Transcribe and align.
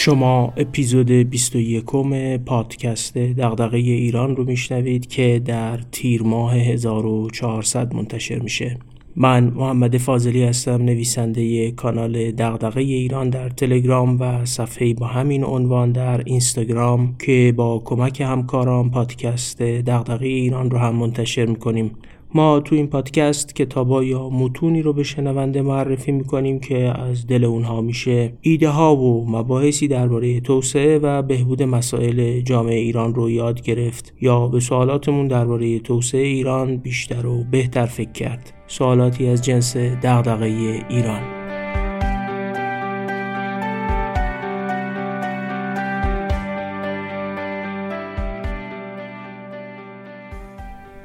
شما 0.00 0.52
اپیزود 0.56 1.10
21 1.10 1.84
پادکست 2.46 3.18
دغدغه 3.18 3.76
ایران 3.76 4.36
رو 4.36 4.44
میشنوید 4.44 5.06
که 5.06 5.42
در 5.44 5.78
تیر 5.92 6.22
ماه 6.22 6.54
1400 6.54 7.94
منتشر 7.94 8.38
میشه. 8.38 8.78
من 9.16 9.44
محمد 9.44 9.96
فاضلی 9.96 10.42
هستم 10.42 10.82
نویسنده 10.82 11.70
کانال 11.70 12.30
دغدغه 12.30 12.80
ایران 12.80 13.30
در 13.30 13.48
تلگرام 13.48 14.20
و 14.20 14.44
صفحه 14.44 14.94
با 14.94 15.06
همین 15.06 15.44
عنوان 15.44 15.92
در 15.92 16.22
اینستاگرام 16.24 17.16
که 17.18 17.54
با 17.56 17.82
کمک 17.84 18.20
همکاران 18.20 18.90
پادکست 18.90 19.62
دغدغه 19.62 20.26
ایران 20.26 20.70
رو 20.70 20.78
هم 20.78 20.94
منتشر 20.94 21.46
می‌کنیم. 21.46 21.90
ما 22.34 22.60
تو 22.60 22.74
این 22.74 22.86
پادکست 22.86 23.54
کتابا 23.54 24.04
یا 24.04 24.28
متونی 24.28 24.82
رو 24.82 24.92
به 24.92 25.02
شنونده 25.02 25.62
معرفی 25.62 26.12
می‌کنیم 26.12 26.60
که 26.60 26.78
از 26.78 27.26
دل 27.26 27.44
اونها 27.44 27.80
میشه. 27.80 28.32
ایده 28.40 28.68
ها 28.68 28.96
و 28.96 29.30
مباحثی 29.30 29.88
درباره 29.88 30.40
توسعه 30.40 30.98
و 30.98 31.22
بهبود 31.22 31.62
مسائل 31.62 32.40
جامعه 32.40 32.78
ایران 32.78 33.14
رو 33.14 33.30
یاد 33.30 33.62
گرفت 33.62 34.14
یا 34.20 34.48
به 34.48 34.60
سوالاتمون 34.60 35.28
درباره 35.28 35.78
توسعه 35.78 36.26
ایران 36.26 36.76
بیشتر 36.76 37.26
و 37.26 37.44
بهتر 37.50 37.86
فکر 37.86 38.12
کرد. 38.12 38.52
سوالاتی 38.66 39.26
از 39.26 39.42
جنس 39.42 39.76
دغدغه 39.76 40.46
ایران. 40.88 41.37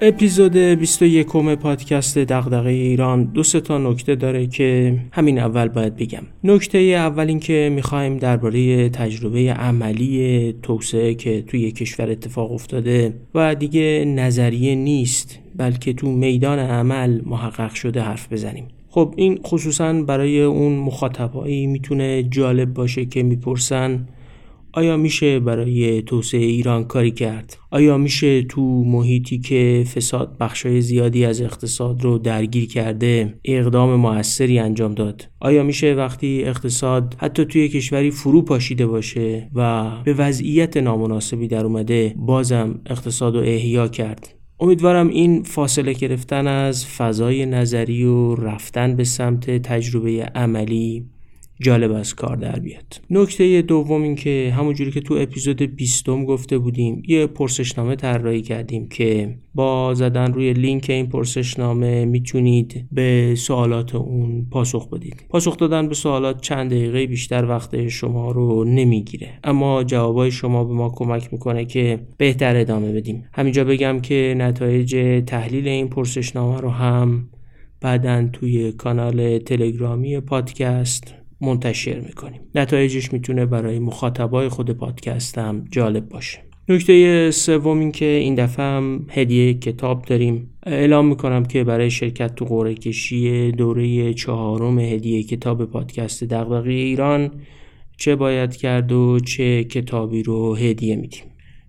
اپیزود 0.06 0.58
21 0.58 1.28
پادکست 1.56 2.18
دغدغه 2.18 2.70
ایران. 2.70 3.24
دو 3.24 3.44
تا 3.44 3.78
نکته 3.78 4.16
داره 4.16 4.48
که 4.48 5.00
همین 5.12 5.40
اول 5.40 5.68
باید 5.68 5.96
بگم. 5.96 6.24
نکته 6.44 6.78
اول 6.78 7.28
این 7.28 7.40
که 7.40 7.72
می‌خوایم 7.76 8.18
درباره 8.18 8.90
تجربه 8.90 9.54
عملی 9.54 10.54
توسعه 10.64 11.14
که 11.14 11.42
توی 11.42 11.72
کشور 11.72 12.12
اتفاق 12.12 12.52
افتاده 12.52 13.14
و 13.36 13.56
دیگه 13.56 14.06
نظریه 14.08 14.76
نیست 14.76 15.40
بلکه 15.56 15.94
تو 15.94 16.12
میدان 16.12 16.60
عمل 16.60 17.22
محقق 17.26 17.74
شده 17.74 18.02
حرف 18.02 18.34
بزنیم. 18.34 18.68
خب 18.90 19.14
این 19.18 19.40
خصوصا 19.44 19.94
برای 19.94 20.42
اون 20.42 20.76
مخاطبایی 20.76 21.68
می‌تونه 21.68 22.24
جالب 22.24 22.74
باشه 22.74 23.06
که 23.06 23.24
می‌پرسن 23.24 24.08
آیا 24.76 24.98
میشه 24.98 25.40
برای 25.40 26.02
توسعه 26.02 26.42
ایران 26.42 26.84
کاری 26.84 27.12
کرد؟ 27.12 27.58
آیا 27.72 27.98
میشه 27.98 28.42
تو 28.44 28.62
محیطی 28.84 29.40
که 29.40 29.86
فساد 29.96 30.38
بخشای 30.40 30.82
زیادی 30.82 31.26
از 31.26 31.42
اقتصاد 31.42 32.02
رو 32.02 32.18
درگیر 32.18 32.68
کرده 32.68 33.40
اقدام 33.46 33.96
موثری 33.96 34.60
انجام 34.60 34.94
داد؟ 34.94 35.30
آیا 35.40 35.64
میشه 35.64 35.94
وقتی 35.94 36.44
اقتصاد 36.44 37.16
حتی 37.18 37.46
توی 37.46 37.70
کشوری 37.70 38.12
فرو 38.12 38.42
پاشیده 38.42 38.88
باشه 38.88 39.50
و 39.56 39.92
به 40.04 40.14
وضعیت 40.14 40.78
نامناسبی 40.78 41.48
در 41.48 41.66
اومده 41.66 42.16
بازم 42.18 42.80
اقتصاد 42.86 43.36
رو 43.36 43.42
احیا 43.42 43.88
کرد؟ 43.88 44.36
امیدوارم 44.60 45.08
این 45.08 45.44
فاصله 45.44 45.94
گرفتن 45.94 46.48
از 46.48 46.88
فضای 46.88 47.46
نظری 47.46 48.04
و 48.04 48.36
رفتن 48.36 48.96
به 48.96 49.04
سمت 49.04 49.50
تجربه 49.50 50.24
عملی 50.36 51.06
جالب 51.62 51.92
از 51.92 52.14
کار 52.14 52.36
در 52.36 52.60
بیاد. 52.60 53.02
نکته 53.10 53.62
دوم 53.62 54.02
این 54.02 54.16
که 54.16 54.54
همونجوری 54.58 54.92
که 54.92 55.02
تو 55.02 55.14
اپیزود 55.14 55.62
20 55.62 56.10
گفته 56.10 56.58
بودیم 56.58 57.04
یه 57.08 57.28
پرسشنامه 57.28 57.96
طراحی 57.96 58.42
کردیم 58.42 58.88
که 58.88 59.36
با 59.56 59.94
زدن 59.94 60.34
روی 60.34 60.54
لینک 60.54 60.86
این 60.90 61.08
پرسشنامه 61.08 62.06
می‌تونید 62.06 62.86
به 62.92 63.36
سوالات 63.38 63.96
اون 63.96 64.48
پاسخ 64.52 64.90
بدید. 64.90 65.26
پاسخ 65.30 65.58
دادن 65.58 65.88
به 65.88 65.96
سوالات 65.96 66.42
چند 66.42 66.72
دقیقه 66.72 67.08
بیشتر 67.08 67.46
وقت 67.46 67.88
شما 67.88 68.32
رو 68.32 68.64
نمی‌گیره. 68.64 69.30
اما 69.44 69.84
جوابای 69.84 70.32
شما 70.32 70.64
به 70.64 70.74
ما 70.74 70.90
کمک 70.90 71.34
می‌کنه 71.34 71.66
که 71.66 72.00
بهتر 72.18 72.56
ادامه 72.56 72.92
بدیم. 72.92 73.24
همینجا 73.34 73.64
بگم 73.64 74.00
که 74.00 74.36
نتایج 74.38 75.24
تحلیل 75.26 75.68
این 75.68 75.88
پرسشنامه 75.88 76.62
رو 76.62 76.70
هم 76.70 77.30
بعدا 77.82 78.30
توی 78.34 78.72
کانال 78.72 79.38
تلگرامی 79.38 80.20
پادکست 80.20 81.23
منتشر 81.44 82.00
می‌کنیم. 82.00 82.42
نتایجش 82.56 83.14
می‌تونه 83.14 83.46
برای 83.46 83.80
مخاطبای 83.80 84.50
خود 84.50 84.72
پادکست 84.72 85.38
هم 85.38 85.66
جالب 85.72 86.10
باشه. 86.10 86.40
نکته 86.70 87.32
سوم 87.32 87.80
این 87.80 87.92
که 87.92 88.06
این 88.06 88.36
دفعه 88.36 88.66
هم 88.66 89.06
هدیه 89.10 89.54
کتاب 89.54 90.06
داریم. 90.06 90.50
اعلام 90.66 91.08
می‌کنم 91.08 91.46
که 91.46 91.64
برای 91.64 91.92
شرکت 91.92 92.36
تو 92.36 92.46
قرعه 92.46 92.74
کشی 92.74 93.52
دوره 93.52 94.14
چهارم 94.14 94.80
هدیه 94.80 95.24
کتاب 95.24 95.66
پادکست 95.66 96.24
دغدغه 96.24 96.72
ایران 96.72 97.32
چه 97.98 98.16
باید 98.16 98.56
کرد 98.56 98.92
و 98.92 99.20
چه 99.20 99.64
کتابی 99.64 100.24
رو 100.24 100.56
هدیه 100.56 100.96
میدیم. 100.96 101.24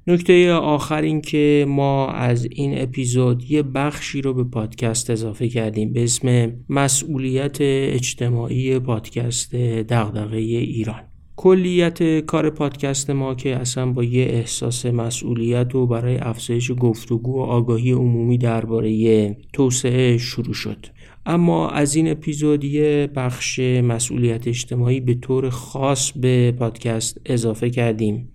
نکته 0.07 0.53
آخر 0.53 1.03
این 1.03 1.21
که 1.21 1.67
ما 1.69 2.09
از 2.09 2.49
این 2.51 2.83
اپیزود 2.83 3.51
یه 3.51 3.63
بخشی 3.63 4.23
رو 4.23 4.35
به 4.35 4.45
پادکست 4.45 5.11
اضافه 5.11 5.49
کردیم 5.49 5.93
به 5.93 6.05
اسم 6.05 6.53
مسئولیت 6.69 7.57
اجتماعی 7.61 8.79
پادکست 8.79 9.55
دغدغه 9.55 10.37
ایران. 10.37 11.03
کلیت 11.37 12.21
کار 12.21 12.51
پادکست 12.51 13.11
ما 13.11 13.35
که 13.35 13.57
اصلا 13.57 13.93
با 13.93 14.05
یه 14.05 14.25
احساس 14.25 14.87
مسئولیت 14.87 15.75
و 15.75 15.87
برای 15.87 16.17
افزایش 16.17 16.73
گفتگو 16.81 17.33
و 17.33 17.41
آگاهی 17.41 17.93
عمومی 17.93 18.39
درباره 18.39 19.37
توسعه 19.53 20.19
شروع 20.19 20.55
شد. 20.55 20.87
اما 21.27 21.69
از 21.69 21.95
این 21.95 22.11
اپیزود 22.11 22.65
یه 22.65 23.11
بخش 23.17 23.59
مسئولیت 23.61 24.49
اجتماعی 24.49 25.01
به 25.01 25.15
طور 25.15 25.51
خاص 25.51 26.13
به 26.13 26.53
پادکست 26.59 27.21
اضافه 27.27 27.71
کردیم. 27.71 28.34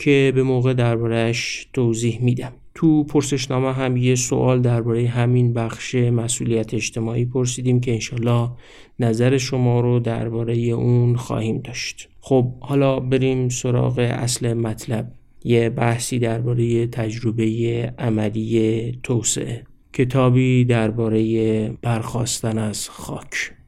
که 0.00 0.32
به 0.34 0.42
موقع 0.42 0.74
دربارهش 0.74 1.68
توضیح 1.72 2.22
میدم. 2.22 2.52
تو 2.74 3.04
پرسشنامه 3.04 3.72
هم 3.72 3.96
یه 3.96 4.14
سوال 4.14 4.60
درباره 4.60 5.08
همین 5.08 5.52
بخش 5.52 5.94
مسئولیت 5.94 6.74
اجتماعی 6.74 7.24
پرسیدیم 7.24 7.80
که 7.80 7.92
انشالله 7.92 8.50
نظر 9.00 9.38
شما 9.38 9.80
رو 9.80 10.00
درباره 10.00 10.56
اون 10.56 11.16
خواهیم 11.16 11.58
داشت. 11.58 12.08
خب 12.20 12.52
حالا 12.60 13.00
بریم 13.00 13.48
سراغ 13.48 13.98
اصل 13.98 14.54
مطلب. 14.54 15.12
یه 15.44 15.70
بحثی 15.70 16.18
درباره 16.18 16.86
تجربه 16.86 17.44
عملی 17.98 18.98
توسعه. 19.02 19.64
کتابی 19.92 20.64
درباره 20.64 21.68
برخواستن 21.82 22.58
از 22.58 22.88
خاک. 22.88 23.59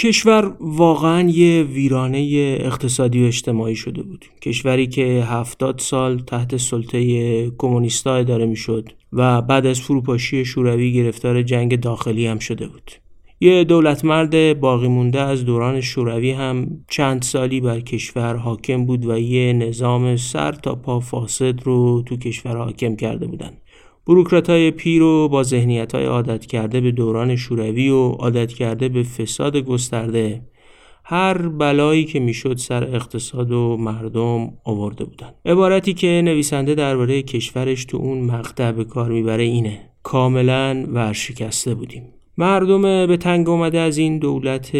کشور 0.00 0.56
واقعا 0.60 1.28
یه 1.28 1.62
ویرانه 1.62 2.18
اقتصادی 2.60 3.22
و 3.22 3.26
اجتماعی 3.26 3.76
شده 3.76 4.02
بود. 4.02 4.24
کشوری 4.42 4.86
که 4.86 5.24
هفتاد 5.26 5.78
سال 5.78 6.18
تحت 6.18 6.56
سلطه 6.56 7.50
کمونیستا 7.50 8.14
اداره 8.14 8.46
می‌شد 8.46 8.88
و 9.12 9.42
بعد 9.42 9.66
از 9.66 9.80
فروپاشی 9.80 10.44
شوروی 10.44 10.92
گرفتار 10.92 11.42
جنگ 11.42 11.80
داخلی 11.80 12.26
هم 12.26 12.38
شده 12.38 12.66
بود. 12.66 12.90
یه 13.40 13.64
دولت 13.64 14.04
مرد 14.04 14.60
باقی 14.60 14.88
مونده 14.88 15.20
از 15.20 15.44
دوران 15.44 15.80
شوروی 15.80 16.30
هم 16.30 16.66
چند 16.88 17.22
سالی 17.22 17.60
بر 17.60 17.80
کشور 17.80 18.36
حاکم 18.36 18.86
بود 18.86 19.06
و 19.06 19.18
یه 19.18 19.52
نظام 19.52 20.16
سر 20.16 20.52
تا 20.52 20.74
پا 20.74 21.00
فاسد 21.00 21.62
رو 21.62 22.02
تو 22.06 22.16
کشور 22.16 22.56
حاکم 22.56 22.96
کرده 22.96 23.26
بودن. 23.26 23.50
بروکرات 24.06 24.50
های 24.50 24.70
پیر 24.70 25.02
و 25.02 25.28
با 25.28 25.42
ذهنیت 25.42 25.94
های 25.94 26.04
عادت 26.04 26.46
کرده 26.46 26.80
به 26.80 26.90
دوران 26.90 27.36
شوروی 27.36 27.88
و 27.88 28.08
عادت 28.08 28.52
کرده 28.52 28.88
به 28.88 29.02
فساد 29.02 29.56
گسترده 29.56 30.42
هر 31.04 31.48
بلایی 31.48 32.04
که 32.04 32.20
می‌شد 32.20 32.56
سر 32.56 32.84
اقتصاد 32.84 33.52
و 33.52 33.76
مردم 33.76 34.52
آورده 34.64 35.04
بودن 35.04 35.30
عبارتی 35.44 35.94
که 35.94 36.22
نویسنده 36.24 36.74
درباره 36.74 37.22
کشورش 37.22 37.84
تو 37.84 37.96
اون 37.96 38.20
مقطع 38.20 38.72
به 38.72 38.84
کار 38.84 39.10
می‌بره 39.10 39.42
اینه 39.42 39.90
کاملا 40.02 40.84
ورشکسته 40.92 41.74
بودیم. 41.74 42.02
مردم 42.38 43.06
به 43.06 43.16
تنگ 43.16 43.48
اومده 43.48 43.78
از 43.78 43.98
این 43.98 44.18
دولت 44.18 44.70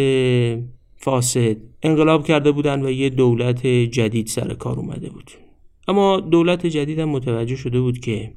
فاسد 0.95 1.57
انقلاب 1.83 2.25
کرده 2.25 2.51
بودن 2.51 2.85
و 2.85 2.91
یه 2.91 3.09
دولت 3.09 3.67
جدید 3.67 4.27
سر 4.27 4.53
کار 4.53 4.79
اومده 4.79 5.09
بود. 5.09 5.31
اما 5.87 6.19
دولت 6.19 6.65
جدید 6.65 6.99
هم 6.99 7.09
متوجه 7.09 7.55
شده 7.55 7.81
بود 7.81 7.99
که 7.99 8.33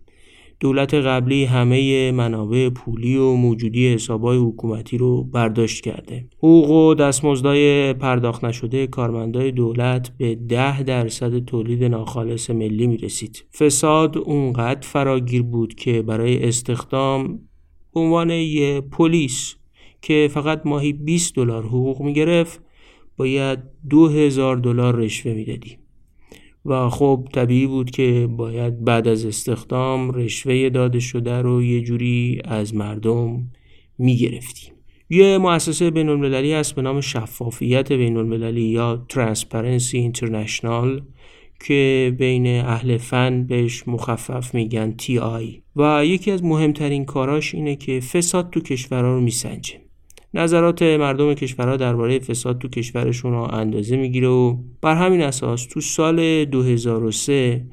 دولت 0.60 0.94
قبلی 0.94 1.44
همه 1.44 2.12
منابع 2.12 2.68
پولی 2.68 3.16
و 3.16 3.32
موجودی 3.32 3.94
حسابای 3.94 4.38
حکومتی 4.38 4.98
رو 4.98 5.24
برداشت 5.24 5.84
کرده. 5.84 6.26
حقوق 6.38 6.70
و 6.70 6.94
دستمزدای 6.94 7.92
پرداخت 7.92 8.44
نشده 8.44 8.86
کارمندای 8.86 9.50
دولت 9.50 10.10
به 10.18 10.34
ده 10.34 10.82
درصد 10.82 11.44
تولید 11.44 11.84
ناخالص 11.84 12.50
ملی 12.50 12.86
می 12.86 12.96
رسید. 12.96 13.44
فساد 13.58 14.18
اونقدر 14.18 14.80
فراگیر 14.88 15.42
بود 15.42 15.74
که 15.74 16.02
برای 16.02 16.48
استخدام 16.48 17.40
عنوان 17.94 18.30
یه 18.30 18.80
پلیس 18.80 19.54
که 20.02 20.28
فقط 20.32 20.62
ماهی 20.64 20.92
20 20.92 21.36
دلار 21.36 21.62
حقوق 21.62 22.02
می 22.02 22.12
گرفت 22.12 22.60
باید 23.16 23.58
2000 23.90 24.56
دلار 24.56 24.96
رشوه 24.96 25.32
می‌دادی. 25.32 25.83
و 26.66 26.88
خب 26.90 27.28
طبیعی 27.32 27.66
بود 27.66 27.90
که 27.90 28.28
باید 28.36 28.84
بعد 28.84 29.08
از 29.08 29.26
استخدام 29.26 30.10
رشوه 30.10 30.68
داده 30.68 31.00
شده 31.00 31.42
رو 31.42 31.62
یه 31.62 31.80
جوری 31.80 32.40
از 32.44 32.74
مردم 32.74 33.50
می‌گرفتیم. 33.98 34.72
یه 35.10 35.38
مؤسسه 35.38 35.90
بین 35.90 36.08
المللی 36.08 36.52
هست 36.52 36.74
به 36.74 36.82
نام 36.82 37.00
شفافیت 37.00 37.92
بین 37.92 38.16
المللی 38.16 38.62
یا 38.62 39.06
Transparency 39.08 39.98
International 39.98 41.02
که 41.66 42.14
بین 42.18 42.46
اهل 42.46 42.96
فن 42.96 43.46
بهش 43.46 43.88
مخفف 43.88 44.54
میگن 44.54 44.94
آی 45.22 45.62
و 45.76 46.04
یکی 46.04 46.30
از 46.30 46.44
مهمترین 46.44 47.04
کاراش 47.04 47.54
اینه 47.54 47.76
که 47.76 48.00
فساد 48.00 48.50
تو 48.50 48.60
کشورها 48.60 49.14
رو 49.14 49.20
میسنجه. 49.20 49.83
نظرات 50.34 50.82
مردم 50.82 51.34
کشورها 51.34 51.76
درباره 51.76 52.18
فساد 52.18 52.58
تو 52.58 52.68
کشورشون 52.68 53.32
رو 53.32 53.54
اندازه 53.54 53.96
می‌گیره 53.96 54.28
و 54.28 54.56
بر 54.82 54.94
همین 54.94 55.22
اساس 55.22 55.66
تو 55.66 55.80
سال 55.80 56.44
2003 56.44 57.64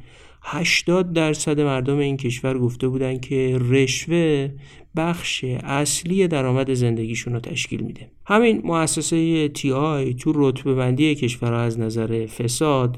80 0.43 1.13
درصد 1.13 1.59
مردم 1.61 1.97
این 1.97 2.17
کشور 2.17 2.59
گفته 2.59 2.87
بودن 2.87 3.17
که 3.17 3.57
رشوه 3.69 4.49
بخش 4.95 5.43
اصلی 5.63 6.27
درآمد 6.27 6.73
زندگیشون 6.73 7.33
رو 7.33 7.39
تشکیل 7.39 7.81
میده. 7.81 8.11
همین 8.25 8.61
مؤسسه 8.63 9.47
تی 9.47 9.71
آی 9.71 10.13
تو 10.13 10.33
رتبه 10.35 10.75
بندی 10.75 11.15
کشورها 11.15 11.59
از 11.59 11.79
نظر 11.79 12.25
فساد 12.25 12.97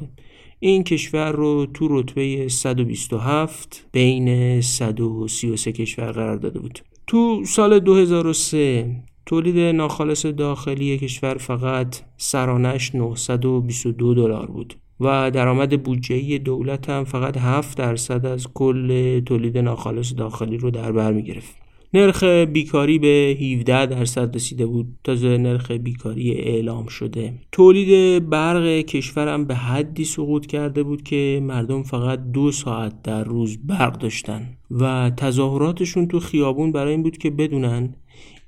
این 0.60 0.84
کشور 0.84 1.32
رو 1.32 1.66
تو 1.66 1.88
رتبه 2.00 2.48
127 2.48 3.88
بین 3.92 4.62
133 4.62 5.72
کشور 5.72 6.12
قرار 6.12 6.38
داده 6.38 6.60
بود. 6.60 6.80
تو 7.08 7.46
سال 7.46 7.80
2003 7.80 9.04
تولید 9.26 9.76
ناخالص 9.76 10.26
داخلی 10.26 10.98
کشور 10.98 11.38
فقط 11.38 12.02
سرانش 12.18 12.96
922 12.96 14.14
دلار 14.14 14.46
بود 14.46 14.76
و 15.00 15.32
درآمد 15.32 15.84
بودجه 15.84 16.38
دولت 16.38 16.90
هم 16.90 17.04
فقط 17.04 17.38
7 17.38 17.78
درصد 17.78 18.26
از 18.26 18.48
کل 18.54 19.20
تولید 19.20 19.58
ناخالص 19.58 20.14
داخلی 20.18 20.58
رو 20.58 20.72
در 20.72 20.92
بر 20.92 21.14
می 21.14 21.24
گرفت. 21.24 21.64
نرخ 21.96 22.24
بیکاری 22.24 23.00
به 23.00 23.38
17 23.42 23.86
درصد 23.86 24.36
رسیده 24.36 24.66
بود 24.66 24.88
تازه 25.04 25.38
نرخ 25.38 25.72
بیکاری 25.72 26.32
اعلام 26.32 26.88
شده 26.88 27.34
تولید 27.52 28.30
برق 28.30 28.82
کشورم 28.82 29.46
به 29.46 29.56
حدی 29.56 30.06
سقوط 30.06 30.46
کرده 30.46 30.84
بود 30.84 31.04
که 31.04 31.40
مردم 31.44 31.84
فقط 31.84 32.20
دو 32.32 32.52
ساعت 32.52 33.02
در 33.02 33.24
روز 33.24 33.58
برق 33.68 33.98
داشتن 33.98 34.58
و 34.72 35.12
تظاهراتشون 35.18 36.08
تو 36.08 36.20
خیابون 36.20 36.72
برای 36.72 36.92
این 36.92 37.04
بود 37.04 37.18
که 37.18 37.30
بدونن 37.30 37.96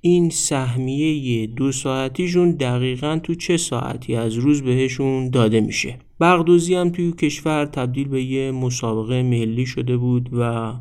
این 0.07 0.30
سهمیه 0.30 1.48
دو 1.48 1.72
ساعتیشون 1.72 2.52
دقیقا 2.52 3.19
تو 3.24 3.36
چه 3.36 3.57
ساعتی 3.57 4.16
از 4.16 4.34
روز 4.36 4.62
بهشون 4.63 5.30
داده 5.30 5.62
میشه 5.62 6.00
بغدوزی 6.19 6.75
هم 6.75 6.90
توی 6.90 7.12
کشور 7.12 7.66
تبدیل 7.66 8.07
به 8.07 8.24
یه 8.24 8.52
مسابقه 8.52 9.24
ملی 9.24 9.66
شده 9.66 9.98
بود 9.98 10.30
و 10.34 10.74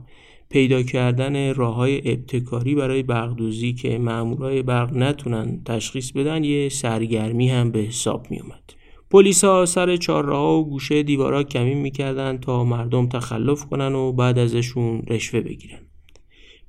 پیدا 0.48 0.82
کردن 0.82 1.54
راه 1.54 1.74
های 1.74 2.12
ابتکاری 2.12 2.74
برای 2.74 3.02
برقدوزی 3.02 3.72
که 3.72 3.98
مامورای 3.98 4.62
برق 4.62 4.96
نتونن 4.96 5.60
تشخیص 5.64 6.12
بدن 6.12 6.44
یه 6.44 6.68
سرگرمی 6.68 7.50
هم 7.50 7.70
به 7.70 7.78
حساب 7.78 8.26
می 8.30 8.40
اومد. 8.40 8.72
پلیس 9.10 9.44
ها 9.44 9.66
سر 9.66 9.96
چهارراه 9.96 10.58
و 10.58 10.64
گوشه 10.64 11.02
دیوارا 11.02 11.42
کمین 11.42 11.78
می‌کردن 11.78 12.38
تا 12.38 12.64
مردم 12.64 13.08
تخلف 13.08 13.64
کنن 13.64 13.94
و 13.94 14.12
بعد 14.12 14.38
ازشون 14.38 15.02
رشوه 15.08 15.40
بگیرن. 15.40 15.83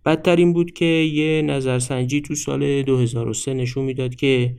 بدتر 0.06 0.46
بود 0.46 0.72
که 0.72 0.86
یه 0.86 1.42
نظرسنجی 1.42 2.22
تو 2.22 2.36
سال 2.36 2.82
2003 2.82 3.54
نشون 3.54 3.86
می‌داد 3.86 4.16
که 4.16 4.56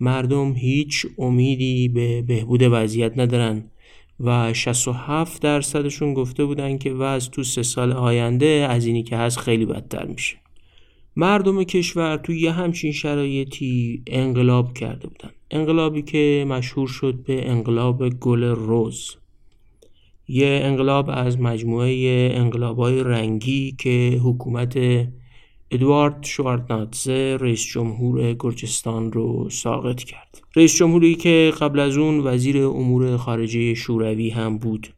مردم 0.00 0.52
هیچ 0.52 1.06
امیدی 1.18 1.88
به 1.88 2.22
بهبود 2.22 2.62
وضعیت 2.62 3.18
ندارن 3.18 3.64
و 4.20 4.52
67 4.52 5.42
درصدشون 5.42 6.14
گفته 6.14 6.44
بودن 6.44 6.78
که 6.78 6.92
وضع 6.92 7.30
تو 7.30 7.42
سه 7.42 7.62
سال 7.62 7.92
آینده 7.92 8.66
از 8.70 8.86
اینی 8.86 9.02
که 9.02 9.16
هست 9.16 9.38
خیلی 9.38 9.66
بدتر 9.66 10.06
میشه. 10.06 10.36
مردم 11.16 11.64
کشور 11.64 12.16
تو 12.16 12.32
یه 12.32 12.52
همچین 12.52 12.92
شرایطی 12.92 14.02
انقلاب 14.06 14.74
کرده 14.74 15.08
بودن. 15.08 15.30
انقلابی 15.50 16.02
که 16.02 16.44
مشهور 16.48 16.88
شد 16.88 17.14
به 17.26 17.50
انقلاب 17.50 18.08
گل 18.08 18.44
روز. 18.44 19.16
یه 20.28 20.60
انقلاب 20.62 21.10
از 21.12 21.40
مجموعه 21.40 21.92
انقلابای 22.34 23.02
رنگی 23.04 23.76
که 23.78 24.20
حکومت 24.24 24.78
ادوارد 25.70 26.24
شوارتناتزه 26.24 27.36
رئیس 27.40 27.66
جمهور 27.66 28.32
گرجستان 28.32 29.12
رو 29.12 29.50
ساقط 29.50 30.02
کرد. 30.02 30.40
رئیس 30.56 30.76
جمهوری 30.76 31.14
که 31.14 31.52
قبل 31.60 31.80
از 31.80 31.96
اون 31.96 32.20
وزیر 32.26 32.64
امور 32.66 33.16
خارجه 33.16 33.74
شوروی 33.74 34.30
هم 34.30 34.58
بود. 34.58 34.94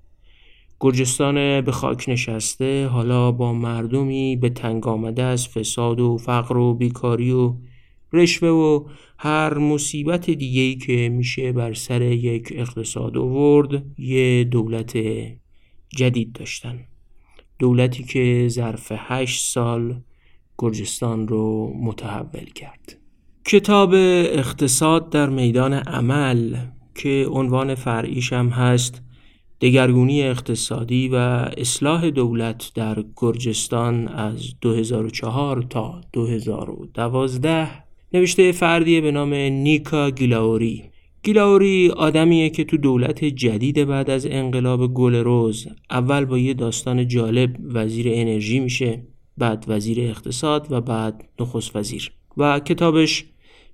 گرجستان 0.81 1.61
به 1.61 1.73
خاک 1.73 2.09
نشسته 2.09 2.87
حالا 2.87 3.33
با 3.33 3.53
مردمی 3.53 4.37
به 4.37 4.49
تنگ 4.49 4.87
آمده 4.87 5.23
از 5.23 5.49
فساد 5.49 6.01
و 6.01 6.17
فقر 6.17 6.57
و 6.57 6.75
بیکاری 6.75 7.33
و 7.33 7.55
رشوه 8.13 8.49
و 8.49 8.89
هر 9.19 9.59
مصیبت 9.59 10.31
دیگهی 10.31 10.77
که 10.77 11.09
میشه 11.09 11.53
بر 11.53 11.75
سر 11.75 12.03
یک 12.03 12.53
اقتصاد 12.57 13.17
آورد 13.17 13.85
یه 13.99 14.45
دولت 14.45 14.99
جدید 15.97 16.33
داشتن. 16.33 16.85
دولتی 17.59 18.05
که 18.05 18.47
ظرف 18.49 18.93
هشت 18.95 19.45
سال 19.45 20.01
گرجستان 20.59 21.29
رو 21.29 21.73
متحول 21.81 22.45
کرد. 22.55 22.99
کتاب 23.45 23.91
اقتصاد 23.95 25.11
در 25.11 25.29
میدان 25.29 25.73
عمل 25.73 26.57
که 26.95 27.27
عنوان 27.31 27.75
فرعیش 27.75 28.33
هم 28.33 28.49
هست 28.49 29.03
دگرگونی 29.61 30.23
اقتصادی 30.23 31.09
و 31.09 31.15
اصلاح 31.59 32.11
دولت 32.11 32.73
در 32.75 33.05
گرجستان 33.17 34.09
از 34.09 34.55
2004 34.61 35.63
تا 35.63 36.01
2012 36.13 37.86
نوشته 38.17 38.53
فردی 38.53 39.01
به 39.01 39.11
نام 39.11 39.35
نیکا 39.35 40.11
گیلاوری. 40.11 40.85
گیلاوری 41.23 41.91
آدمیه 41.91 42.51
که 42.51 42.65
تو 42.65 42.77
دولت 42.77 43.25
جدید 43.25 43.85
بعد 43.85 44.11
از 44.11 44.27
انقلاب 44.27 44.95
گل 44.95 45.15
روز 45.15 45.67
اول 45.91 46.25
با 46.25 46.39
یه 46.39 46.55
داستان 46.55 47.09
جالب 47.09 47.57
وزیر 47.75 48.07
انرژی 48.09 48.61
میشه 48.61 49.03
بعد 49.39 49.65
وزیر 49.69 50.01
اقتصاد 50.01 50.67
و 50.71 50.81
بعد 50.81 51.29
نخست 51.41 51.77
وزیر. 51.77 52.13
و 52.37 52.61
کتابش 52.61 53.25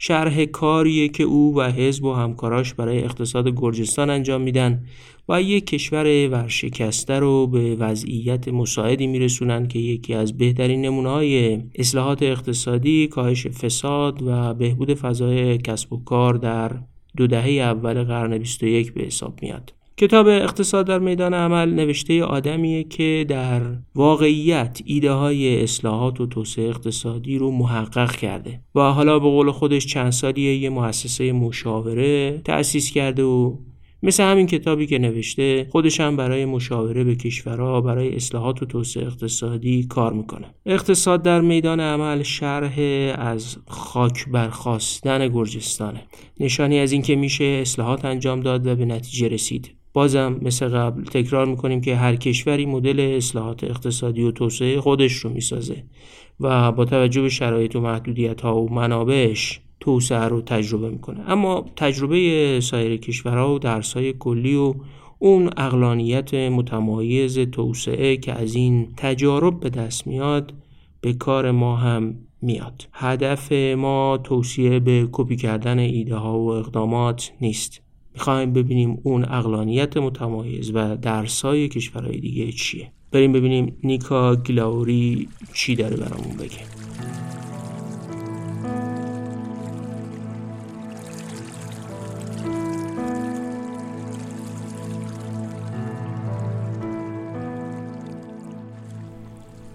شرح 0.05 0.45
کاریه 0.45 1.09
که 1.09 1.23
او 1.23 1.57
و 1.57 1.71
حزب 1.71 2.05
و 2.05 2.13
همکاراش 2.13 2.75
برای 2.75 3.05
اقتصاد 3.05 3.49
گرجستان 3.49 4.11
انجام 4.11 4.41
میدن 4.41 4.85
و 5.29 5.43
یک 5.43 5.67
کشور 5.67 6.29
ورشکسته 6.29 7.19
رو 7.19 7.47
به 7.47 7.77
وضعیت 7.77 8.49
مساعدی 8.49 9.07
میرسونن 9.07 9.69
که 9.69 9.79
یکی 9.79 10.15
از 10.15 10.39
بهترین 10.39 10.83
نمونه 10.83 11.09
های 11.09 11.63
اصلاحات 11.75 12.23
اقتصادی 12.23 13.07
کاهش 13.07 13.47
فساد 13.47 14.23
و 14.27 14.55
بهبود 14.55 14.95
فضای 14.95 15.59
کسب 15.59 15.93
و 15.93 16.05
کار 16.05 16.35
در 16.35 16.73
دو 17.17 17.27
دهه 17.27 17.51
اول 17.51 18.05
قرن 18.05 18.39
21 18.39 18.95
به 18.95 19.03
حساب 19.03 19.39
میاد. 19.43 19.73
کتاب 19.97 20.27
اقتصاد 20.27 20.87
در 20.87 20.99
میدان 20.99 21.35
عمل 21.35 21.75
نوشته 21.75 22.25
آدمیه 22.25 22.85
که 22.85 23.27
در 23.29 23.63
واقعیت 23.95 24.81
ایده 24.85 25.13
های 25.13 25.63
اصلاحات 25.63 26.21
و 26.21 26.27
توسعه 26.27 26.69
اقتصادی 26.69 27.39
رو 27.39 27.51
محقق 27.51 28.17
کرده 28.17 28.61
و 28.75 28.81
حالا 28.81 29.19
به 29.19 29.29
قول 29.29 29.51
خودش 29.51 29.87
چند 29.87 30.13
سالیه 30.13 30.57
یه 30.57 30.71
مؤسسه 30.71 31.33
مشاوره 31.33 32.39
تأسیس 32.45 32.91
کرده 32.91 33.23
و 33.23 33.57
مثل 34.05 34.23
همین 34.23 34.47
کتابی 34.47 34.87
که 34.87 34.99
نوشته 34.99 35.67
خودش 35.71 36.01
هم 36.01 36.17
برای 36.17 36.45
مشاوره 36.45 37.05
به 37.05 37.15
کشورها 37.15 37.81
برای 37.81 38.17
اصلاحات 38.17 38.63
و 38.63 38.67
توسعه 38.67 39.07
اقتصادی 39.07 39.83
کار 39.85 40.13
می‌کنه. 40.13 40.55
اقتصاد 40.67 41.23
در 41.23 41.41
میدان 41.41 41.81
عمل 41.81 42.23
شرح 42.23 42.79
از 43.19 43.57
خاک 43.67 44.29
برخواستن 44.29 45.29
گرجستانه. 45.29 46.03
نشانی 46.41 46.79
از 46.79 46.93
اینکه 46.93 47.17
میشه 47.17 47.45
اصلاحات 47.45 48.05
انجام 48.05 48.41
داد 48.41 48.67
و 48.67 48.77
به 48.77 48.85
نتیجه 48.85 49.29
رسید. 49.29 49.82
بازم 49.93 50.39
مثل 50.43 50.69
قبل 50.69 51.05
تکرار 51.05 51.47
می‌کنیم 51.47 51.81
که 51.81 51.97
هر 51.97 52.17
کشوری 52.17 52.67
مدل 52.67 53.01
اصلاحات 53.17 53.65
اقتصادی 53.65 54.23
و 54.23 54.31
توسعه 54.31 54.81
خودش 54.81 55.13
رو 55.13 55.31
می‌سازه 55.31 55.85
و 56.41 56.73
با 56.73 56.85
توجه 56.85 57.23
به 57.23 57.29
شرایط 57.29 57.77
و 57.77 57.81
محدودیت 57.81 58.41
ها 58.41 58.63
و 58.63 58.73
منابعش 58.73 59.61
توسعه 59.81 60.29
رو 60.29 60.41
تجربه 60.41 60.91
می‌کنه. 60.91 61.31
اما 61.31 61.65
تجربه 61.77 62.61
سایر 62.61 62.97
کشورها 62.97 63.55
و 63.55 63.59
درسای 63.59 64.13
کلی 64.13 64.55
و 64.55 64.75
اون 65.19 65.51
اقلانیت 65.57 66.35
متمایز 66.35 67.39
توسعه 67.39 68.17
که 68.17 68.33
از 68.33 68.55
این 68.55 68.89
تجارب 68.97 69.61
به 69.61 69.71
دست 69.71 70.07
میاد 70.07 70.55
به 71.01 71.13
کار 71.13 71.51
ما 71.51 71.77
هم 71.77 72.15
میاد. 72.43 72.89
هدف 72.93 73.53
ما 73.53 74.19
توصیه 74.25 74.81
به 74.81 75.09
کپی 75.13 75.37
کردن 75.37 75.79
ایده 75.79 76.17
ها 76.17 76.39
و 76.39 76.51
اقدامات 76.51 77.33
نیست. 77.41 77.83
می‌خوایم 78.15 78.53
ببینیم 78.53 78.99
اون 79.03 79.25
اقلانیت 79.25 79.97
متمایز 79.97 80.71
و 80.75 80.97
درسای 80.97 81.69
کشورهای 81.69 82.21
دیگه 82.21 82.53
چیه. 82.53 82.93
بریم 83.13 83.33
ببینیم 83.33 83.77
نیکا 83.85 84.37
گلاوری 84.37 85.29
چی 85.53 85.75
داره 85.77 85.97
برامون 85.97 86.37
بگه. 86.37 86.59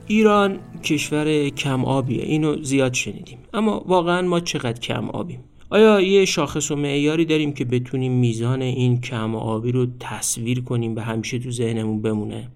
ایران 0.09 0.59
کشور 0.83 1.49
کم 1.49 1.85
آبیه. 1.85 2.23
اینو 2.23 2.63
زیاد 2.63 2.93
شنیدیم. 2.93 3.37
اما 3.53 3.83
واقعا 3.87 4.21
ما 4.21 4.39
چقدر 4.39 4.79
کم 4.79 5.09
آبیم؟ 5.09 5.39
آیا 5.69 6.01
یه 6.01 6.25
شاخص 6.25 6.71
و 6.71 6.75
معیاری 6.75 7.25
داریم 7.25 7.53
که 7.53 7.65
بتونیم 7.65 8.11
میزان 8.11 8.61
این 8.61 9.01
کم 9.01 9.35
آبی 9.35 9.71
رو 9.71 9.87
تصویر 9.99 10.61
کنیم 10.61 10.95
به 10.95 11.01
همیشه 11.01 11.39
تو 11.39 11.51
ذهنمون 11.51 12.01
بمونه؟ 12.01 12.51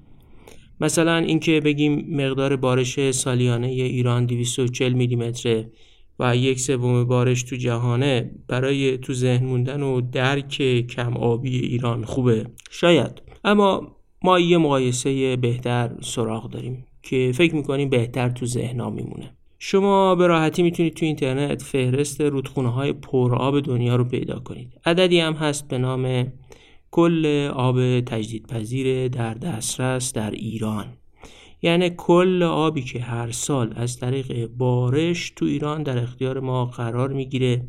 مثلا 0.81 1.15
اینکه 1.15 1.61
بگیم 1.61 2.15
مقدار 2.15 2.55
بارش 2.55 3.11
سالیانه 3.11 3.67
ایران 3.67 4.25
240 4.25 4.93
میلیمتره 4.93 5.71
و 6.19 6.35
یک 6.35 6.59
سوم 6.59 7.03
بارش 7.03 7.43
تو 7.43 7.55
جهانه 7.55 8.31
برای 8.47 8.97
تو 8.97 9.13
ذهن 9.13 9.45
موندن 9.45 9.81
و 9.81 10.01
درک 10.01 10.87
کم 10.87 11.17
آبی 11.17 11.59
ایران 11.59 12.05
خوبه. 12.05 12.45
شاید. 12.69 13.21
اما 13.43 13.95
ما 14.23 14.39
یه 14.39 14.57
مقایسه 14.57 15.35
بهتر 15.35 15.91
سراغ 16.01 16.49
داریم 16.49 16.85
که 17.03 17.31
فکر 17.35 17.55
می‌کنیم 17.55 17.89
بهتر 17.89 18.29
تو 18.29 18.45
ذهنها 18.45 18.89
میمونه. 18.89 19.37
شما 19.63 20.15
به 20.15 20.27
راحتی 20.27 20.63
می‌تونید 20.63 20.93
تو 20.93 21.05
اینترنت 21.05 21.61
فهرست 21.61 22.21
رودخونه 22.21 22.69
های 22.69 22.93
پرآب 22.93 23.59
دنیا 23.59 23.95
رو 23.95 24.03
پیدا 24.03 24.39
کنید 24.39 24.73
عددی 24.85 25.19
هم 25.19 25.33
هست 25.33 25.67
به 25.67 25.77
نام 25.77 26.33
کل 26.91 27.49
آب 27.53 28.01
تجدیدپذیر 28.01 29.07
در 29.07 29.33
دسترس 29.33 30.13
در 30.13 30.31
ایران 30.31 30.85
یعنی 31.61 31.89
کل 31.89 32.43
آبی 32.43 32.81
که 32.81 32.99
هر 32.99 33.31
سال 33.31 33.73
از 33.75 33.99
طریق 33.99 34.47
بارش 34.47 35.33
تو 35.35 35.45
ایران 35.45 35.83
در 35.83 35.97
اختیار 35.97 36.39
ما 36.39 36.65
قرار 36.65 37.13
می‌گیره 37.13 37.67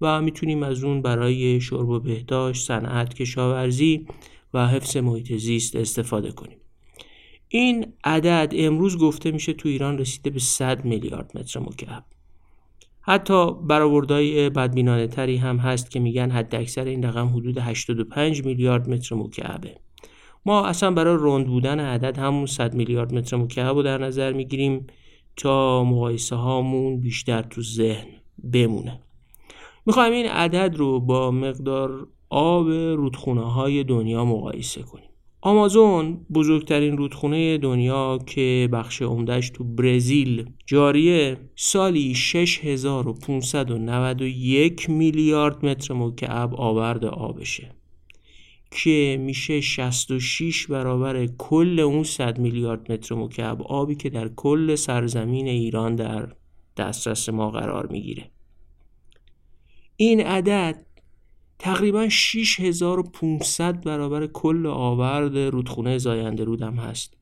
و 0.00 0.22
می‌تونیم 0.22 0.62
از 0.62 0.84
اون 0.84 1.02
برای 1.02 1.60
شرب 1.60 1.88
و 1.88 2.00
بهداشت، 2.00 2.66
صنعت، 2.66 3.14
کشاورزی 3.14 4.06
و 4.54 4.68
حفظ 4.68 4.96
محیط 4.96 5.32
زیست 5.32 5.76
استفاده 5.76 6.32
کنیم. 6.32 6.59
این 7.52 7.92
عدد 8.04 8.52
امروز 8.56 8.98
گفته 8.98 9.30
میشه 9.30 9.52
تو 9.52 9.68
ایران 9.68 9.98
رسیده 9.98 10.30
به 10.30 10.38
100 10.38 10.84
میلیارد 10.84 11.38
متر 11.38 11.60
مکعب. 11.60 12.04
حتی 13.00 13.52
برآوردهای 13.52 14.50
بدبینانه 14.50 15.06
تری 15.06 15.36
هم 15.36 15.56
هست 15.56 15.90
که 15.90 16.00
میگن 16.00 16.30
حد 16.30 16.54
اکثر 16.54 16.84
این 16.84 17.02
رقم 17.02 17.28
حدود 17.28 17.58
85 17.58 18.44
میلیارد 18.44 18.88
متر 18.90 19.16
مکعبه. 19.16 19.76
ما 20.46 20.66
اصلا 20.66 20.90
برای 20.90 21.16
رند 21.20 21.46
بودن 21.46 21.80
عدد 21.80 22.18
همون 22.18 22.46
100 22.46 22.74
میلیارد 22.74 23.14
متر 23.14 23.36
مکعب 23.36 23.76
رو 23.76 23.82
در 23.82 23.98
نظر 23.98 24.32
می‌گیریم 24.32 24.86
تا 25.36 25.84
مقایسه 25.84 26.36
هامون 26.36 27.00
بیشتر 27.00 27.42
تو 27.42 27.62
ذهن 27.62 28.08
بمونه 28.52 29.00
می‌خوایم 29.86 30.12
این 30.12 30.26
عدد 30.26 30.76
رو 30.76 31.00
با 31.00 31.30
مقدار 31.30 32.08
آب 32.28 32.68
رودخونه 32.70 33.52
های 33.52 33.84
دنیا 33.84 34.24
مقایسه 34.24 34.82
کنیم 34.82 35.09
آمازون 35.42 36.26
بزرگترین 36.34 36.96
رودخونه 36.96 37.58
دنیا 37.58 38.18
که 38.26 38.68
بخش 38.72 39.02
عمدهش 39.02 39.50
تو 39.50 39.64
برزیل 39.64 40.50
جاریه. 40.66 41.36
سالی 41.56 42.14
6591 42.14 44.90
میلیارد 44.90 45.64
متر 45.64 45.94
مکعب 45.94 46.54
آورد 46.54 47.04
آبشه 47.04 47.74
که 48.70 49.16
میشه 49.20 49.60
66 49.60 50.66
برابر 50.66 51.26
کل 51.26 51.80
اون 51.80 52.02
100 52.02 52.38
میلیارد 52.38 52.92
متر 52.92 53.14
مکعب 53.14 53.62
آبی 53.62 53.94
که 53.94 54.10
در 54.10 54.28
کل 54.28 54.74
سرزمین 54.74 55.48
ایران 55.48 55.94
در 55.94 56.32
دسترس 56.76 57.28
ما 57.28 57.50
قرار 57.50 57.86
می‌گیره. 57.86 58.30
این 59.96 60.20
عدد 60.20 60.86
تقریبا 61.60 62.08
6500 62.08 63.84
برابر 63.84 64.26
کل 64.26 64.66
آورد 64.66 65.38
رودخونه 65.38 65.98
زاینده 65.98 66.44
رودم 66.44 66.74
هست. 66.74 67.16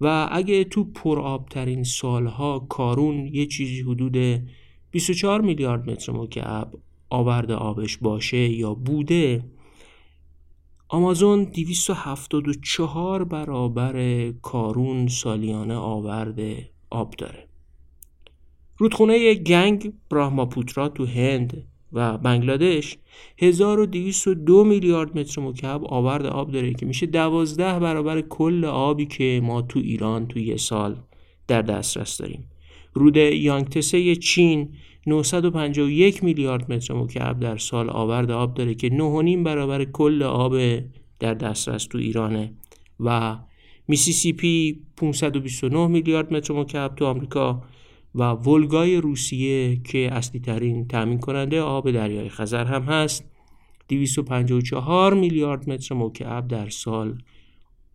و 0.00 0.28
اگه 0.32 0.64
تو 0.64 0.84
پرآبترین 0.84 1.84
سالها 1.84 2.58
کارون 2.58 3.26
یه 3.26 3.46
چیزی 3.46 3.80
حدود 3.80 4.42
24 4.90 5.40
میلیارد 5.40 5.90
متر 5.90 6.12
مکعب 6.12 6.72
آورد 7.10 7.50
آبش 7.50 7.96
باشه 7.96 8.36
یا 8.36 8.74
بوده 8.74 9.44
آمازون 10.88 11.44
274 11.44 13.24
برابر 13.24 14.30
کارون 14.42 15.08
سالیانه 15.08 15.74
آورد 15.74 16.40
آب 16.90 17.14
داره. 17.18 17.48
رودخونه 18.76 19.34
گنگ 19.34 19.92
براهماپوترا 20.10 20.88
تو 20.88 21.06
هند 21.06 21.64
و 21.92 22.18
بنگلادش 22.18 22.98
1202 23.38 24.64
میلیارد 24.64 25.18
متر 25.18 25.42
مکعب 25.42 25.84
آورد 25.84 26.26
آب 26.26 26.50
داره 26.50 26.74
که 26.74 26.86
میشه 26.86 27.06
12 27.06 27.78
برابر 27.78 28.20
کل 28.20 28.64
آبی 28.64 29.06
که 29.06 29.40
ما 29.44 29.62
تو 29.62 29.78
ایران 29.78 30.26
تو 30.26 30.38
یه 30.38 30.56
سال 30.56 30.96
در 31.48 31.62
دسترس 31.62 32.18
داریم. 32.18 32.50
رود 32.94 33.16
یانگتسه 33.16 34.16
چین 34.16 34.68
951 35.06 36.24
میلیارد 36.24 36.72
متر 36.72 36.94
مکعب 36.94 37.40
در 37.40 37.56
سال 37.56 37.90
آورد 37.90 38.30
آب 38.30 38.54
داره 38.54 38.74
که 38.74 38.88
9.5 38.88 39.44
برابر 39.44 39.84
کل 39.84 40.22
آب 40.22 40.56
در 41.18 41.34
دسترس 41.34 41.84
تو 41.84 41.98
ایرانه 41.98 42.52
و 43.00 43.38
میسیسیپی 43.88 44.80
529 44.96 45.86
میلیارد 45.86 46.32
متر 46.32 46.54
مکعب 46.54 46.94
تو 46.94 47.06
آمریکا 47.06 47.62
و 48.18 48.22
ولگای 48.22 48.96
روسیه 48.96 49.76
که 49.76 50.08
اصلی 50.12 50.40
ترین 50.40 50.88
تامین 50.88 51.18
کننده 51.18 51.60
آب 51.60 51.90
دریای 51.90 52.28
خزر 52.28 52.64
هم 52.64 52.82
هست. 52.82 53.24
254 53.88 55.14
میلیارد 55.14 55.70
متر 55.70 55.94
مکعب 55.94 56.48
در 56.48 56.68
سال 56.68 57.22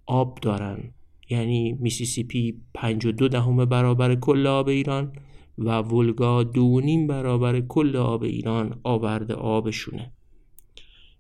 آب 0.06 0.40
دارن. 0.42 0.94
یعنی 1.30 1.78
میسیسیپی 1.80 2.62
52 2.74 3.28
دهم 3.28 3.66
برابر 3.66 4.16
کل 4.16 4.48
آب 4.48 4.68
ایران 4.68 5.14
و 5.58 5.78
ولگا 5.80 6.44
دو 6.44 6.80
نیم 6.80 7.08
برابر 7.08 7.62
کل 7.62 7.96
آب 7.96 8.24
ایران 8.24 8.80
آورده 8.84 9.34
آبشونه. 9.34 10.12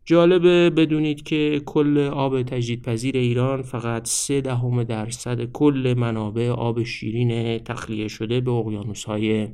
جالبه 0.06 0.70
بدونید 0.70 1.24
که 1.24 1.62
کل 1.66 1.98
آب 1.98 2.44
تجدیدپذیر 2.44 3.18
ایران 3.18 3.62
فقط 3.62 4.08
سه 4.08 4.42
دهم 4.42 4.84
درصد 4.84 5.52
کل 5.52 5.94
منابع 5.98 6.50
آب 6.50 6.84
شیرین 6.84 7.58
تخلیه 7.58 8.08
شده 8.08 8.42
به 8.42 8.52
اقیانوس‌های 8.52 9.48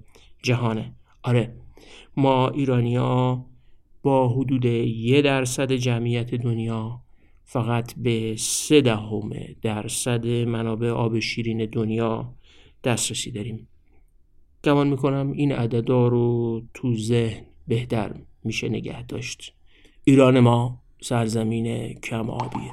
جهانه. 0.44 0.94
آره 1.24 1.56
ما 2.18 2.50
ایرانیا 2.50 3.46
با 4.04 4.30
حدود 4.30 4.66
یه 4.66 5.22
درصد 5.22 5.72
جمعیت 5.72 6.36
دنیا 6.36 7.02
فقط 7.44 7.94
به 7.98 8.36
سه 8.38 8.82
دهم 8.82 9.30
درصد 9.62 10.28
منابع 10.28 10.90
آب 10.90 11.20
شیرین 11.20 11.66
دنیا 11.66 12.34
دسترسی 12.84 13.32
داریم. 13.32 13.68
گمان 14.64 14.88
می‌کنم 14.88 15.32
این 15.32 15.52
عددا 15.52 16.08
رو 16.08 16.62
تو 16.74 16.96
ذهن 16.96 17.46
بهتر 17.68 18.16
میشه 18.44 18.70
نگه 18.70 19.06
داشت 19.06 19.54
ایران 20.10 20.40
ما 20.40 20.78
سرزمین 21.02 21.94
کم 21.94 22.30
آبیه. 22.30 22.72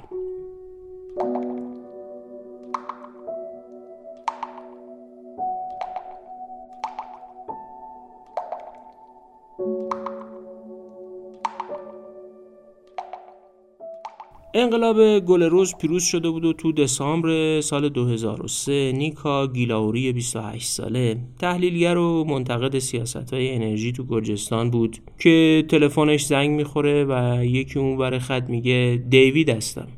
انقلاب 14.58 15.18
گل 15.18 15.42
روز 15.42 15.74
پیروز 15.74 16.04
شده 16.04 16.30
بود 16.30 16.44
و 16.44 16.52
تو 16.52 16.72
دسامبر 16.72 17.60
سال 17.60 17.88
2003 17.88 18.92
نیکا 18.92 19.46
گیلاوری 19.46 20.12
28 20.12 20.68
ساله 20.68 21.18
تحلیلگر 21.38 21.96
و 21.96 22.24
منتقد 22.24 22.78
سیاست 22.78 23.34
های 23.34 23.54
انرژی 23.54 23.92
تو 23.92 24.04
گرجستان 24.04 24.70
بود 24.70 24.96
که 25.18 25.64
تلفنش 25.68 26.24
زنگ 26.24 26.50
می‌خوره 26.50 27.04
و 27.04 27.44
یکی 27.44 27.78
اون 27.78 27.96
بر 27.96 28.18
خط 28.18 28.50
میگه 28.50 29.04
دیوید 29.08 29.50
هستم. 29.50 29.88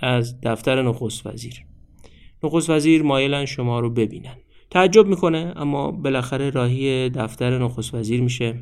از 0.00 0.40
دفتر 0.40 0.82
نخست 0.82 1.26
وزیر. 1.26 1.54
نخست 2.44 2.70
وزیر 2.70 3.02
مایلن 3.02 3.44
شما 3.44 3.80
رو 3.80 3.90
ببینن. 3.90 4.36
تعجب 4.70 5.06
می‌کنه 5.06 5.52
اما 5.56 5.90
بالاخره 5.90 6.50
راهی 6.50 7.08
دفتر 7.08 7.58
نخست 7.58 7.94
وزیر 7.94 8.20
میشه. 8.20 8.54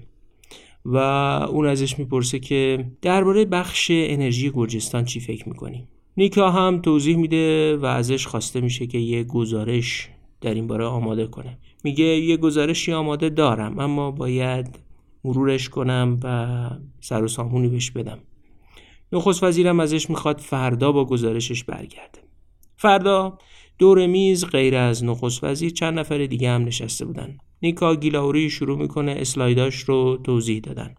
و 0.84 0.96
اون 1.50 1.66
ازش 1.66 1.98
می‌پرسه 1.98 2.38
که 2.38 2.86
درباره 3.02 3.44
بخش 3.44 3.90
انرژی 3.94 4.50
گرجستان 4.50 5.04
چی 5.04 5.20
فکر 5.20 5.48
می‌کنی؟ 5.48 5.88
نیکا 6.16 6.50
هم 6.50 6.80
توضیح 6.80 7.16
میده 7.16 7.76
و 7.76 7.84
ازش 7.84 8.26
خواسته 8.26 8.60
میشه 8.60 8.86
که 8.86 8.98
یه 8.98 9.24
گزارش 9.24 10.08
در 10.40 10.54
این 10.54 10.66
باره 10.66 10.84
آماده 10.84 11.26
کنه. 11.26 11.58
میگه 11.84 12.04
یه 12.04 12.36
گزارشی 12.36 12.92
آماده 12.92 13.28
دارم 13.28 13.78
اما 13.78 14.10
باید 14.10 14.78
مرورش 15.24 15.68
کنم 15.68 16.20
و 16.22 16.70
سر 17.00 17.24
و 17.24 17.28
سامونی 17.28 17.68
بهش 17.68 17.90
بدم. 17.90 18.18
نخست 19.12 19.42
وزیرم 19.42 19.80
ازش 19.80 20.10
می‌خواد 20.10 20.38
فردا 20.40 20.92
با 20.92 21.04
گزارشش 21.04 21.64
برگرده. 21.64 22.18
فردا 22.76 23.38
دور 23.78 24.06
میز 24.06 24.46
غیر 24.46 24.76
از 24.76 25.04
نخست 25.04 25.44
وزیر 25.44 25.70
چند 25.70 25.98
نفر 25.98 26.26
دیگه 26.26 26.50
هم 26.50 26.64
نشسته 26.64 27.04
بودن. 27.04 27.38
نیکا 27.64 27.94
گیلاوری 27.96 28.50
شروع 28.50 28.78
می‌کنه 28.78 29.14
اسلایداش 29.18 29.76
رو 29.76 30.16
توضیح 30.24 30.60
دادن. 30.60 30.94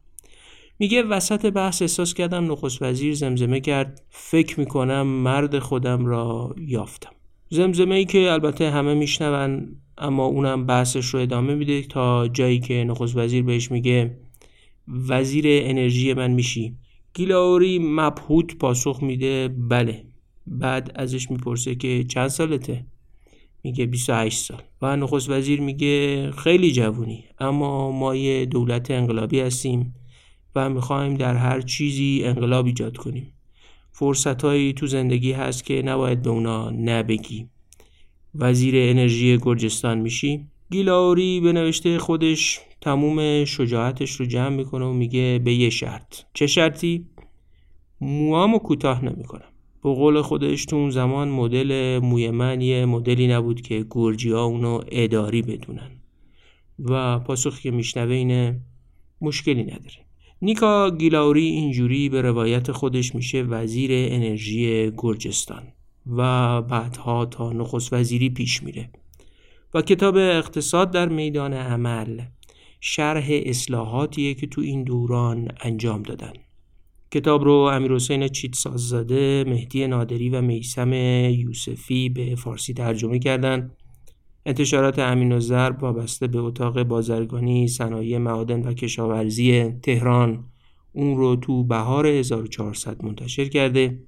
میگه 0.79 1.03
وسط 1.03 1.45
بحث 1.45 1.81
احساس 1.81 2.13
کردم 2.13 2.51
نخست 2.51 2.81
وزیر 2.81 3.13
زمزمه 3.13 3.59
کرد. 3.59 4.01
فکر 4.09 4.59
می‌کنم 4.59 5.01
مرد 5.07 5.59
خودم 5.59 6.05
را 6.05 6.55
یافتم. 6.57 7.09
زمزمه 7.49 7.95
ای 7.95 8.05
که 8.05 8.31
البته 8.31 8.71
همه 8.71 8.93
میشنون 8.93 9.75
اما 9.97 10.25
اونم 10.25 10.65
بحثش 10.65 11.05
رو 11.05 11.19
ادامه 11.19 11.55
میده 11.55 11.81
تا 11.81 12.27
جایی 12.27 12.59
که 12.59 12.83
نخست 12.83 13.17
وزیر 13.17 13.43
بهش 13.43 13.71
میگه 13.71 14.17
وزیر 15.09 15.45
انرژی 15.47 16.13
من 16.13 16.31
میشی. 16.31 16.75
گیلاوری 17.13 17.79
مبهوت 17.79 18.57
پاسخ 18.57 19.03
میده 19.03 19.47
بله. 19.47 20.05
بعد 20.47 20.91
ازش 20.95 21.31
می‌پرسه 21.31 21.75
که 21.75 22.03
چند 22.03 22.27
سالته؟ 22.27 22.85
میگه 23.65 23.85
28 23.85 24.37
سال. 24.37 24.61
و 24.81 24.95
نخست 24.95 25.29
وزیر 25.29 25.61
میگه 25.61 26.31
خیلی 26.31 26.71
جوونی 26.71 27.23
اما 27.39 27.91
ما 27.91 28.15
یه 28.15 28.45
دولت 28.45 28.91
انقلابی 28.91 29.39
هستیم 29.39 29.95
و 30.55 30.69
می‌خوایم 30.69 31.13
در 31.13 31.35
هر 31.35 31.61
چیزی 31.61 32.21
انقلاب 32.25 32.65
ایجاد 32.65 32.97
کنیم. 32.97 33.33
فرصت 33.91 34.41
هایی 34.41 34.73
تو 34.73 34.87
زندگی 34.87 35.31
هست 35.31 35.65
که 35.65 35.81
نباید 35.81 36.21
به 36.21 36.29
اونا 36.29 36.69
نبگی 36.69 37.49
وزیر 38.35 38.75
انرژی 38.77 39.37
گرجستان 39.37 39.97
میشی. 39.97 40.45
گیلاوری 40.71 41.39
به 41.39 41.53
نوشته 41.53 41.99
خودش 41.99 42.59
تموم 42.81 43.45
شجاعتش 43.45 44.11
رو 44.11 44.25
جمع 44.25 44.55
می‌کنه 44.55 44.85
و 44.85 44.93
میگه 44.93 45.41
به 45.43 45.53
یه 45.53 45.69
شرط. 45.69 46.21
چه 46.33 46.47
شرطی؟ 46.47 47.05
موامو 48.01 48.59
کوتاه 48.59 49.05
نمی‌کنم. 49.05 49.54
به 49.85 49.93
قول 49.93 50.21
خودش 50.21 50.65
تو 50.65 50.75
اون 50.75 50.89
زمان 50.89 51.27
مدل 51.27 51.99
موی 52.03 52.31
من 52.31 52.61
یه 52.61 52.85
مدلی 52.85 53.27
نبود 53.27 53.61
که 53.61 53.85
گرجی 53.91 54.31
ها 54.31 54.43
اونو 54.43 54.81
اداری 54.87 55.41
بدونن. 55.41 55.91
و 56.79 57.19
پاسخی 57.19 57.63
که 57.63 57.71
میشنوه 57.71 58.15
اینه 58.15 58.59
مشکلی 59.21 59.63
نداره. 59.63 60.05
نیکا 60.41 60.89
گیلاوری 60.89 61.45
اینجوری 61.45 62.09
به 62.09 62.21
روایت 62.21 62.71
خودش 62.71 63.15
میشه 63.15 63.41
وزیر 63.41 63.91
انرژی 63.93 64.91
گرجستان 64.97 65.63
و 66.07 66.61
بعدها 66.61 67.25
تا 67.25 67.53
نخست 67.53 67.93
وزیری 67.93 68.29
پیش 68.29 68.63
میره. 68.63 68.89
و 69.73 69.81
کتاب 69.81 70.15
اقتصاد 70.17 70.91
در 70.91 71.09
میدان 71.09 71.53
عمل 71.53 72.21
شرح 72.79 73.25
اصلاحاتیه 73.29 74.33
که 74.33 74.47
تو 74.47 74.61
این 74.61 74.83
دوران 74.83 75.47
انجام 75.61 76.03
دادن. 76.03 76.33
کتاب 77.15 77.43
رو 77.43 77.53
امیر 77.53 77.93
حسین 77.93 78.27
چیتساززاده، 78.27 79.43
مهدی 79.47 79.87
نادری 79.87 80.29
و 80.29 80.41
میسم 80.41 80.93
یوسفی 80.93 82.09
به 82.09 82.35
فارسی 82.35 82.73
ترجمه 82.73 83.19
کردند. 83.19 83.75
انتشارات 84.45 84.99
امین 84.99 85.31
و 85.31 85.39
ضرب 85.39 85.83
وابسته 85.83 86.27
به 86.27 86.39
اتاق 86.39 86.83
بازرگانی 86.83 87.67
صنایع 87.67 88.17
معادن 88.17 88.61
و 88.61 88.73
کشاورزی 88.73 89.71
تهران 89.83 90.43
اون 90.93 91.17
رو 91.17 91.35
تو 91.35 91.63
بهار 91.63 92.07
1400 92.07 93.03
منتشر 93.05 93.45
کرده 93.45 93.99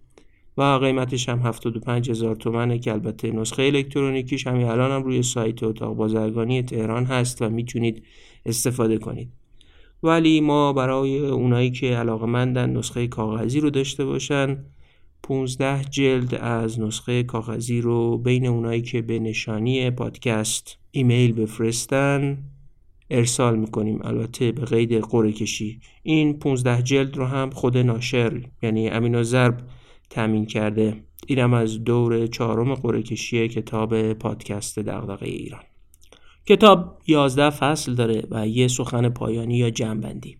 و 0.57 0.61
قیمتش 0.63 1.29
هم 1.29 1.39
75 1.39 2.09
هزار 2.09 2.35
تومنه 2.35 2.79
که 2.79 2.91
البته 2.91 3.31
نسخه 3.31 3.63
الکترونیکیش 3.63 4.47
همین 4.47 4.67
الان 4.67 4.91
هم 4.91 5.03
روی 5.03 5.23
سایت 5.23 5.63
اتاق 5.63 5.95
بازرگانی 5.95 6.63
تهران 6.63 7.05
هست 7.05 7.41
و 7.41 7.49
می‌تونید 7.49 8.03
استفاده 8.45 8.97
کنید 8.97 9.29
ولی 10.03 10.41
ما 10.41 10.73
برای 10.73 11.19
اونایی 11.19 11.71
که 11.71 11.87
علاقه 11.87 12.25
مندن 12.25 12.69
نسخه 12.69 13.07
کاغذی 13.07 13.59
رو 13.59 13.69
داشته 13.69 14.05
باشن 14.05 14.57
15 15.23 15.83
جلد 15.83 16.35
از 16.35 16.79
نسخه 16.79 17.23
کاغذی 17.23 17.81
رو 17.81 18.17
بین 18.17 18.47
اونایی 18.47 18.81
که 18.81 19.01
به 19.01 19.19
نشانی 19.19 19.91
پادکست 19.91 20.77
ایمیل 20.91 21.33
بفرستن 21.33 22.37
ارسال 23.09 23.59
می‌کنیم. 23.59 23.99
البته 24.03 24.51
به 24.51 24.65
قید 24.65 24.93
قره 24.93 25.31
کشی. 25.31 25.79
این 26.03 26.39
15 26.39 26.81
جلد 26.81 27.17
رو 27.17 27.25
هم 27.25 27.49
خود 27.49 27.77
ناشر 27.77 28.41
یعنی 28.61 28.89
امین 28.89 29.23
ضرب 29.23 29.61
تامین 30.09 30.45
کرده. 30.45 31.03
اینم 31.27 31.53
از 31.53 31.83
دور 31.83 32.27
چهارم 32.27 32.75
قره 32.75 33.03
کشی 33.03 33.47
کتاب 33.47 34.13
پادکست 34.13 34.79
دغدغه 34.79 35.25
ایران. 35.25 35.61
کتاب 36.47 36.97
11 37.07 37.49
فصل 37.49 37.93
داره 37.93 38.23
و 38.31 38.47
یه 38.47 38.67
سخن 38.67 39.09
پایانی 39.09 39.57
یا 39.57 39.69
جنبندی 39.69 40.37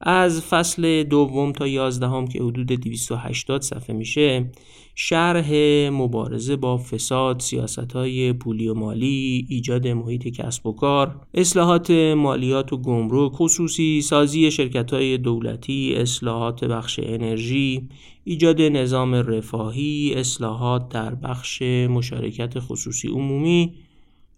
از 0.00 0.42
فصل 0.42 1.02
دوم 1.02 1.52
تا 1.52 1.66
یازدهم 1.66 2.26
که 2.26 2.42
حدود 2.42 2.66
280 2.66 3.62
صفحه 3.62 3.96
میشه 3.96 4.50
شرح 4.94 5.52
مبارزه 5.92 6.56
با 6.56 6.76
فساد 6.76 7.40
سیاست 7.40 7.92
های 7.92 8.32
پولی 8.32 8.68
و 8.68 8.74
مالی 8.74 9.46
ایجاد 9.50 9.88
محیط 9.88 10.28
کسب 10.28 10.66
و 10.66 10.72
کار 10.72 11.20
اصلاحات 11.34 11.90
مالیات 12.16 12.72
و 12.72 12.76
گمرک 12.76 13.32
خصوصی 13.32 14.02
سازی 14.02 14.50
شرکت 14.50 14.92
های 14.92 15.18
دولتی 15.18 15.94
اصلاحات 15.96 16.64
بخش 16.64 17.00
انرژی 17.02 17.88
ایجاد 18.24 18.60
نظام 18.62 19.14
رفاهی 19.14 20.14
اصلاحات 20.16 20.88
در 20.88 21.14
بخش 21.14 21.62
مشارکت 21.62 22.58
خصوصی 22.58 23.08
عمومی 23.08 23.74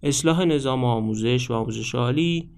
اصلاح 0.07 0.45
نظام 0.45 0.85
آموزش 0.85 1.51
و 1.51 1.55
آموزش 1.55 1.95
عالی 1.95 2.51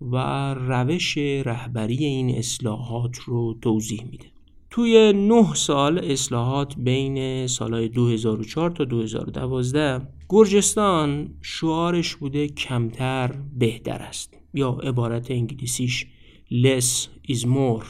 و 0.00 0.16
روش 0.54 1.18
رهبری 1.18 2.04
این 2.04 2.38
اصلاحات 2.38 3.18
رو 3.18 3.54
توضیح 3.62 4.04
میده. 4.10 4.26
توی 4.70 5.12
نه 5.12 5.54
سال 5.54 5.98
اصلاحات 5.98 6.74
بین 6.78 7.46
سالهای 7.46 7.88
2004 7.88 8.70
تا 8.70 8.84
2012 8.84 10.08
گرجستان 10.28 11.34
شعارش 11.42 12.16
بوده 12.16 12.48
کمتر 12.48 13.34
بهتر 13.58 13.98
است. 14.02 14.34
یا 14.54 14.70
عبارت 14.70 15.30
انگلیسیش 15.30 16.06
less 16.50 17.08
is 17.30 17.40
more 17.40 17.84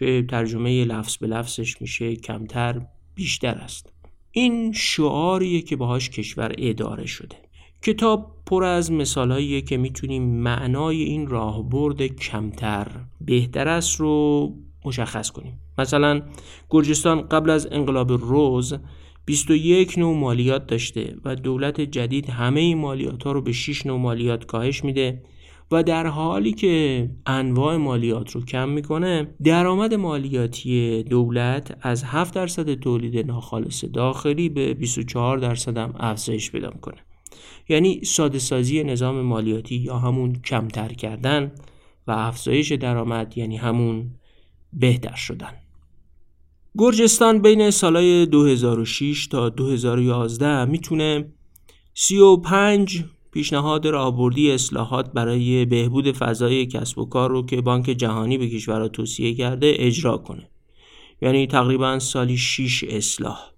که 0.00 0.26
ترجمه 0.30 0.84
لفظ 0.84 1.16
به 1.16 1.26
لفظش 1.26 1.80
میشه 1.80 2.16
کمتر 2.16 2.86
بیشتر 3.14 3.54
است. 3.54 3.92
این 4.30 4.72
شعاریه 4.72 5.62
که 5.62 5.76
باهاش 5.76 6.10
کشور 6.10 6.54
اداره 6.58 7.06
شده. 7.06 7.43
کتاب 7.84 8.30
پر 8.46 8.64
از 8.64 8.92
مثالهاییه 8.92 9.60
که 9.60 9.76
می‌تونیم 9.76 10.22
معنای 10.22 11.02
این 11.02 11.26
راهبرد 11.26 12.02
کمتر 12.06 12.86
بهتر 13.20 13.68
است 13.68 14.00
رو 14.00 14.52
مشخص 14.84 15.30
کنیم. 15.30 15.60
مثلا 15.78 16.22
گرجستان 16.70 17.28
قبل 17.28 17.50
از 17.50 17.68
انقلاب 17.70 18.12
روز 18.12 18.74
21 19.24 19.98
نوع 19.98 20.16
مالیات 20.16 20.66
داشته 20.66 21.16
و 21.24 21.36
دولت 21.36 21.80
جدید 21.80 22.30
همه 22.30 22.60
این 22.60 22.78
مالیات 22.78 23.24
ها 23.24 23.32
رو 23.32 23.40
به 23.42 23.52
6 23.52 23.86
نوع 23.86 23.98
مالیات 23.98 24.46
کاهش 24.46 24.84
میده 24.84 25.22
و 25.70 25.82
در 25.82 26.06
حالی 26.06 26.52
که 26.52 27.10
انواع 27.26 27.76
مالیات 27.76 28.30
رو 28.30 28.44
کم 28.44 28.68
می‌کنه 28.68 29.34
درآمد 29.44 29.94
مالیاتی 29.94 31.02
دولت 31.02 31.76
از 31.80 32.04
7 32.04 32.34
درصد 32.34 32.74
تولید 32.74 33.26
ناخالص 33.26 33.84
داخلی 33.84 34.48
به 34.48 34.74
24 34.74 35.38
درصد 35.38 35.76
هم 35.78 35.94
افزایش 35.98 36.52
پیدا 36.52 36.70
می‌کنه. 36.70 36.96
یعنی 37.68 38.04
ساده 38.04 38.38
سازی 38.38 38.84
نظام 38.84 39.20
مالیاتی 39.20 39.76
یا 39.76 39.98
همون 39.98 40.32
کمتر 40.32 40.88
کردن 40.88 41.52
و 42.06 42.10
افزایش 42.12 42.72
درآمد 42.72 43.38
یعنی 43.38 43.56
همون 43.56 44.10
بهتر 44.72 45.14
شدن. 45.14 45.52
گرجستان 46.78 47.42
بین 47.42 47.70
سالهای 47.70 48.26
2006 48.26 49.26
تا 49.26 49.48
2011 49.48 50.64
می‌تونه 50.64 51.32
35 51.94 53.04
پیشنهاد 53.32 53.86
راهبردی 53.86 54.50
اصلاحات 54.50 55.12
برای 55.12 55.64
بهبود 55.64 56.12
فضای 56.12 56.66
کسب 56.66 56.98
و 56.98 57.04
کار 57.04 57.30
رو 57.30 57.46
که 57.46 57.60
بانک 57.60 57.84
جهانی 57.84 58.38
به 58.38 58.48
کشورها 58.48 58.88
توصیه 58.88 59.34
کرده 59.34 59.74
اجرا 59.78 60.16
کنه. 60.16 60.48
یعنی 61.22 61.46
تقریبا 61.46 61.98
سالی 61.98 62.36
6 62.36 62.84
اصلاح. 62.88 63.53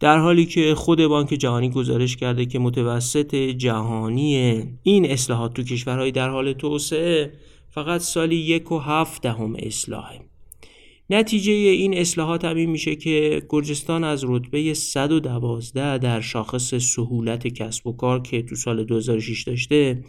در 0.00 0.18
حالی 0.18 0.46
که 0.46 0.74
خود 0.74 1.06
بانک 1.06 1.28
جهانی 1.28 1.70
گزارش 1.70 2.16
کرده 2.16 2.46
که 2.46 2.58
متوسط 2.58 3.34
جهانی 3.34 4.62
این 4.82 5.10
اصلاحات 5.10 5.54
تو 5.54 5.62
کشورهای 5.62 6.12
در 6.12 6.28
حال 6.28 6.52
توسعه 6.52 7.32
فقط 7.70 8.00
سالی 8.00 8.36
یک 8.36 8.72
و 8.72 8.78
هفت 8.78 9.22
دهم 9.22 9.56
اصلاحه. 9.58 10.20
نتیجه 11.10 11.52
این 11.52 11.98
اصلاحات 11.98 12.44
هم 12.44 12.56
این 12.56 12.70
میشه 12.70 12.96
که 12.96 13.42
گرجستان 13.48 14.04
از 14.04 14.24
رتبه 14.28 14.74
112 14.74 15.98
در 15.98 16.20
شاخص 16.20 16.74
سهولت 16.74 17.46
کسب 17.46 17.86
و 17.86 17.92
کار 17.92 18.22
که 18.22 18.42
تو 18.42 18.56
سال 18.56 18.84
2006 18.84 19.42
داشته 19.42 20.04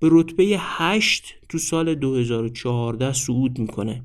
به 0.00 0.08
رتبه 0.10 0.56
8 0.58 1.34
تو 1.48 1.58
سال 1.58 1.94
2014 1.94 3.12
صعود 3.12 3.58
می‌کنه 3.58 4.04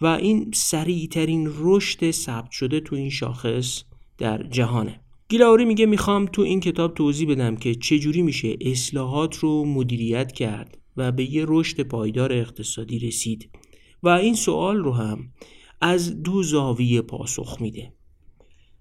و 0.00 0.06
این 0.06 0.50
سریعترین 0.54 1.52
رشد 1.58 2.10
ثبت 2.10 2.50
شده 2.50 2.80
تو 2.80 2.96
این 2.96 3.10
شاخص 3.10 3.82
در 4.18 4.42
جهانه. 4.42 5.00
گیلاوری 5.28 5.64
میگه 5.64 5.86
می‌خوام 5.86 6.26
تو 6.26 6.42
این 6.42 6.60
کتاب 6.60 6.94
توضیح 6.94 7.30
بدم 7.30 7.56
که 7.56 7.74
چجوری 7.74 8.22
میشه 8.22 8.56
اصلاحات 8.60 9.36
رو 9.36 9.64
مدیریت 9.64 10.32
کرد 10.32 10.78
و 10.96 11.12
به 11.12 11.34
یه 11.34 11.44
رشد 11.48 11.80
پایدار 11.80 12.32
اقتصادی 12.32 12.98
رسید. 12.98 13.50
و 14.02 14.08
این 14.08 14.34
سوال 14.34 14.76
رو 14.76 14.92
هم 14.92 15.32
از 15.80 16.22
دو 16.22 16.42
زاویه 16.42 17.02
پاسخ 17.02 17.56
میده. 17.60 17.92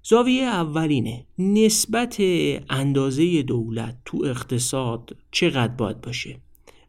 زاویه 0.03 0.43
اولینه 0.43 1.25
نسبت 1.39 2.17
اندازه 2.69 3.41
دولت 3.41 3.97
تو 4.05 4.23
اقتصاد 4.25 5.17
چقدر 5.31 5.73
باید 5.73 6.01
باشه؟ 6.01 6.41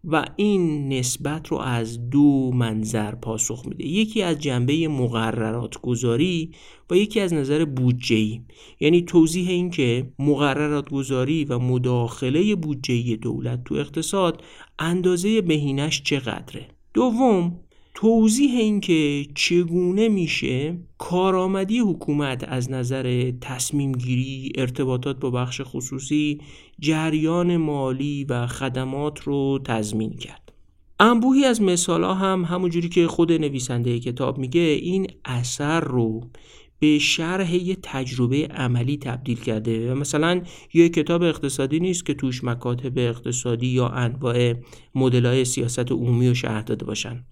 و 0.06 0.24
این 0.36 0.92
نسبت 0.92 1.48
رو 1.48 1.56
از 1.58 2.10
دو 2.10 2.50
منظر 2.54 3.14
پاسخ 3.14 3.66
میده. 3.66 3.86
یکی 3.86 4.22
از 4.22 4.38
جنبه 4.38 4.88
مقررات 4.88 5.80
گذاری 5.80 6.50
و 6.90 6.96
یکی 6.96 7.20
از 7.20 7.34
نظر 7.34 7.64
بودجه‌ای. 7.64 8.40
یعنی 8.80 9.02
توضیح 9.02 9.48
این 9.48 9.70
که 9.70 10.12
مقررات 10.18 10.90
گذاری 10.90 11.44
و 11.44 11.58
مداخله 11.58 12.54
بودجه‌ای 12.54 13.16
دولت 13.16 13.64
تو 13.64 13.74
اقتصاد 13.74 14.42
اندازه 14.78 15.40
بهینش 15.40 16.02
چقدره. 16.02 16.68
دوم 16.94 17.60
توضیح 17.98 18.58
اینکه 18.58 19.26
چگونه 19.34 20.08
میشه 20.08 20.78
کارآمدی 20.98 21.78
حکومت 21.78 22.44
از 22.48 22.70
نظر 22.70 23.32
تصمیم 23.40 23.92
گیری 23.92 24.52
ارتباطات 24.54 25.20
با 25.20 25.30
بخش 25.30 25.60
خصوصی 25.64 26.40
جریان 26.78 27.56
مالی 27.56 28.24
و 28.24 28.46
خدمات 28.46 29.20
رو 29.20 29.58
تضمین 29.64 30.16
کرد. 30.16 30.52
انبوهی 31.00 31.44
از 31.44 31.62
مثال 31.62 32.04
ها 32.04 32.14
هم 32.14 32.44
همونجوری 32.44 32.88
که 32.88 33.06
خود 33.06 33.32
نویسنده 33.32 33.98
کتاب 34.00 34.38
میگه 34.38 34.60
این 34.60 35.06
اثر 35.24 35.80
رو 35.80 36.30
به 36.78 36.98
شرح 36.98 37.54
یه 37.54 37.76
تجربه 37.82 38.46
عملی 38.46 38.96
تبدیل 38.96 39.40
کرده 39.40 39.92
و 39.92 39.94
مثلا 39.94 40.42
یه 40.74 40.88
کتاب 40.88 41.22
اقتصادی 41.22 41.80
نیست 41.80 42.06
که 42.06 42.14
توش 42.14 42.44
مکاتب 42.44 42.98
اقتصادی 42.98 43.66
یا 43.66 43.88
انواع 43.88 44.54
مدلای 44.94 45.44
سیاست 45.44 45.92
عمومی 45.92 46.28
و 46.28 46.34
شرح 46.34 46.62
داده 46.62 46.84
باشن. 46.84 47.24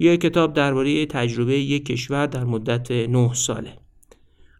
یک 0.00 0.20
کتاب 0.20 0.52
درباره 0.52 1.06
تجربه 1.06 1.58
یک 1.58 1.86
کشور 1.86 2.26
در 2.26 2.44
مدت 2.44 2.90
نه 2.90 3.34
ساله. 3.34 3.76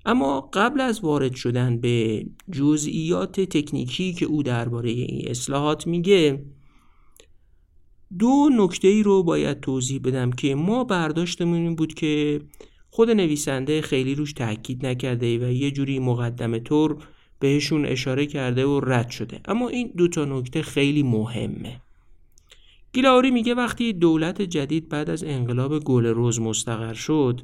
اما 0.05 0.41
قبل 0.41 0.81
از 0.81 1.01
وارد 1.01 1.35
شدن 1.35 1.81
به 1.81 2.27
جزئیات 2.53 3.41
تکنیکی 3.41 4.13
که 4.13 4.27
او 4.27 4.43
درباره 4.43 4.91
این 4.91 5.29
اصلاحات 5.29 5.87
میگه 5.87 6.45
دو 8.19 8.49
نکته 8.53 8.89
ای 8.89 9.03
رو 9.03 9.23
باید 9.23 9.61
توضیح 9.61 10.01
بدم 10.05 10.31
که 10.31 10.55
ما 10.55 10.85
برداشتمون 10.85 11.59
این 11.59 11.75
بود 11.75 11.95
که 11.95 12.41
خود 12.91 13.11
نویسنده 13.11 13.83
خیلی 13.83 14.15
روش 14.15 14.33
تاکید 14.33 14.87
نکرده 14.87 15.39
و 15.39 15.53
یه 15.53 15.71
جوری 15.71 15.99
مقدمه 15.99 16.59
طور 16.59 16.97
بهشون 17.39 17.87
اشاره 17.87 18.27
کرده 18.27 18.67
و 18.67 18.81
رد 18.81 19.11
شده. 19.11 19.41
اما 19.45 19.69
این 19.69 19.93
دو 19.97 20.09
تا 20.09 20.25
نکته 20.25 20.63
خیلی 20.63 21.03
مهمه. 21.03 21.81
گیلاوری 22.93 23.31
میگه 23.31 23.55
وقتی 23.55 23.93
دولت 23.93 24.43
جدید 24.43 24.89
بعد 24.89 25.11
از 25.11 25.25
انقلاب 25.25 25.79
گل 25.79 26.07
روز 26.07 26.41
مستقر 26.41 26.95
شد 26.95 27.41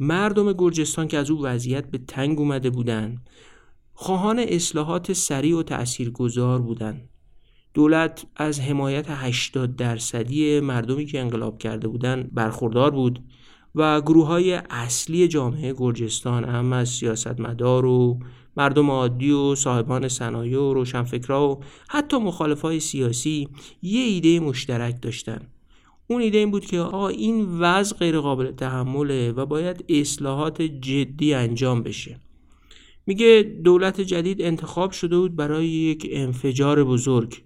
مردم 0.00 0.52
گرجستان 0.52 1.08
که 1.08 1.18
از 1.18 1.30
او 1.30 1.42
وضعیت 1.42 1.90
به 1.90 1.98
تنگ 1.98 2.38
اومده 2.38 2.70
بودند 2.70 3.30
خواهان 3.92 4.38
اصلاحات 4.38 5.12
سریع 5.12 5.56
و 5.56 5.62
تاثیرگذار 5.62 6.62
بودند 6.62 7.08
دولت 7.74 8.26
از 8.36 8.60
حمایت 8.60 9.06
80 9.08 9.76
درصدی 9.76 10.60
مردمی 10.60 11.06
که 11.06 11.20
انقلاب 11.20 11.58
کرده 11.58 11.88
بودند 11.88 12.34
برخوردار 12.34 12.90
بود 12.90 13.24
و 13.74 14.00
گروه 14.00 14.26
های 14.26 14.52
اصلی 14.70 15.28
جامعه 15.28 15.72
گرجستان 15.72 16.44
هم 16.44 16.72
از 16.72 16.88
سیاستمدار 16.88 17.84
و 17.86 18.18
مردم 18.60 18.90
عادی 18.90 19.30
و 19.30 19.54
صاحبان 19.54 20.08
صنایع 20.08 20.60
و 20.60 20.74
روشنفکرها 20.74 21.48
و 21.48 21.60
حتی 21.88 22.16
مخالفای 22.16 22.80
سیاسی 22.80 23.48
یه 23.82 24.00
ایده 24.00 24.40
مشترک 24.40 25.02
داشتن. 25.02 25.40
اون 26.06 26.22
ایده 26.22 26.38
این 26.38 26.50
بود 26.50 26.66
که 26.66 26.78
آقا 26.78 27.08
این 27.08 27.58
وضع 27.58 27.96
غیر 27.96 28.20
قابل 28.20 28.50
تحمله 28.50 29.32
و 29.32 29.46
باید 29.46 29.84
اصلاحات 29.88 30.62
جدی 30.62 31.34
انجام 31.34 31.82
بشه. 31.82 32.20
میگه 33.06 33.60
دولت 33.64 34.00
جدید 34.00 34.42
انتخاب 34.42 34.90
شده 34.90 35.18
بود 35.18 35.36
برای 35.36 35.66
یک 35.66 36.06
انفجار 36.10 36.84
بزرگ 36.84 37.42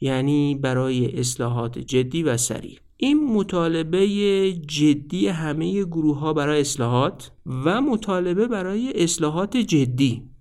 یعنی 0.00 0.54
برای 0.54 1.18
اصلاحات 1.18 1.78
جدی 1.78 2.22
و 2.22 2.36
سریع. 2.36 2.78
این 2.96 3.24
مطالبه 3.34 4.06
جدی 4.52 5.28
همه 5.28 5.84
گروه 5.84 6.18
ها 6.18 6.32
برای 6.32 6.60
اصلاحات 6.60 7.30
و 7.64 7.80
مطالبه 7.80 8.46
برای 8.46 8.92
اصلاحات 9.02 9.56
جدی. 9.56 10.31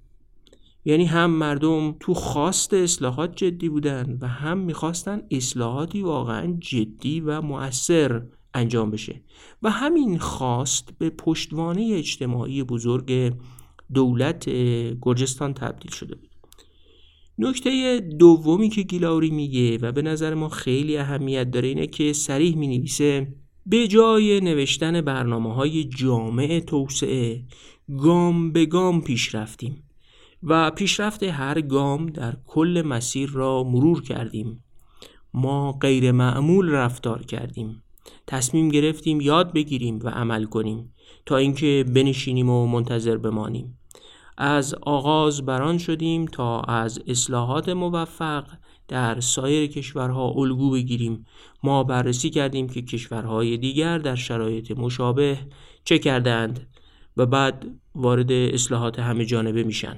یعنی 0.85 1.05
هم 1.05 1.31
مردم 1.31 1.95
تو 1.99 2.13
خواست 2.13 2.73
اصلاحات 2.73 3.35
جدی 3.35 3.69
بودن 3.69 4.17
و 4.21 4.27
هم 4.27 4.57
می‌خواستن 4.57 5.21
اصلاحاتی 5.31 6.01
واقعا 6.01 6.57
جدی 6.59 7.19
و 7.19 7.41
مؤثر 7.41 8.21
انجام 8.53 8.91
بشه. 8.91 9.21
و 9.61 9.71
همین 9.71 10.17
خواست 10.17 10.89
به 10.97 11.09
پشتوانه 11.09 11.89
اجتماعی 11.93 12.63
بزرگ 12.63 13.33
دولت 13.93 14.49
گرجستان 15.01 15.53
تبدیل 15.53 15.91
شده 15.91 16.15
بود. 16.15 16.29
نکته 17.37 17.99
دومی 18.19 18.69
که 18.69 18.81
گیلاوری 18.81 19.29
میگه 19.29 19.77
و 19.77 19.91
به 19.91 20.01
نظر 20.01 20.33
ما 20.33 20.49
خیلی 20.49 20.97
اهمیت 20.97 21.51
داره 21.51 21.67
اینه 21.67 21.87
که 21.87 22.13
سریح 22.13 22.57
می 22.57 22.67
نویسه 22.67 23.33
به 23.65 23.87
جای 23.87 24.39
نوشتن 24.39 25.01
برنامه 25.01 25.53
های 25.53 25.83
جامع 25.83 26.59
توسعه 26.59 27.43
گام 27.97 28.51
به 28.51 28.65
گام 28.65 29.01
پیش 29.01 29.35
رفتیم. 29.35 29.83
و 30.43 30.71
پیشرفت 30.71 31.23
هر 31.23 31.61
گام 31.61 32.05
در 32.05 32.33
کل 32.47 32.83
مسیر 32.85 33.29
را 33.29 33.63
مرور 33.63 34.01
کردیم. 34.01 34.63
ما 35.33 35.71
غیر 35.71 36.11
معمول 36.11 36.69
رفتار 36.69 37.23
کردیم. 37.23 37.83
تصمیم 38.27 38.69
گرفتیم 38.69 39.21
یاد 39.21 39.53
بگیریم 39.53 39.99
و 40.03 40.09
عمل 40.09 40.45
کنیم 40.45 40.93
تا 41.25 41.37
اینکه 41.37 41.85
بنشینیم 41.95 42.49
و 42.49 42.67
منتظر 42.67 43.17
بمانیم. 43.17 43.77
از 44.37 44.75
آغاز 44.81 45.45
بران 45.45 45.77
شدیم 45.77 46.25
تا 46.25 46.61
از 46.61 46.99
اصلاحات 47.07 47.69
موفق 47.69 48.45
در 48.87 49.19
سایر 49.19 49.69
کشورها 49.69 50.29
الگو 50.29 50.71
بگیریم. 50.71 51.25
ما 51.63 51.83
بررسی 51.83 52.29
کردیم 52.29 52.69
که 52.69 52.81
کشورهای 52.81 53.57
دیگر 53.57 53.97
در 53.97 54.15
شرایط 54.15 54.71
مشابه 54.71 55.37
چه 55.83 55.99
کردند 55.99 56.67
و 57.17 57.25
بعد 57.25 57.65
وارد 57.95 58.31
اصلاحات 58.31 58.99
همه 58.99 59.25
جانبه 59.25 59.63
میشن. 59.63 59.97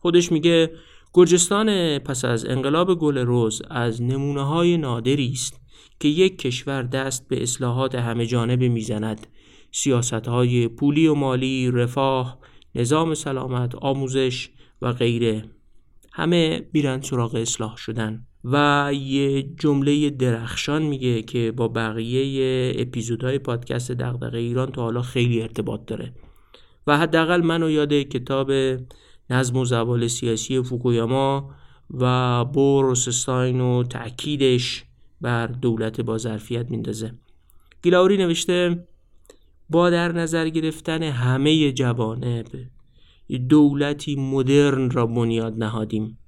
خودش 0.00 0.32
میگه 0.32 0.70
گرجستان 1.14 1.98
پس 1.98 2.24
از 2.24 2.46
انقلاب 2.46 2.98
گل 2.98 3.18
روز 3.18 3.62
از 3.70 4.02
نمونه 4.02 4.42
های 4.42 4.76
نادری 4.76 5.30
است 5.32 5.60
که 6.00 6.08
یک 6.08 6.38
کشور 6.38 6.82
دست 6.82 7.28
به 7.28 7.42
اصلاحات 7.42 7.94
همه 7.94 8.26
جانبه 8.26 8.68
می‌زند. 8.68 9.26
سیاست 9.72 10.12
های 10.28 10.68
پولی 10.68 11.06
و 11.06 11.14
مالی، 11.14 11.70
رفاه، 11.70 12.38
نظام 12.74 13.14
سلامت، 13.14 13.74
آموزش 13.74 14.48
و 14.82 14.92
غیره. 14.92 15.44
همه 16.12 16.68
میرن 16.72 17.00
سراغ 17.00 17.34
اصلاح 17.34 17.76
شدن 17.76 18.26
و 18.44 18.90
یه 18.94 19.42
جمله 19.42 20.10
درخشان 20.10 20.82
میگه 20.82 21.22
که 21.22 21.52
با 21.52 21.68
بقیه 21.68 22.72
اپیزودهای 22.78 23.38
پادکست 23.38 23.92
دغدغه 23.92 24.38
ایران 24.38 24.72
تا 24.72 24.82
حالا 24.82 25.02
خیلی 25.02 25.42
ارتباط 25.42 25.80
داره. 25.86 26.12
و 26.86 26.98
حداقل 26.98 27.40
منو 27.40 27.70
یاد 27.70 27.92
کتاب 27.92 28.50
نظم 29.30 29.56
و 29.56 29.64
زوال 29.64 30.08
سیاسی 30.08 30.62
فوکویاما 30.62 31.50
و 31.90 32.44
بوروسستاین 32.44 33.60
و 33.60 33.82
تأکیدش 33.82 34.84
بر 35.20 35.46
دولت 35.46 36.00
با 36.00 36.18
ظرفیت 36.18 36.70
میندازه. 36.70 37.14
گیلاوری 37.82 38.16
نوشته 38.16 38.86
با 39.70 39.90
در 39.90 40.12
نظر 40.12 40.48
گرفتن 40.48 41.02
همه 41.02 41.72
جوانب 41.72 42.46
دولتی 43.48 44.16
مدرن 44.16 44.90
را 44.90 45.06
بنیاد 45.06 45.54
نهادیم. 45.58 46.18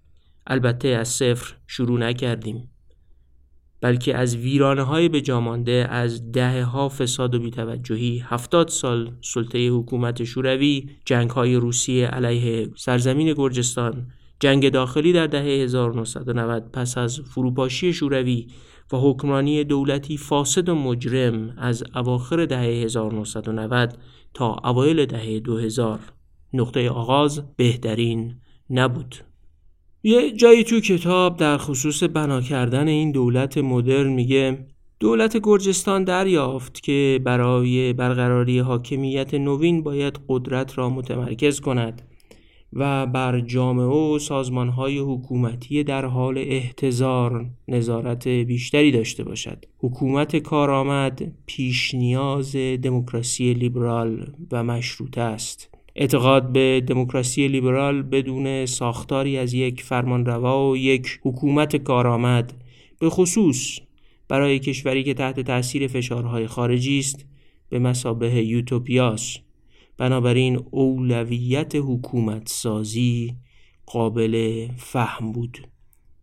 البته 0.47 0.89
از 0.89 1.09
صفر 1.09 1.55
شروع 1.67 1.99
نکردیم. 1.99 2.71
بلکه 3.81 4.17
از 4.17 4.37
ویرانه 4.37 4.83
های 4.83 5.09
به 5.09 5.21
جامانده 5.21 5.87
از 5.91 6.33
دهه 6.33 6.63
ها 6.63 6.89
فساد 6.89 7.35
و 7.35 7.39
بیتوجهی 7.39 8.23
هفتاد 8.27 8.69
سال 8.69 9.13
سلطه 9.21 9.69
حکومت 9.69 10.25
شوروی 10.25 10.91
جنگ 11.05 11.31
های 11.31 11.55
روسیه 11.55 12.07
علیه 12.07 12.71
سرزمین 12.77 13.33
گرجستان 13.33 14.07
جنگ 14.41 14.69
داخلی 14.69 15.13
در 15.13 15.27
دهه 15.27 15.43
1990 15.43 16.71
پس 16.73 16.99
از 16.99 17.21
فروپاشی 17.21 17.93
شوروی 17.93 18.47
و 18.93 18.97
حکمرانی 18.97 19.65
دولتی 19.65 20.17
فاسد 20.17 20.69
و 20.69 20.75
مجرم 20.75 21.55
از 21.57 21.85
اواخر 21.95 22.45
دهه 22.47 22.61
1990 22.61 23.99
تا 24.35 24.57
اوایل 24.65 25.07
دهه 25.07 25.41
2000 25.41 26.01
نقطه 26.53 26.91
آغاز 26.91 27.43
بهترین 27.57 28.35
نبود. 28.71 29.28
یه 30.03 30.31
جایی 30.33 30.65
تو 30.65 30.81
کتاب 30.81 31.37
در 31.37 31.57
خصوص 31.57 32.03
بنا 32.03 32.41
کردن 32.41 32.89
این 32.89 33.13
دولت 33.13 33.59
مدرن 33.59 34.13
میگه 34.13 34.59
دولت 35.01 35.37
گرجستان 35.43 36.05
دریافت 36.05 36.83
که 36.83 37.21
برای 37.25 37.93
برقراری 37.93 38.59
حاکمیت 38.59 39.35
نوین 39.35 39.83
باید 39.83 40.21
قدرت 40.29 40.79
را 40.79 40.91
متمرکز 40.91 41.61
کند 41.61 42.03
و 42.73 43.07
بر 43.07 43.41
جامعه 43.41 43.87
و 43.87 44.19
سازمانهای 44.19 44.99
حکومتی 44.99 45.85
در 45.85 46.05
حال 46.05 46.39
احتضار 46.39 47.47
نظارت 47.69 48.29
بیشتری 48.29 48.93
داشته 48.93 49.25
باشد. 49.25 49.65
حکومت 49.79 50.37
کارآمد 50.37 51.33
پیش 51.47 51.95
نیاز 51.95 52.57
دموکراسی 52.57 53.55
لیبرال 53.55 54.33
و 54.53 54.65
مشروطه 54.65 55.21
است. 55.21 55.78
اعتقاد 56.01 56.53
به 56.53 56.83
دموکراسی 56.87 57.49
لیبرال 57.49 58.03
بدون 58.03 58.67
ساختاری 58.67 59.39
از 59.39 59.55
یک 59.55 59.83
فرمانروا 59.83 60.71
و 60.71 60.77
یک 60.77 61.21
حکومت 61.23 61.77
کارآمد 61.77 62.55
به 62.99 63.11
خصوص 63.11 63.79
برای 64.29 64.59
کشوری 64.59 65.05
که 65.05 65.15
تحت 65.15 65.41
تاثیر 65.41 65.87
فشارهای 65.87 66.47
خارجی 66.47 66.99
است 66.99 67.27
به 67.69 67.79
مسابه 67.79 68.35
یوتوپیاس. 68.45 69.39
بنابراین 69.97 70.61
اولویت 70.71 71.73
حکومت 71.75 72.49
سازی 72.49 73.37
قابل 73.87 74.67
فهم 74.77 75.33
بود. 75.33 75.69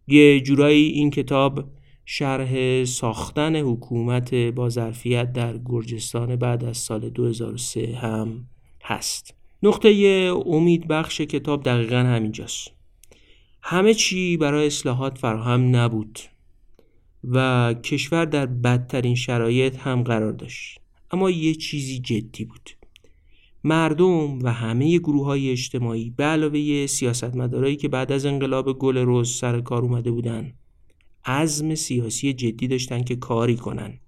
یه 0.08 0.40
جورایی 0.42 0.88
این 0.88 1.10
کتاب 1.10 1.64
شرح 2.06 2.84
ساختن 2.84 3.56
حکومت 3.56 4.34
با 4.34 4.70
ظرفیت 4.70 5.34
در 5.34 5.58
گرجستان 5.66 6.36
بعد 6.36 6.64
از 6.64 6.78
سال 6.78 7.10
2003 7.10 7.96
هم 7.96 8.48
هست. 8.84 9.35
نقطه 9.64 9.90
امید 10.46 10.88
بخش 10.88 11.22
کتاب 11.22 11.64
دقیقا 11.64 11.96
همینجاست. 11.96 12.72
همه 13.62 13.94
چی 13.94 14.38
برای 14.38 14.68
اصلاحات 14.68 15.18
فراهم 15.18 15.76
نبود 15.76 16.20
و 17.24 17.74
کشور 17.74 18.26
در 18.26 18.46
بدترین 18.46 19.16
شرایط 19.16 19.78
هم 19.78 20.04
قرار 20.04 20.32
داشت. 20.32 20.80
اما 21.12 21.30
یه 21.30 21.56
چیزی 21.56 22.00
جدی 22.00 22.46
بود. 22.46 22.70
مردم 23.64 24.40
و 24.40 24.54
همه 24.54 24.98
گروه 24.98 25.26
های 25.26 25.52
اجتماعی 25.52 26.14
به 26.18 26.24
علاوه 26.24 26.86
سیاستمدارایی 26.86 27.76
که 27.76 27.88
بعد 27.88 28.12
از 28.12 28.26
انقلاب 28.26 28.80
گل 28.80 28.98
روز 28.98 29.32
سر 29.38 29.62
کار 29.62 29.82
اومده 29.82 30.12
بودن 30.12 30.54
عزم 31.26 31.76
سیاسی 31.76 32.34
جدی 32.34 32.68
داشتن 32.68 33.04
که 33.04 33.16
کاری 33.16 33.56
کنن. 33.56 34.00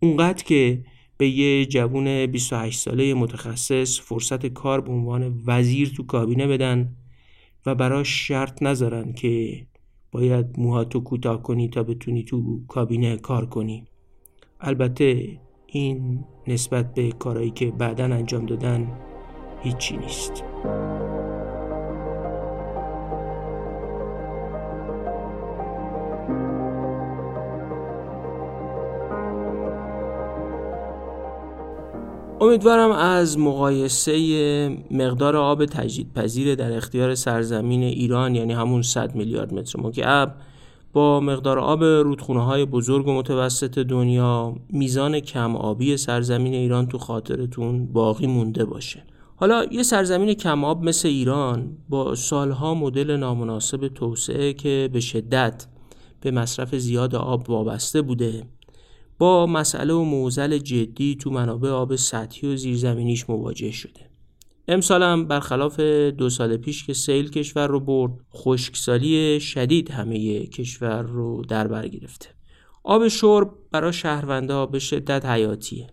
اونقدر 0.00 0.44
که 0.44 0.84
به 1.18 1.28
یه 1.28 1.66
جوون 1.66 2.26
28 2.26 2.80
ساله 2.80 3.14
متخصص 3.14 4.00
فرصت 4.00 4.46
کار 4.46 4.80
به 4.80 4.92
عنوان 4.92 5.42
وزیر 5.46 5.92
تو 5.96 6.02
کابینه 6.02 6.46
بدن 6.46 6.96
و 7.66 7.74
براش 7.74 8.08
شرط 8.28 8.62
نذارن 8.62 9.12
که 9.12 9.66
باید 10.12 10.46
موهاتو 10.58 11.00
کوتاه 11.00 11.42
کنی 11.42 11.68
تا 11.68 11.82
بتونی 11.82 12.22
تو 12.22 12.60
کابینه 12.68 13.16
کار 13.16 13.46
کنی. 13.46 13.86
البته 14.60 15.40
این 15.66 16.24
نسبت 16.46 16.94
به 16.94 17.12
کارهایی 17.12 17.50
که 17.50 17.70
بعدا 17.70 18.04
انجام 18.04 18.46
دادن 18.46 18.92
هیچی 19.62 19.96
نیست. 19.96 20.44
امیدوارم 32.40 32.90
از 32.90 33.38
مقایسه 33.38 34.68
مقدار 34.90 35.36
آب 35.36 35.64
تجدیدپذیر 35.64 36.54
در 36.54 36.72
اختیار 36.72 37.14
سرزمین 37.14 37.82
ایران 37.82 38.34
یعنی 38.34 38.52
همون 38.52 38.82
100 38.82 39.14
میلیارد 39.14 39.54
متر 39.54 39.80
مکعب 39.80 40.34
با 40.92 41.20
مقدار 41.20 41.58
آب 41.58 41.84
رودخونه 41.84 42.44
های 42.44 42.64
بزرگ 42.64 43.08
و 43.08 43.12
متوسط 43.12 43.78
دنیا 43.78 44.56
میزان 44.70 45.20
کم 45.20 45.56
آبی 45.56 45.96
سرزمین 45.96 46.54
ایران 46.54 46.86
تو 46.86 46.98
خاطرتون 46.98 47.86
باقی 47.86 48.26
مونده 48.26 48.64
باشه. 48.64 49.02
حالا 49.36 49.64
یه 49.70 49.82
سرزمین 49.82 50.34
کم 50.34 50.64
آب 50.64 50.84
مثل 50.84 51.08
ایران 51.08 51.76
با 51.88 52.14
سالها 52.14 52.74
مدل 52.74 53.16
نامناسب 53.16 53.88
توسعه 53.88 54.52
که 54.52 54.90
به 54.92 55.00
شدت 55.00 55.66
به 56.20 56.30
مصرف 56.30 56.74
زیاد 56.74 57.14
آب 57.14 57.50
وابسته 57.50 58.02
بوده 58.02 58.42
با 59.18 59.46
مسئله 59.46 59.94
و 59.94 60.02
موزل 60.02 60.58
جدی 60.58 61.16
تو 61.20 61.30
منابع 61.30 61.68
آب 61.68 61.96
سطحی 61.96 62.48
و 62.48 62.56
زیرزمینیش 62.56 63.30
مواجه 63.30 63.70
شده. 63.70 64.00
امسال 64.68 65.02
هم 65.02 65.28
برخلاف 65.28 65.80
دو 65.80 66.30
سال 66.30 66.56
پیش 66.56 66.86
که 66.86 66.92
سیل 66.92 67.30
کشور 67.30 67.66
رو 67.66 67.80
برد 67.80 68.12
خشکسالی 68.34 69.40
شدید 69.40 69.90
همه 69.90 70.46
کشور 70.46 71.02
رو 71.02 71.44
در 71.44 71.66
بر 71.66 71.88
گرفته. 71.88 72.28
آب 72.84 73.08
شرب 73.08 73.50
برای 73.70 73.92
شهروندا 73.92 74.66
به 74.66 74.78
شدت 74.78 75.26
حیاتیه. 75.26 75.86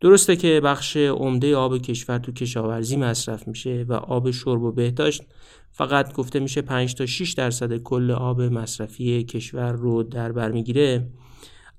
درسته 0.00 0.36
که 0.36 0.60
بخش 0.64 0.96
عمده 0.96 1.56
آب 1.56 1.78
کشور 1.78 2.18
تو 2.18 2.32
کشاورزی 2.32 2.96
مصرف 2.96 3.48
میشه 3.48 3.84
و 3.88 3.92
آب 3.92 4.30
شرب 4.30 4.62
و 4.62 4.72
بهداشت 4.72 5.22
فقط 5.70 6.12
گفته 6.12 6.40
میشه 6.40 6.62
5 6.62 6.94
تا 6.94 7.06
6 7.06 7.32
درصد 7.32 7.76
کل 7.76 8.10
آب 8.10 8.42
مصرفی 8.42 9.24
کشور 9.24 9.72
رو 9.72 10.02
در 10.02 10.32
بر 10.32 10.50
می‌گیره. 10.50 11.08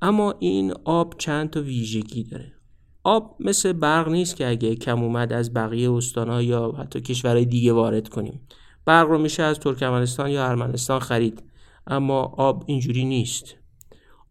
اما 0.03 0.35
این 0.39 0.73
آب 0.85 1.15
چند 1.17 1.49
تا 1.49 1.61
ویژگی 1.61 2.23
داره. 2.23 2.53
آب 3.03 3.35
مثل 3.39 3.73
برق 3.73 4.09
نیست 4.09 4.35
که 4.35 4.47
اگه 4.47 4.75
کم 4.75 5.03
اومد 5.03 5.33
از 5.33 5.53
بقیه 5.53 5.91
استانها 5.91 6.41
یا 6.41 6.71
حتی 6.71 7.01
کشورهای 7.01 7.45
دیگه 7.45 7.73
وارد 7.73 8.09
کنیم. 8.09 8.47
برق 8.85 9.07
رو 9.07 9.17
میشه 9.17 9.43
از 9.43 9.59
ترکمنستان 9.59 10.29
یا 10.29 10.45
ارمنستان 10.47 10.99
خرید 10.99 11.43
اما 11.87 12.21
آب 12.37 12.63
اینجوری 12.67 13.05
نیست. 13.05 13.55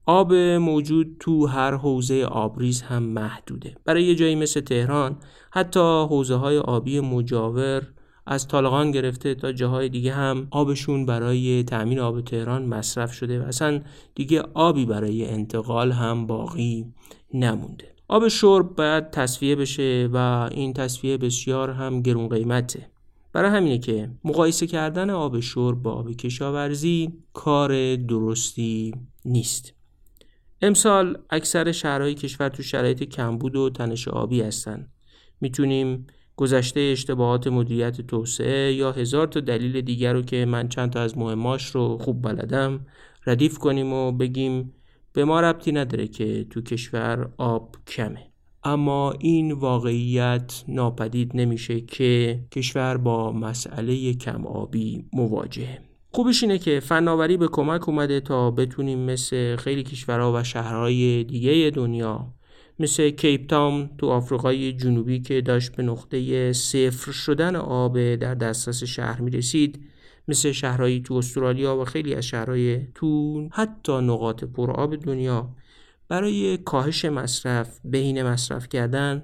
آب 0.06 0.35
موجود 0.35 1.16
تو 1.20 1.46
هر 1.46 1.76
حوزه 1.76 2.24
آبریز 2.24 2.82
هم 2.82 3.02
محدوده. 3.02 3.76
برای 3.85 4.04
یه 4.04 4.14
جایی 4.14 4.35
مثل 4.35 4.61
تهران 4.61 5.16
حتی 5.50 6.06
حوزه 6.08 6.35
های 6.35 6.58
آبی 6.58 7.00
مجاور 7.00 7.82
از 8.26 8.48
طالقان 8.48 8.90
گرفته 8.90 9.35
تا 9.35 9.52
جاهای 9.52 9.88
دیگه 9.88 10.12
هم 10.12 10.46
آبشون 10.50 11.06
برای 11.06 11.62
تأمین 11.62 11.98
آب 11.98 12.20
تهران 12.20 12.66
مصرف 12.66 13.12
شده 13.12 13.40
و 13.40 13.42
اصلا 13.42 13.82
دیگه 14.14 14.42
آبی 14.54 14.87
برای 14.87 15.26
انتقال 15.26 15.92
هم 15.92 16.26
باقی 16.26 16.87
نمونده. 17.35 17.94
آب 18.08 18.28
شرب 18.28 18.76
باید 18.76 19.11
تصفیه 19.11 19.56
بشه 19.56 20.08
و 20.12 20.48
این 20.52 20.72
تصفیه 20.72 21.16
بسیار 21.16 21.70
هم 21.70 22.02
گرون 22.02 22.28
قیمته. 22.28 22.90
برای 23.32 23.50
همینه 23.50 23.78
که 23.78 24.11
مقایسه 24.24 24.66
کردن 24.66 25.11
آب 25.11 25.40
شرب 25.40 25.82
با 25.82 25.92
آب 25.92 26.11
کشاورزی 26.11 27.12
کار 27.32 27.96
درستی 27.96 28.94
نیست. 29.24 29.74
امسال 30.62 31.18
اکثر 31.30 31.72
شهرهای 31.72 32.14
کشور 32.14 32.48
تو 32.48 32.62
شرایط 32.62 33.02
کمبود 33.02 33.56
و 33.56 33.70
تنش 33.70 34.08
آبی 34.08 34.40
هستن. 34.40 34.88
می‌تونیم 35.40 36.06
گذشته 36.42 36.81
اشتباهات 36.81 37.46
مدیریت 37.46 38.00
توسعه 38.00 38.72
یا 38.72 38.92
هزار 38.92 39.26
تا 39.26 39.40
دلیل 39.40 39.81
دیگر 39.81 40.12
رو 40.12 40.22
که 40.22 40.44
من 40.44 40.68
چند 40.68 40.90
تا 40.90 41.00
از 41.00 41.18
مهماش 41.18 41.66
رو 41.66 41.98
خوب 41.98 42.22
بلدم 42.22 42.87
ردیف 43.26 43.59
کنیم 43.59 43.92
و 43.92 44.12
بگیم 44.12 44.72
به 45.12 45.24
ما 45.24 45.40
ربطی 45.40 45.72
نداره 45.72 46.07
که 46.09 46.46
تو 46.50 46.61
کشور 46.61 47.28
آب 47.37 47.76
کمه. 47.87 48.26
اما 48.64 49.12
این 49.12 49.52
واقعیت 49.52 50.64
ناپدید 50.68 51.31
نمیشه 51.35 51.81
که 51.81 52.40
کشور 52.52 52.96
با 52.96 53.33
مسئله 53.33 54.14
کم 54.14 54.46
آبی 54.46 55.05
مواجهه. 55.12 55.78
خوبش 56.11 56.42
اینه 56.42 56.59
که 56.59 56.81
فناوری 56.81 57.37
به 57.37 57.48
کمک 57.48 57.88
اومده 57.88 58.20
تا 58.20 58.50
بتونیم 58.50 58.98
مثل 58.98 59.57
خیلی 59.57 59.83
کشورها 59.83 60.33
و 60.33 60.44
شهرهای 60.44 61.24
دیگه 61.24 61.70
دنیا 61.74 62.35
مثل 62.83 63.11
کیپ 63.11 63.47
تاون 63.47 63.90
تو 63.99 64.07
آفریقای 64.07 64.73
جنوبی 64.73 65.21
که 65.21 65.40
داشت 65.40 65.77
به 65.77 65.83
نقطه 65.83 66.53
صفر 66.53 67.12
شدن 67.12 67.57
آب 67.57 68.14
در 68.14 68.35
دسترس 68.35 68.85
شهر 68.85 69.21
می 69.21 69.31
رسید 69.31 69.81
مثل 70.29 70.53
شهرهایی 70.53 71.01
تو 71.01 71.14
استرالیا 71.14 71.77
و 71.77 71.85
خیلی 71.85 72.14
از 72.14 72.25
شهرهای 72.25 72.81
تو 72.95 73.49
حتی 73.53 73.92
نقاط 73.92 74.45
آب 74.59 74.97
دنیا. 74.97 75.49
برای 76.09 76.57
کاهش 76.57 77.05
مصرف 77.05 77.81
بین 77.85 78.23
مصرف 78.23 78.68
کردن 78.68 79.23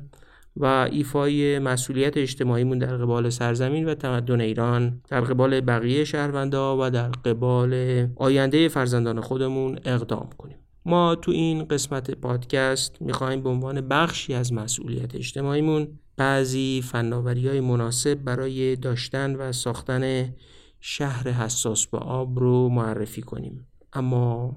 و 0.57 0.65
ایفای 0.65 1.59
مسئولیت 1.59 2.17
اجتماعیمون 2.17 2.79
در 2.79 2.97
قبال 2.97 3.31
سرزمین 3.31 3.85
و 3.85 3.95
تمدن 3.95 4.41
ایران 4.41 5.01
در 5.09 5.21
قبال 5.21 5.61
بقیه 5.61 6.05
شهروندا 6.05 6.77
و 6.81 6.91
در 6.91 7.09
قبال 7.09 7.75
آینده 8.17 8.69
فرزندان 8.69 9.21
خودمون 9.21 9.79
اقدام 9.85 10.31
کنیم. 10.39 10.57
ما 10.89 11.15
تو 11.15 11.31
این 11.31 11.65
قسمت 11.65 12.11
پادکست 12.11 13.03
می‌خوایم 13.03 13.43
به 13.43 13.49
عنوان 13.49 13.81
بخشی 13.81 14.35
از 14.35 14.53
مسئولیت 14.53 15.15
اجتماعیمون 15.15 15.99
بعضی 16.17 16.83
فناوری 16.85 17.49
های 17.49 17.61
مناسب 17.61 18.15
برای 18.15 18.77
داشتن 18.77 19.37
و 19.37 19.53
ساختن 19.53 20.35
شهر 20.81 21.29
حساس 21.29 21.87
به 21.87 21.99
آب 21.99 22.39
رو 22.39 22.69
معرفی 22.69 23.23
کنیم. 23.23 23.67
اما 23.93 24.57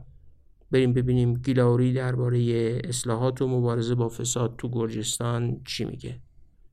بریم 0.72 0.94
ببینیم 0.94 1.34
گیلاوری 1.34 1.94
درباره 1.94 2.39
اصلاحات 2.84 3.41
و 3.41 3.48
مبارزه 3.48 3.96
با 3.96 4.10
فساد 4.10 4.56
تو 4.58 4.70
گرجستان 4.70 5.62
چی 5.65 5.86
میگه. 5.86 6.20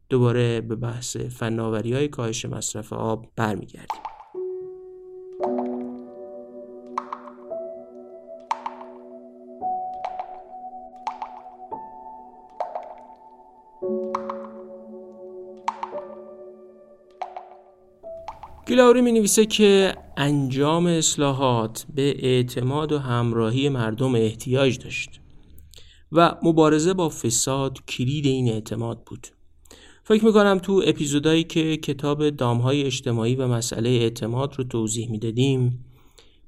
دوباره 0.09 0.61
به 0.61 0.77
بحث 0.77 1.17
فناوری 1.17 1.93
های 1.93 2.09
کاهش 2.09 2.45
مصرف 2.45 2.93
آب 2.93 3.33
برمیگردیم. 3.37 4.03
گیلاوری 18.67 19.01
می 19.01 19.13
نویسه 19.13 19.47
که 19.47 19.95
انجام 20.17 20.87
اصلاحات 20.87 21.87
به 21.95 22.27
اعتماد 22.27 22.93
و 22.93 22.99
همراهی 22.99 23.69
مردم 23.69 24.15
احتیاج 24.15 24.79
داشت 24.79 25.21
و 26.13 26.35
مبارزه 26.43 26.95
با 26.95 27.09
فساد 27.09 27.79
کلید 27.89 28.27
این 28.27 28.49
اعتماد 28.49 29.03
بود. 29.07 29.27
فکر 30.05 30.25
می‌کنم 30.25 30.59
تو 30.59 30.83
اپیزودهایی 30.87 31.45
که 31.45 31.77
کتاب 31.77 32.31
دامهای 32.31 32.85
اجتماعی 32.85 33.35
و 33.35 33.49
مسئله 33.49 33.89
اعتماد 33.89 34.55
رو 34.59 34.65
توضیح 34.65 35.11
می‌دادیم 35.11 35.85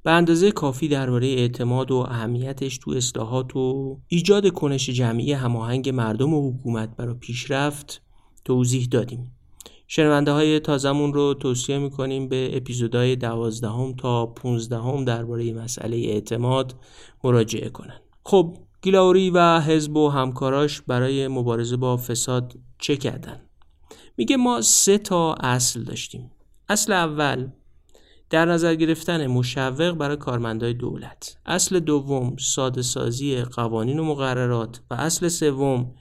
به 0.02 0.10
اندازه 0.10 0.52
کافی 0.52 0.88
درباره 0.88 1.26
اعتماد 1.26 1.90
و 1.90 1.96
اهمیتش 1.96 2.78
تو 2.78 2.90
اصلاحات 2.90 3.56
و 3.56 3.98
ایجاد 4.08 4.48
کنش 4.48 4.90
جمعی 4.90 5.32
هماهنگ 5.32 5.88
مردم 5.88 6.34
و 6.34 6.52
حکومت 6.52 6.96
برای 6.96 7.14
پیشرفت 7.14 8.02
توضیح 8.44 8.88
دادیم. 8.90 9.32
شنونده 9.86 10.32
های 10.32 10.60
تازمون 10.60 11.12
رو 11.14 11.34
توصیه 11.34 11.78
می‌کنیم 11.78 12.28
به 12.28 12.56
اپیزودهای 12.56 13.16
دوازدهم 13.16 13.94
تا 13.94 14.26
پونزدهم 14.26 15.04
درباره 15.04 15.52
مسئله 15.52 15.96
اعتماد 15.96 16.74
مراجعه 17.24 17.68
کنن. 17.68 18.00
خب 18.24 18.56
گیلاوری 18.82 19.30
و 19.30 19.60
حزب 19.60 19.96
و 19.96 20.08
همکاراش 20.08 20.80
برای 20.80 21.28
مبارزه 21.28 21.76
با 21.76 21.96
فساد 21.96 22.58
چه 22.78 22.96
کردن؟ 22.96 23.40
میگه 24.16 24.36
ما 24.36 24.60
سه 24.60 24.98
تا 24.98 25.34
اصل 25.34 25.82
داشتیم. 25.82 26.30
اصل 26.68 26.92
اول 26.92 27.48
در 28.30 28.44
نظر 28.44 28.74
گرفتن 28.74 29.26
مشوق 29.26 29.90
برای 29.92 30.16
کارمندای 30.16 30.74
دولت. 30.74 31.36
اصل 31.46 31.80
دوم 31.80 32.36
ساده 32.38 32.82
سازی 32.82 33.42
قوانین 33.42 33.98
و 33.98 34.04
مقررات 34.04 34.80
و 34.90 34.94
اصل 34.94 35.28
سوم 35.28 35.94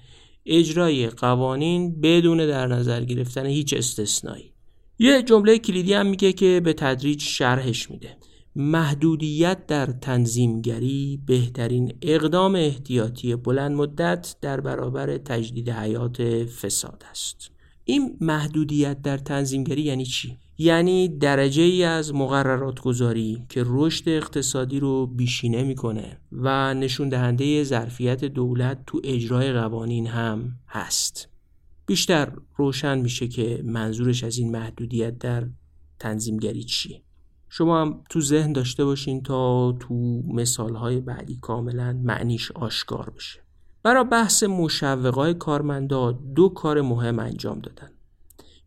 اجرای 0.45 1.09
قوانین 1.09 2.01
بدون 2.01 2.37
در 2.37 2.67
نظر 2.67 3.03
گرفتن 3.03 3.45
هیچ 3.45 3.73
استثنایی. 3.73 4.53
یه 4.99 5.21
جمله 5.21 5.57
کلیدی 5.57 5.93
هم 5.93 6.05
میگه 6.07 6.33
که 6.33 6.61
به 6.63 6.73
تدریج 6.73 7.21
شرحش 7.21 7.91
میده. 7.91 8.17
محدودیت 8.55 9.65
در 9.67 9.85
تنظیمگری 9.85 11.19
بهترین 11.25 11.93
اقدام 12.01 12.55
احتیاطی 12.55 13.35
بلند 13.35 13.71
مدت 13.71 14.35
در 14.41 14.61
برابر 14.61 15.17
تجدید 15.17 15.69
حیات 15.69 16.21
فساد 16.45 17.03
است. 17.11 17.51
این 17.85 18.17
محدودیت 18.21 19.01
در 19.01 19.17
تنظیمگری 19.17 19.81
یعنی 19.81 20.05
چی؟ 20.05 20.37
یعنی 20.61 21.07
درجه 21.07 21.63
ای 21.63 21.83
از 21.83 22.13
مقررات 22.13 22.79
گذاری 22.79 23.45
که 23.49 23.63
رشد 23.65 24.09
اقتصادی 24.09 24.79
رو 24.79 25.07
بیشینه 25.07 25.63
می‌کنه 25.63 26.17
و 26.31 26.73
نشون 26.73 27.09
دهنده 27.09 27.63
ظرفیت 27.63 28.25
دولت 28.25 28.83
تو 28.87 29.01
اجرای 29.03 29.53
قوانین 29.53 30.07
هم 30.07 30.51
هست. 30.67 31.29
بیشتر 31.85 32.31
روشن 32.55 32.97
میشه 32.99 33.27
که 33.27 33.61
منظورش 33.65 34.23
از 34.23 34.37
این 34.37 34.51
محدودیت 34.51 35.17
در 35.17 35.47
تنظیمگری 35.99 36.63
چیه. 36.63 37.01
شما 37.49 37.81
هم 37.81 38.03
تو 38.09 38.21
ذهن 38.21 38.53
داشته 38.53 38.85
باشین 38.85 39.23
تا 39.23 39.71
تو 39.71 39.93
مثالهای 40.33 41.01
بعدی 41.01 41.37
کاملا 41.41 42.01
معنیش 42.03 42.51
آشکار 42.51 43.09
بشه. 43.09 43.39
برای 43.83 44.03
بحث 44.03 44.43
مشوقای 44.43 45.33
کارمندا 45.33 46.11
دو 46.11 46.49
کار 46.49 46.81
مهم 46.81 47.19
انجام 47.19 47.59
دادن. 47.59 47.89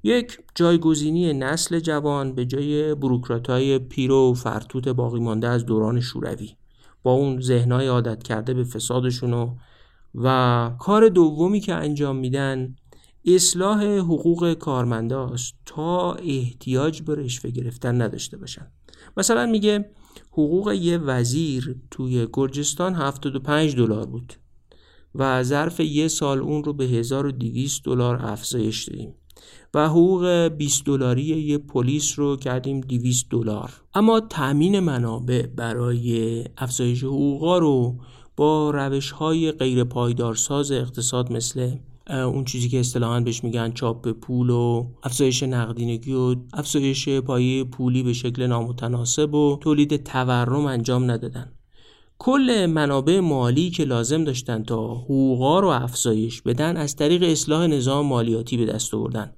یک 0.03 0.39
جایگزینی 0.55 1.33
نسل 1.33 1.81
جوان 1.81 2.35
به 2.35 2.47
جای 2.47 2.95
بروکراتای 2.95 3.79
پیرو 3.79 4.31
و 4.31 4.35
فرتوت 4.35 4.89
باقی 4.89 5.21
مانده 5.21 5.49
از 5.49 5.67
دوران 5.67 6.01
شوروی. 6.01 6.57
با 7.03 7.13
اون 7.13 7.41
ذهنهای 7.41 7.87
عادت 7.87 8.23
کرده 8.23 8.55
به 8.55 8.65
فسادشونو 8.65 9.55
و 10.15 10.71
کار 10.79 11.09
دومی 11.09 11.61
که 11.61 11.75
انجام 11.75 12.17
میدن 12.17 12.77
اصلاح 13.25 13.85
حقوق 13.85 14.53
کارمنداست 14.53 15.55
تا 15.67 16.13
احتیاج 16.13 17.03
به 17.03 17.15
رشوه 17.15 17.51
گرفتن 17.51 18.03
نداشته 18.03 18.37
باشن. 18.37 18.67
مثلا 19.17 19.47
میگه 19.47 19.91
حقوق 20.31 20.73
یه 20.73 20.99
وزیر 20.99 21.77
توی 21.91 22.29
گرجستان 22.33 22.95
75 22.95 23.77
دلار 23.77 24.07
بود 24.07 24.35
و 25.15 25.43
ظرف 25.43 25.81
یه 25.81 26.09
سال 26.09 26.39
اون 26.39 26.65
رو 26.65 26.73
به 26.73 26.85
1200 26.85 27.85
دلار 27.85 28.27
افزایش 28.27 28.85
دادیم. 28.89 29.15
و 29.75 29.89
حقوق 29.89 30.49
20 30.49 30.85
دلاری 30.85 31.23
یه 31.23 31.59
پلیس 31.59 32.19
رو 32.19 32.37
کردیم 32.37 32.81
200 32.81 33.27
دلار. 33.31 33.73
اما 33.95 34.21
تأمین 34.21 34.81
منابع 34.81 35.47
برای 35.47 36.45
افزایش 36.59 37.05
حقوقا 37.05 37.59
رو 37.59 37.95
با 38.37 38.71
روش 38.71 39.11
های 39.11 39.53
غیر 39.53 39.85
پایدارساز 39.85 40.73
اقتصاد 40.73 41.33
مثل 41.33 41.77
اون 42.11 42.45
چیزی 42.45 42.69
که 42.69 42.81
اصطلاحا 42.81 43.21
بهش 43.21 43.45
میگن 43.45 43.73
چاپ 43.73 44.09
پول 44.09 44.51
و 44.51 44.87
افزایش 45.03 45.43
نقدینگی 45.43 46.13
و 46.13 46.37
افزایش 46.53 47.09
پایه 47.09 47.65
پولی 47.65 48.03
به 48.03 48.13
شکل 48.13 48.47
نامتناسب 48.47 49.35
و 49.35 49.59
تولید 49.61 50.05
تورم 50.05 50.67
انجام 50.67 51.11
ندادن. 51.11 51.53
کل 52.25 52.67
منابع 52.67 53.21
مالی 53.21 53.71
که 53.71 53.85
لازم 53.85 54.25
داشتن 54.25 54.63
تا 54.63 54.95
حقوقا 54.95 55.61
رو 55.61 55.69
افزایش 55.69 56.43
بدن 56.43 56.77
از 56.77 56.97
طریق 56.97 57.23
اصلاح 57.23 57.67
نظام 57.67 58.07
مالیاتی 58.07 58.57
به 58.57 58.67
دست 58.67 58.95
آوردن. 58.95 59.33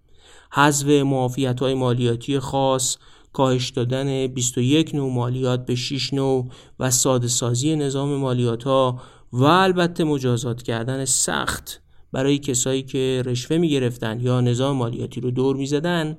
حذف 0.52 0.88
معافیت 0.88 1.62
مالیاتی 1.62 2.38
خاص 2.38 2.96
کاهش 3.32 3.70
دادن 3.70 4.26
21 4.26 4.94
نوع 4.94 5.12
مالیات 5.12 5.66
به 5.66 5.74
6 5.74 6.14
نوع 6.14 6.48
و 6.80 6.90
ساده 6.90 7.28
سازی 7.28 7.76
نظام 7.76 8.16
مالیات 8.16 8.64
ها 8.64 9.00
و 9.32 9.44
البته 9.44 10.04
مجازات 10.04 10.62
کردن 10.62 11.04
سخت 11.04 11.82
برای 12.12 12.38
کسایی 12.38 12.82
که 12.82 13.22
رشوه 13.26 13.58
می 13.58 13.68
گرفتن 13.68 14.20
یا 14.20 14.40
نظام 14.40 14.76
مالیاتی 14.76 15.20
رو 15.20 15.30
دور 15.30 15.56
می 15.56 15.66
زدن 15.66 16.18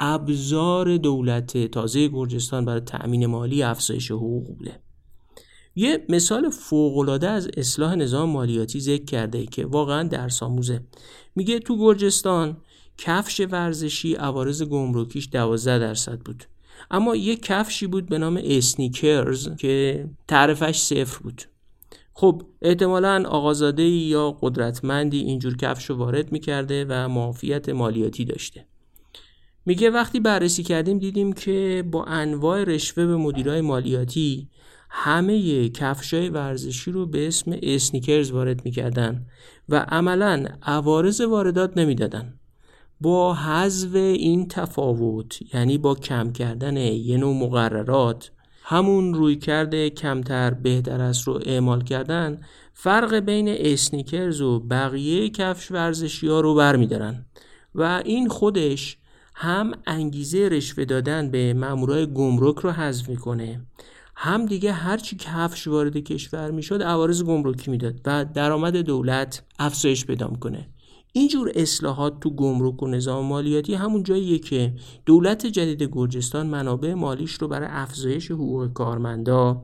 ابزار 0.00 0.96
دولت 0.96 1.66
تازه 1.66 2.08
گرجستان 2.08 2.64
برای 2.64 2.80
تأمین 2.80 3.26
مالی 3.26 3.62
افزایش 3.62 4.10
حقوق 4.10 4.46
بوده. 4.46 4.87
یه 5.78 6.04
مثال 6.08 6.50
فوقالعاده 6.50 7.28
از 7.28 7.48
اصلاح 7.56 7.94
نظام 7.94 8.30
مالیاتی 8.30 8.80
ذکر 8.80 9.04
کرده 9.04 9.46
که 9.46 9.66
واقعا 9.66 10.02
درس 10.02 10.42
آموزه. 10.42 10.80
میگه 11.36 11.58
تو 11.58 11.78
گرجستان 11.78 12.56
کفش 12.98 13.40
ورزشی 13.50 14.14
عوارض 14.14 14.62
گمرکیش 14.62 15.28
12 15.32 15.78
درصد 15.78 16.18
بود. 16.18 16.44
اما 16.90 17.16
یه 17.16 17.36
کفشی 17.36 17.86
بود 17.86 18.08
به 18.08 18.18
نام 18.18 18.40
sneakers 18.44 19.56
که 19.56 20.06
تعرفش 20.28 20.78
صفر 20.78 21.18
بود. 21.22 21.42
خب 22.14 22.42
احتمالا 22.62 23.24
آقازاده 23.28 23.84
یا 23.84 24.30
قدرتمندی 24.42 25.18
اینجور 25.18 25.56
کفش 25.56 25.84
رو 25.84 25.96
وارد 25.96 26.32
می‌کرده 26.32 26.86
و 26.88 27.08
معافیت 27.08 27.68
مالیاتی 27.68 28.24
داشته. 28.24 28.66
میگه 29.66 29.90
وقتی 29.90 30.20
بررسی 30.20 30.62
کردیم 30.62 30.98
دیدیم 30.98 31.32
که 31.32 31.84
با 31.90 32.04
انواع 32.04 32.64
رشوه 32.64 33.06
به 33.06 33.16
مدیرای 33.16 33.60
مالیاتی 33.60 34.48
همه 34.90 35.68
کفشای 35.68 36.28
ورزشی 36.28 36.90
رو 36.90 37.06
به 37.06 37.26
اسم 37.26 37.58
sneakers 37.62 38.30
وارد 38.30 38.64
می‌کردن 38.64 39.26
و 39.68 39.76
عملا 39.76 40.46
عوارض 40.62 41.20
واردات 41.20 41.78
نمی‌دادن. 41.78 42.34
با 43.00 43.34
حذف 43.34 43.94
این 43.94 44.48
تفاوت 44.48 45.54
یعنی 45.54 45.78
با 45.78 45.94
کم 45.94 46.32
کردن 46.32 46.76
یه 46.76 47.16
نوع 47.16 47.34
مقررات 47.36 48.30
همون 48.62 49.14
روی 49.14 49.36
کرده 49.36 49.90
کمتر 49.90 50.50
بهتر 50.50 51.00
است 51.00 51.28
رو 51.28 51.40
اعمال 51.46 51.84
کردن 51.84 52.40
فرق 52.74 53.14
بین 53.14 53.48
اسنیکرز 53.48 54.40
و 54.40 54.60
بقیه 54.60 55.30
کفش 55.30 55.70
ورزشی 55.70 56.28
ها 56.28 56.40
رو 56.40 56.54
برمیدارن. 56.54 57.26
و 57.74 58.02
این 58.04 58.28
خودش 58.28 58.98
هم 59.34 59.72
انگیزه 59.86 60.48
رشوه 60.48 60.84
دادن 60.84 61.30
به 61.30 61.54
مامورای 61.54 62.06
گمرک 62.06 62.58
رو 62.58 62.70
حذف 62.70 63.08
می‌کنه. 63.08 63.60
هم 64.20 64.46
دیگه 64.46 64.72
هرچی 64.72 65.16
کفش 65.16 65.68
وارد 65.68 65.96
کشور 65.96 66.50
می‌شد 66.50 66.82
عوارض 66.82 67.22
گمرکی 67.22 67.70
می‌داد 67.70 68.00
و 68.06 68.24
درآمد 68.24 68.76
دولت 68.76 69.42
افزایش 69.58 70.06
پیدا 70.06 70.26
کنه 70.26 70.68
اینجور 71.12 71.52
اصلاحات 71.54 72.20
تو 72.20 72.30
گمرک 72.30 72.82
و 72.82 72.86
نظام 72.86 73.24
مالیاتی 73.24 73.74
همون 73.74 74.02
جاییه 74.02 74.38
که 74.38 74.74
دولت 75.06 75.46
جدید 75.46 75.82
گرجستان 75.92 76.46
منابع 76.46 76.94
مالیش 76.94 77.32
رو 77.32 77.48
برای 77.48 77.68
افزایش 77.70 78.30
حقوق 78.30 78.72
کارمندا 78.72 79.62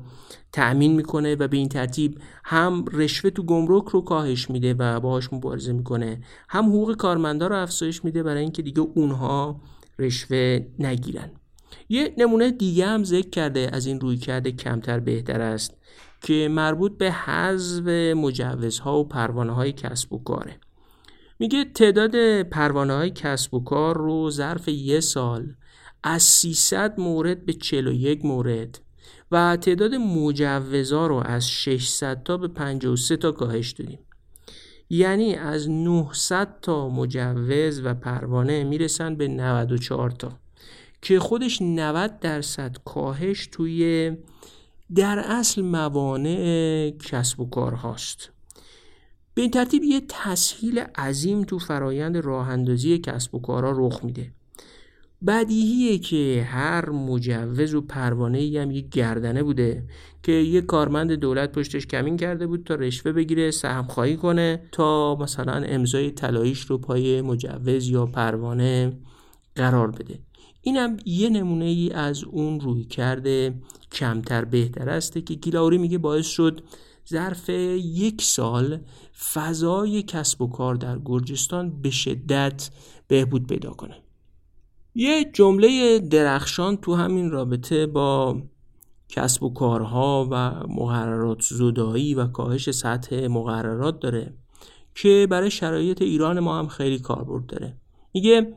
تأمین 0.53 0.93
می‌کنه 0.93 1.35
و 1.35 1.49
به 1.49 1.57
این 1.57 1.69
ترتیب 1.69 2.19
هم 2.45 2.85
رشوه 2.93 3.31
تو 3.31 3.43
گمرک 3.43 3.85
رو 3.85 4.01
کاهش 4.01 4.51
میده 4.51 4.75
و 4.75 5.01
باهاش 5.01 5.33
مبارزه 5.33 5.73
می‌کنه 5.73 6.21
هم 6.49 6.65
حقوق 6.65 6.97
کارمندا 6.97 7.47
رو 7.47 7.57
افزایش 7.57 8.05
میده 8.05 8.23
برای 8.23 8.43
اینکه 8.43 8.63
دیگه 8.63 8.81
اونها 8.81 9.61
رشوه 9.99 10.59
نگیرن. 10.79 11.31
یه 11.89 12.15
نمونه 12.19 12.51
دیگه 12.51 12.87
هم 12.87 13.05
ذکر 13.05 13.31
کرده 13.31 13.71
از 13.73 13.87
این 13.87 14.01
روی 14.01 14.17
کرده 14.17 14.53
کمتر 14.53 15.01
بهتر 15.01 15.41
است 15.41 15.75
که 16.23 16.49
مربوط 16.49 16.99
به 16.99 17.13
حذف 17.13 17.89
مجوزها 18.17 18.99
و 18.99 19.09
پروانه 19.09 19.53
های 19.53 19.73
کسب 19.73 20.13
و 20.13 20.19
کاره. 20.19 20.61
میگه 21.39 21.65
تعداد 21.65 22.43
پروانه 22.43 22.95
های 22.95 23.11
کسب 23.11 23.55
و 23.55 23.65
کار 23.65 23.97
رو 23.97 24.31
ظرف 24.31 24.69
یه 24.69 25.01
سال 25.01 25.55
از 26.03 26.23
300 26.23 27.01
مورد 27.01 27.47
به 27.47 27.53
41 27.53 28.25
مورد 28.25 28.81
و 29.31 29.57
تعداد 29.57 29.95
مجوزها 29.95 31.07
رو 31.07 31.23
از 31.25 31.51
600 31.51 32.23
تا 32.23 32.37
به 32.37 32.49
53 32.49 33.17
تا 33.17 33.33
کاهش 33.33 33.71
دادیم. 33.71 33.99
یعنی 34.91 35.35
از 35.35 35.71
900 35.71 36.61
تا 36.61 36.89
مجوز 36.89 37.81
و 37.85 37.95
پروانه 37.95 38.65
می‌رسن 38.65 39.15
به 39.17 39.29
94 39.29 40.11
تا. 40.11 40.44
که 41.05 41.19
خودش 41.19 41.63
90 41.63 42.21
درصد 42.21 42.77
کاهش 42.85 43.49
توی 43.53 44.13
در 44.95 45.19
اصل 45.19 45.63
موانع 45.63 46.91
کسب 46.91 47.41
و 47.41 47.49
کار 47.51 47.73
هاست. 47.73 48.31
به 49.35 49.43
این 49.43 49.51
ترتیب 49.51 49.85
یه 49.85 50.03
تسهیل 50.09 50.79
عظیم 50.79 51.43
تو 51.43 51.59
فرایند 51.59 52.17
راه 52.17 52.49
اندازی 52.49 52.99
کسب 52.99 53.35
و 53.35 53.41
کارها 53.41 53.73
رخ 53.77 54.05
میده. 54.05 54.33
بدیهیه 55.27 55.99
که 55.99 56.47
هر 56.51 56.91
مجوز 56.91 57.75
و 57.75 57.81
پروانه 57.81 58.39
ای 58.39 58.59
هم 58.59 58.71
یک 58.71 58.89
گردنه 58.89 59.43
بوده 59.43 59.85
که 60.23 60.33
یک 60.33 60.67
کارمند 60.67 61.13
دولت 61.13 61.53
پشتش 61.53 61.87
کمین 61.87 62.17
کرده 62.17 62.47
بود 62.47 62.65
تا 62.65 62.75
رشوه 62.75 63.13
بگیره 63.13 63.51
سهم 63.51 63.85
خواهی 63.85 64.17
کنه 64.17 64.63
تا 64.73 65.17
مثلا 65.21 65.53
امضای 65.53 66.11
طلاییش 66.11 66.61
رو 66.61 66.79
پای 66.79 67.23
مجوز 67.23 67.89
یا 67.89 68.07
پروانه 68.07 68.93
قرار 69.55 69.91
بده. 69.91 70.19
اینم 70.67 70.97
یه 71.05 71.29
نمونه 71.29 71.65
ای 71.65 71.91
از 71.91 72.25
اون 72.25 72.61
روی 72.61 72.85
کرده 72.85 73.55
کمتر 73.93 74.45
بهتر 74.45 74.89
است 74.89 75.13
که 75.13 75.35
گیلاوری 75.35 75.79
میگه 75.79 75.99
باعث 75.99 76.27
شد 76.27 76.63
ظرف 77.09 77.49
یک 77.49 78.23
سال 78.23 78.81
فضای 79.33 80.03
کسب 80.03 80.43
و 80.43 80.47
کار 80.47 80.75
در 80.75 80.99
گرجستان 81.05 81.83
به 81.83 81.91
شدت 81.91 82.71
بهبود 83.09 83.47
پیدا 83.47 83.71
کنه. 83.71 83.95
یه 84.95 85.31
جمله 85.33 85.99
درخشان 85.99 86.77
تو 86.77 86.95
همین 86.95 87.31
رابطه 87.31 87.87
با 87.87 88.43
کسب 89.09 89.43
و 89.43 89.53
کارها 89.53 90.29
و 90.31 90.51
مقررات 90.69 91.41
زدایی 91.41 92.15
و 92.15 92.27
کاهش 92.27 92.71
سطح 92.71 93.27
مقررات 93.27 94.01
داره 94.01 94.35
که 94.95 95.27
برای 95.31 95.51
شرایط 95.51 96.03
ایران 96.03 96.41
ما 96.41 96.59
هم 96.59 96.69
خیلی 96.69 96.99
کاربرد 96.99 97.47
داره. 97.47 97.77
میگه 98.15 98.57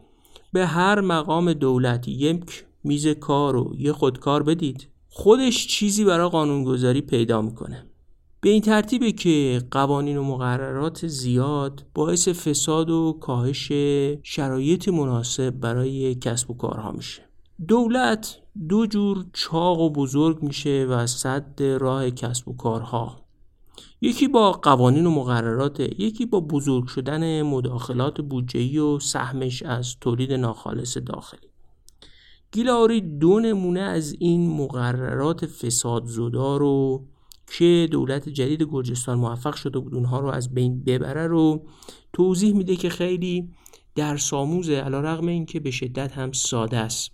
به 0.53 0.65
هر 0.65 1.01
مقام 1.01 1.53
دولتی 1.53 2.11
یک 2.11 2.65
میز 2.83 3.07
کار 3.07 3.55
و 3.55 3.75
یه 3.77 3.93
خودکار 3.93 4.43
بدید. 4.43 4.87
خودش 5.09 5.67
چیزی 5.67 6.05
برای 6.05 6.29
قانونگذاری 6.29 7.01
پیدا 7.01 7.41
می‌کنه. 7.41 7.85
به 8.41 8.49
این 8.49 8.61
ترتیبه 8.61 9.11
که 9.11 9.61
قوانین 9.71 10.17
و 10.17 10.23
مقررات 10.23 11.07
زیاد 11.07 11.85
باعث 11.93 12.27
فساد 12.27 12.89
و 12.89 13.17
کاهش 13.21 13.71
شرایط 14.23 14.89
مناسب 14.89 15.49
برای 15.49 16.15
کسب 16.15 16.51
و 16.51 16.53
کارها 16.53 16.91
میشه. 16.91 17.21
دولت 17.67 18.39
دو 18.69 18.85
جور 18.85 19.25
چاق 19.33 19.79
و 19.79 19.89
بزرگ 19.89 20.43
میشه 20.43 20.85
و 20.89 21.07
صد 21.07 21.63
راه 21.63 22.11
کسب 22.11 22.47
و 22.47 22.55
کارها. 22.55 23.26
یکی 24.01 24.27
با 24.27 24.51
قوانین 24.51 25.05
و 25.05 25.11
مقررات 25.11 25.79
یکی 25.79 26.25
با 26.25 26.39
بزرگ 26.39 26.87
شدن 26.87 27.41
مداخلات 27.41 28.21
بودجه‌ای 28.21 28.77
و 28.77 28.99
سهمش 28.99 29.63
از 29.63 29.95
تولید 30.01 30.33
ناخالص 30.33 30.97
داخلی. 30.97 31.47
گیلاری 32.51 33.01
دو 33.01 33.39
نمونه 33.39 33.79
از 33.79 34.15
این 34.19 34.49
مقررات 34.49 35.45
فساد 35.45 36.05
زدا 36.05 36.57
رو 36.57 37.05
که 37.57 37.87
دولت 37.91 38.29
جدید 38.29 38.63
گرجستان 38.63 39.17
موفق 39.17 39.55
شده 39.55 39.79
بود 39.79 39.95
اونها 39.95 40.19
رو 40.19 40.27
از 40.27 40.53
بین 40.53 40.83
ببره 40.83 41.27
رو 41.27 41.65
توضیح 42.13 42.55
میده 42.55 42.75
که 42.75 42.89
خیلی 42.89 43.49
در 43.95 44.17
ساموزه 44.17 44.73
علا 44.73 45.01
رقم 45.01 45.27
این 45.27 45.45
که 45.45 45.59
به 45.59 45.71
شدت 45.71 46.11
هم 46.11 46.31
ساده 46.31 46.77
است. 46.77 47.11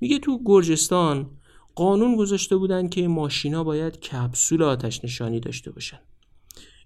میگه 0.00 0.18
تو 0.18 0.40
گرجستان 0.44 1.30
قانون 1.76 2.16
گذاشته 2.16 2.56
بودن 2.56 2.88
که 2.88 3.08
ماشینا 3.08 3.64
باید 3.64 4.00
کپسول 4.00 4.62
آتش 4.62 5.04
نشانی 5.04 5.40
داشته 5.40 5.70
باشن. 5.70 5.98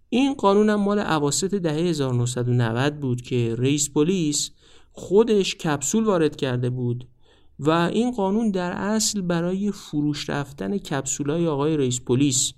این 0.09 0.35
قانون 0.35 0.71
هم 0.71 0.81
مال 0.81 0.99
عواسط 0.99 1.55
دهه 1.55 1.75
1990 1.75 3.01
بود 3.01 3.23
که 3.23 3.55
رئیس 3.59 3.91
پلیس 3.91 4.51
خودش 4.93 5.55
کپسول 5.55 6.05
وارد 6.05 6.37
کرده 6.37 6.71
بود 6.71 7.09
و 7.59 7.71
این 7.71 8.11
قانون 8.11 8.51
در 8.51 8.73
اصل 8.73 9.21
برای 9.21 9.73
فروش 9.73 10.31
رفتن 10.31 10.79
کپسولای 10.79 11.47
آقای 11.47 11.77
رئیس 11.77 12.01
پلیس 12.01 12.53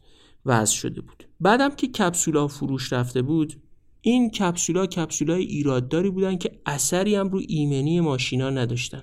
وضع 0.46 0.74
شده 0.74 1.00
بود. 1.00 1.24
بعدم 1.40 1.70
که 1.74 1.86
کپسولا 1.86 2.48
فروش 2.48 2.92
رفته 2.92 3.22
بود 3.22 3.62
این 4.00 4.30
کپسولا 4.30 4.86
کپسولای 4.86 5.44
ایرادداری 5.44 6.10
بودن 6.10 6.36
که 6.36 6.60
اثری 6.66 7.14
هم 7.14 7.28
رو 7.28 7.40
ایمنی 7.48 8.00
ماشینا 8.00 8.50
نداشتن. 8.50 9.02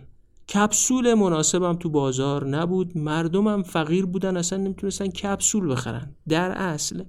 کپسول 0.54 1.14
مناسبم 1.14 1.74
تو 1.74 1.90
بازار 1.90 2.48
نبود. 2.48 2.98
مردمم 2.98 3.64
فقیر 3.64 4.06
بودن 4.06 4.38
اصلا 4.38 4.60
نمی‌تونستن 4.60 5.08
کپسول 5.08 5.72
بخرن. 5.72 6.16
در 6.30 6.52
اصل 6.52 7.04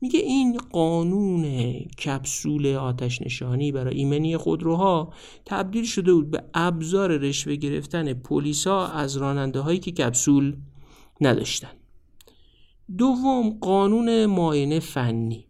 میگه 0.00 0.20
این 0.20 0.58
قانون 0.72 1.44
کپسول 2.04 2.66
آتش 2.66 3.22
نشانی 3.22 3.72
برای 3.72 3.96
ایمنی 3.96 4.36
خودروها 4.36 5.12
تبدیل 5.46 5.84
شده 5.84 6.12
بود 6.12 6.30
به 6.30 6.44
ابزار 6.54 7.16
رشوه 7.16 7.56
گرفتن 7.56 8.12
پلیسا 8.12 8.86
از 8.86 9.16
راننده 9.16 9.60
هایی 9.60 9.78
که 9.78 9.92
کپسول 9.92 10.56
نداشتن. 11.20 11.72
دوم 12.98 13.58
قانون 13.60 14.26
معاینه 14.26 14.80
فنی. 14.80 15.46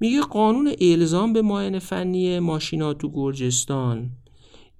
میگه 0.00 0.20
قانون 0.20 0.72
الزام 0.80 1.32
به 1.32 1.42
معاینه 1.42 1.78
فنی 1.78 2.38
ماشینات 2.38 2.98
تو 2.98 3.10
گرجستان. 3.12 4.10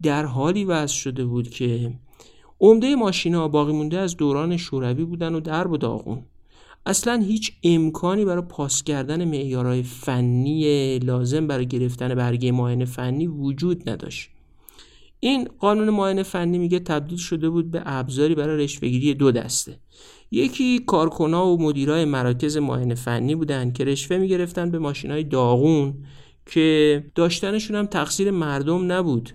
در 0.03 0.25
حالی 0.25 0.65
وضع 0.65 0.95
شده 0.95 1.25
بود 1.25 1.51
که 1.51 1.93
عمده 2.61 2.95
ماشینا 2.95 3.49
باقی 3.49 3.73
مونده 3.73 3.99
از 3.99 4.17
دوران 4.17 4.57
شوروی 4.57 5.05
بودن 5.05 5.35
و 5.35 5.41
درب 5.41 5.73
و 5.73 5.77
داغون 5.77 6.23
اصلا 6.87 7.23
هیچ 7.23 7.53
امکانی 7.65 8.25
برای 8.25 8.43
پاس 8.43 8.83
کردن 8.83 9.25
معیارهای 9.25 9.83
فنی 9.83 10.99
لازم 10.99 11.47
برای 11.47 11.67
گرفتن 11.67 12.15
برگه 12.15 12.53
معاینه 12.53 12.85
فنی 12.85 13.27
وجود 13.27 13.91
نداشت. 13.91 14.31
این 15.21 15.49
قانون 15.59 15.91
معاینه 15.91 16.23
فنی 16.23 16.59
میگه 16.59 16.79
تبدیل 16.79 17.19
شده 17.19 17.51
بود 17.51 17.71
به 17.71 17.83
ابزاری 17.85 18.35
برای 18.35 18.65
رشوهگیری 18.65 19.15
دو 19.15 19.33
دسته. 19.33 19.79
یکی 20.31 20.79
کارکنا 20.79 21.47
و 21.47 21.63
مدیرای 21.63 22.05
مراکز 22.05 22.57
معاینه 22.57 22.95
فنی 22.95 23.35
بودن 23.35 23.73
که 23.73 23.85
رشوه 23.85 24.19
می‌گرفتن 24.19 24.71
به 24.71 24.79
ماشینای 24.79 25.25
داغون 25.25 25.95
که 26.47 27.05
داشتنشون 27.15 27.77
هم 27.77 27.87
تقصیر 27.87 28.31
مردم 28.31 28.93
نبود. 28.93 29.31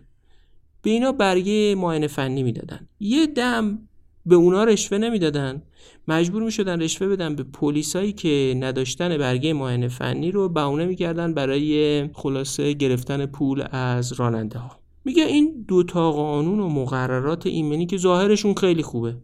به 0.84 0.90
اینا 0.90 1.12
برگه 1.12 1.76
معاینه 1.76 2.08
فنی 2.08 2.44
می‌دادن. 2.44 2.88
یه 3.00 3.28
دم 3.28 3.80
به 4.26 4.36
اونا 4.36 4.64
رشوه 4.64 4.98
نمی‌دادن. 4.98 5.64
مجبور 6.08 6.44
می‌شدن 6.44 6.82
رشوه 6.82 7.08
بدن 7.08 7.36
به 7.36 7.44
پلیسایی 7.44 8.14
که 8.14 8.58
نداشتن 8.60 9.18
برگه 9.18 9.54
معاینه 9.54 9.88
فنی 9.88 10.32
رو 10.32 10.50
بهونه 10.50 10.86
می‌کردن 10.86 11.34
برای 11.34 12.08
خلاصه 12.14 12.74
گرفتن 12.74 13.26
پول 13.26 13.64
از 13.72 14.14
راننده 14.14 14.60
ها 14.60 14.80
میگه 15.06 15.24
این 15.24 15.66
دوتا 15.68 16.12
قانون 16.12 16.60
و 16.60 16.70
مقررات 16.70 17.48
ایمنی 17.48 17.86
که 17.86 17.98
ظاهرشون 17.98 18.54
خیلی 18.54 18.84
خوبه 18.84 19.18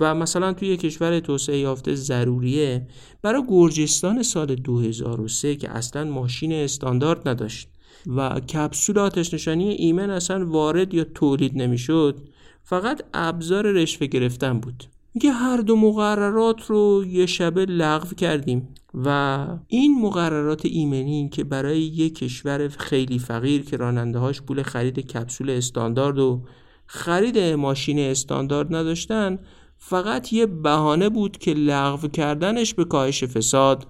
و 0.00 0.14
مثلا 0.14 0.52
توی 0.52 0.76
کشور 0.76 1.20
توسعه 1.20 1.58
یافته 1.58 1.94
ضروریه 1.94 2.86
برای 3.22 3.42
گرجستان 3.48 4.22
سال 4.22 4.54
2003 4.54 5.56
که 5.56 5.70
اصلا 5.70 6.04
ماشین 6.04 6.52
استاندارد 6.52 7.28
نداشت. 7.28 7.68
و 8.06 8.40
کپسول 8.40 8.98
آتش 8.98 9.34
نشانی 9.34 9.68
ایمن 9.68 10.10
اصلا 10.10 10.46
وارد 10.46 10.94
یا 10.94 11.04
تولید 11.04 11.62
نمی‌شد 11.62 12.28
فقط 12.62 13.02
ابزار 13.14 13.72
رشوه 13.72 14.06
گرفتن 14.06 14.60
بود. 14.60 14.84
میگه 15.14 15.30
هر 15.30 15.56
دو 15.56 15.76
مقررات 15.76 16.66
رو 16.66 17.04
یه 17.08 17.26
شبه 17.26 17.64
لغو 17.64 18.14
کردیم 18.14 18.68
و 18.94 19.46
این 19.68 20.00
مقررات 20.00 20.66
ایمنی 20.66 21.28
که 21.28 21.44
برای 21.44 21.80
یک 21.80 22.18
کشور 22.18 22.68
خیلی 22.68 23.18
فقیر 23.18 23.62
که 23.64 23.76
راننده 23.76 24.18
هاش 24.18 24.42
پول 24.42 24.62
خرید 24.62 24.98
کپسول 24.98 25.50
استاندارد 25.50 26.18
و 26.18 26.42
خرید 26.86 27.38
ماشین 27.38 27.98
استاندارد 27.98 28.74
نداشتن 28.74 29.38
فقط 29.78 30.32
یه 30.32 30.46
بهانه 30.46 31.08
بود 31.08 31.38
که 31.38 31.54
لغو 31.54 32.08
کردنش 32.08 32.74
به 32.74 32.84
کاهش 32.84 33.24
فساد 33.24 33.86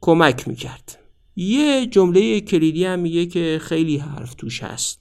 کمک 0.00 0.48
می‌کرد. 0.48 0.98
یه 1.36 1.86
جمله 1.86 2.40
کلیدی 2.40 2.84
هم 2.84 2.98
میگه 2.98 3.26
که 3.26 3.58
خیلی 3.62 3.96
حرف 3.96 4.34
توش 4.34 4.62
هست. 4.62 5.00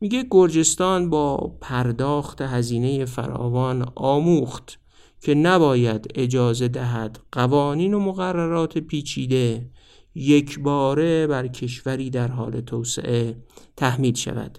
میگه 0.00 0.26
گرجستان 0.30 1.10
با 1.10 1.56
پرداخت 1.60 2.42
هزینه 2.42 3.04
فراوان 3.04 3.92
آموخت 3.94 4.78
که 5.20 5.34
نباید 5.34 6.06
اجازه 6.14 6.68
دهد 6.68 7.20
قوانین 7.32 7.94
و 7.94 8.00
مقررات 8.00 8.78
پیچیده 8.78 9.70
یک 10.14 10.58
باره 10.58 11.26
بر 11.26 11.48
کشوری 11.48 12.10
در 12.10 12.28
حال 12.28 12.60
توسعه 12.60 13.36
تحمیل 13.76 14.14
شود. 14.14 14.58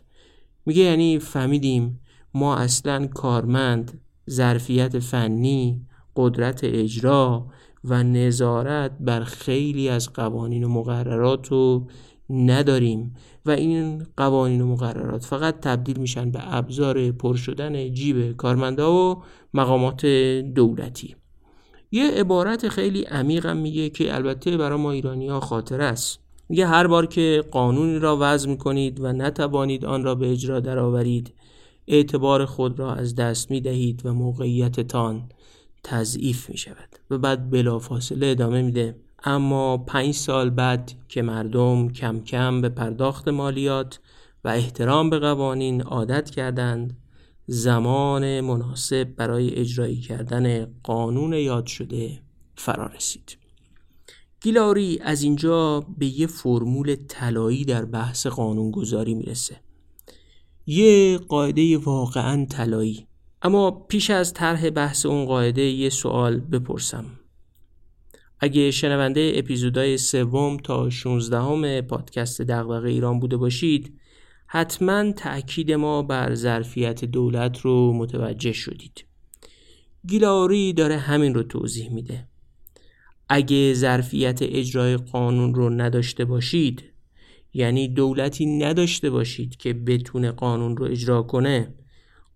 میگه 0.65 0.83
یعنی 0.83 1.19
فهمیدیم 1.19 1.99
ما 2.33 2.55
اصلا 2.55 3.07
کارمند 3.07 4.01
ظرفیت 4.29 4.99
فنی 4.99 5.81
قدرت 6.15 6.59
اجرا 6.63 7.47
و 7.83 8.03
نظارت 8.03 8.91
بر 8.99 9.23
خیلی 9.23 9.89
از 9.89 10.13
قوانین 10.13 10.63
و 10.63 10.69
مقررات 10.69 11.47
رو 11.47 11.87
نداریم. 12.29 13.15
و 13.45 13.51
این 13.51 14.05
قوانین 14.17 14.61
و 14.61 14.65
مقررات 14.65 15.25
فقط 15.25 15.59
تبدیل 15.59 15.99
میشن 15.99 16.31
به 16.31 16.55
ابزار 16.55 17.11
پر 17.11 17.35
شدن 17.35 17.93
جیب 17.93 18.37
کارمندا 18.37 18.93
و 18.93 19.23
مقامات 19.53 20.05
دولتی. 20.55 21.15
یه 21.91 22.11
عبارت 22.11 22.67
خیلی 22.67 23.03
عمیقم 23.03 23.57
میگه 23.57 23.89
که 23.89 24.15
البته 24.15 24.57
برای 24.57 24.79
ما 24.79 24.91
ایرانی 24.91 25.27
ها 25.27 25.39
خاطر 25.39 25.81
است. 25.81 26.19
میگه 26.49 26.67
هر 26.67 26.87
بار 26.87 27.05
که 27.05 27.43
قانونی 27.51 27.99
را 27.99 28.17
وضع 28.21 28.49
می‌کنید 28.49 28.99
و 28.99 29.13
نتوانید 29.13 29.85
آن 29.85 30.03
را 30.03 30.15
به 30.15 30.31
اجرا 30.31 30.59
درآورید 30.59 31.33
اعتبار 31.87 32.45
خود 32.45 32.79
را 32.79 32.93
از 32.93 33.15
دست 33.15 33.51
می 33.51 33.61
دهید 33.61 34.05
و 34.05 34.13
موقعیتتان 34.13 35.29
تضعیف 35.83 36.49
می 36.49 36.57
شود 36.57 36.89
و 37.09 37.17
بعد 37.17 37.49
بلافاصله 37.49 38.27
ادامه 38.27 38.61
میده. 38.61 38.95
اما 39.23 39.77
پنج 39.77 40.13
سال 40.13 40.49
بعد 40.49 40.91
که 41.09 41.21
مردم 41.21 41.89
کم 41.89 42.19
کم 42.19 42.61
به 42.61 42.69
پرداخت 42.69 43.27
مالیات 43.27 43.99
و 44.43 44.47
احترام 44.47 45.09
به 45.09 45.19
قوانین 45.19 45.81
عادت 45.81 46.29
کردند 46.29 46.97
زمان 47.47 48.41
مناسب 48.41 49.03
برای 49.03 49.55
اجرایی 49.55 50.01
کردن 50.01 50.73
قانون 50.83 51.33
یاد 51.33 51.65
شده 51.65 52.21
فرا 52.55 52.85
رسید. 52.85 53.37
گیلاری 54.41 54.99
از 55.01 55.23
اینجا 55.23 55.79
به 55.97 56.05
یه 56.05 56.27
فرمول 56.27 56.95
طلایی 57.07 57.65
در 57.65 57.85
بحث 57.85 58.27
قانونگذاری 58.27 59.13
می‌رسه. 59.13 59.59
یه 60.65 61.17
قاعده 61.17 61.77
واقعا 61.77 62.45
طلایی. 62.45 63.06
اما 63.47 63.71
پیش 63.71 64.09
از 64.09 64.33
طرح 64.33 64.69
بحث 64.69 65.05
اون 65.05 65.25
قاعده 65.25 65.61
یه 65.61 65.89
سوال 65.89 66.39
بپرسم. 66.39 67.05
اگه 68.39 68.71
شنونده 68.71 69.31
اپیزودهای 69.35 69.97
سوم 69.97 70.57
تا 70.57 70.89
16 70.89 71.39
همه 71.39 71.81
پادکست 71.81 72.41
دغدغه 72.41 72.89
ایران 72.89 73.19
بوده 73.19 73.37
باشید 73.37 73.99
حتما 74.47 75.11
تأکید 75.11 75.71
ما 75.71 76.01
بر 76.01 76.35
ظرفیت 76.35 77.05
دولت 77.05 77.59
رو 77.59 77.93
متوجه 77.93 78.51
شدید. 78.51 79.05
گیلاری 80.07 80.73
داره 80.73 80.97
همین 80.97 81.33
رو 81.33 81.43
توضیح 81.43 81.93
میده. 81.93 82.27
اگه 83.29 83.73
ظرفیت 83.73 84.39
اجرای 84.41 84.97
قانون 84.97 85.55
رو 85.55 85.69
نداشته 85.69 86.25
باشید 86.25 86.83
یعنی 87.53 87.87
دولتی 87.87 88.45
نداشته 88.45 89.09
باشید 89.09 89.55
که 89.55 89.73
بتونه 89.73 90.31
قانون 90.31 90.77
رو 90.77 90.85
اجرا 90.85 91.21
کنه 91.21 91.73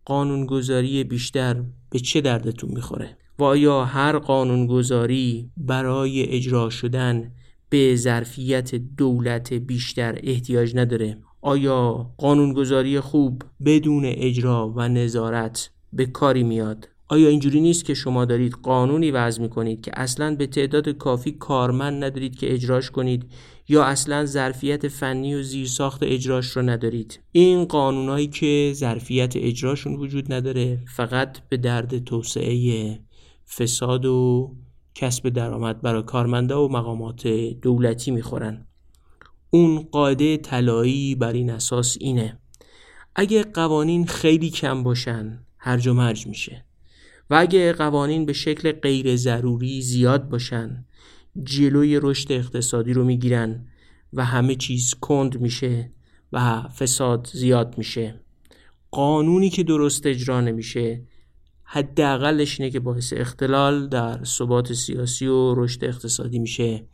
قانونگذاری 0.06 1.04
بیشتر 1.04 1.64
به 1.90 2.00
چه 2.00 2.22
دردتون 2.22 2.72
می‌خوره؟ 2.72 3.18
و 3.40 3.44
آیا 3.44 3.86
هر 3.86 4.18
قانونگذاری 4.18 5.52
برای 5.58 6.24
اجرا 6.24 6.70
شدن 6.70 7.32
به 7.70 7.96
ظرفیت 7.96 8.76
دولت 8.76 9.54
بیشتر 9.54 10.20
احتیاج 10.24 10.76
نداره؟ 10.76 11.18
آیا 11.42 12.12
قانونگذاری 12.18 13.00
خوب 13.00 13.44
بدون 13.66 14.02
اجرا 14.06 14.74
و 14.76 14.88
نظارت 14.88 15.70
به 15.94 16.06
کاری 16.06 16.44
میاد؟ 16.44 16.88
آیا 17.08 17.30
اینجوری 17.30 17.62
نیست 17.62 17.86
که 17.86 17.94
شما 17.94 18.26
دارید 18.26 18.54
قانونی 18.64 19.12
وضع 19.12 19.48
کنید 19.48 19.82
که 19.82 19.92
اصلا 19.94 20.36
به 20.36 20.48
تعداد 20.48 20.90
کافی 20.90 21.32
کارمند 21.32 22.04
ندارید 22.04 22.36
که 22.36 22.54
اجراش 22.54 22.92
کنید 22.92 23.32
یا 23.72 23.84
اصلا 23.84 24.26
ظرفیت 24.26 24.88
فنی 24.88 25.36
و 25.36 25.44
زیرساخت 25.44 26.04
اجراش 26.04 26.46
رو 26.46 26.62
ندارید. 26.62 27.20
این 27.32 27.66
قانونایی 27.66 28.28
که 28.28 28.72
ظرفیت 28.76 29.34
اجراشون 29.36 29.96
وجود 29.96 30.34
نداره 30.34 30.80
فقط 30.96 31.38
به 31.50 31.58
درد 31.58 32.04
توسعه 32.04 33.00
فساد 33.58 34.06
و 34.06 34.52
کسب 34.96 35.30
درآمد 35.30 35.82
برای 35.82 36.04
کارمندا 36.04 36.66
و 36.66 36.72
مقامات 36.72 37.28
دولتی 37.62 38.12
می‌خورن. 38.12 38.68
اون 39.50 39.80
قاعده 39.80 40.38
طلایی 40.38 41.16
بر 41.16 41.34
این 41.34 41.50
اساس 41.50 41.98
اینه. 42.00 42.40
اگه 43.16 43.44
قوانین 43.44 44.06
خیلی 44.06 44.50
کم 44.50 44.84
باشن 44.84 45.44
هرج 45.58 45.88
و 45.88 45.94
مرج 45.94 46.28
میشه. 46.28 46.66
و 47.30 47.36
اگه 47.36 47.74
قوانین 47.74 48.26
به 48.26 48.34
شکل 48.34 48.72
غیر 48.72 49.16
ضروری 49.16 49.82
زیاد 49.82 50.30
باشن 50.30 50.86
جلوی 51.44 52.00
رشد 52.04 52.32
اقتصادی 52.32 52.94
رو 52.94 53.04
می‌گیرن 53.04 53.66
و 54.14 54.26
همه 54.26 54.56
چیز 54.56 54.94
کند 54.94 55.42
میشه 55.42 55.92
و 56.34 56.62
فساد 56.62 57.30
زیاد 57.34 57.78
میشه. 57.78 58.20
قانونی 58.92 59.50
که 59.50 59.64
درست 59.64 60.06
اجرا 60.06 60.42
نمیشه 60.42 61.02
حداقلش 61.64 62.60
اینه 62.60 62.72
که 62.72 62.80
باعث 62.80 63.14
اختلال 63.18 63.88
در 63.88 64.24
ثبات 64.24 64.74
سیاسی 64.74 65.28
و 65.28 65.56
رشد 65.56 65.86
اقتصادی 65.86 66.40
میشه 66.40 66.86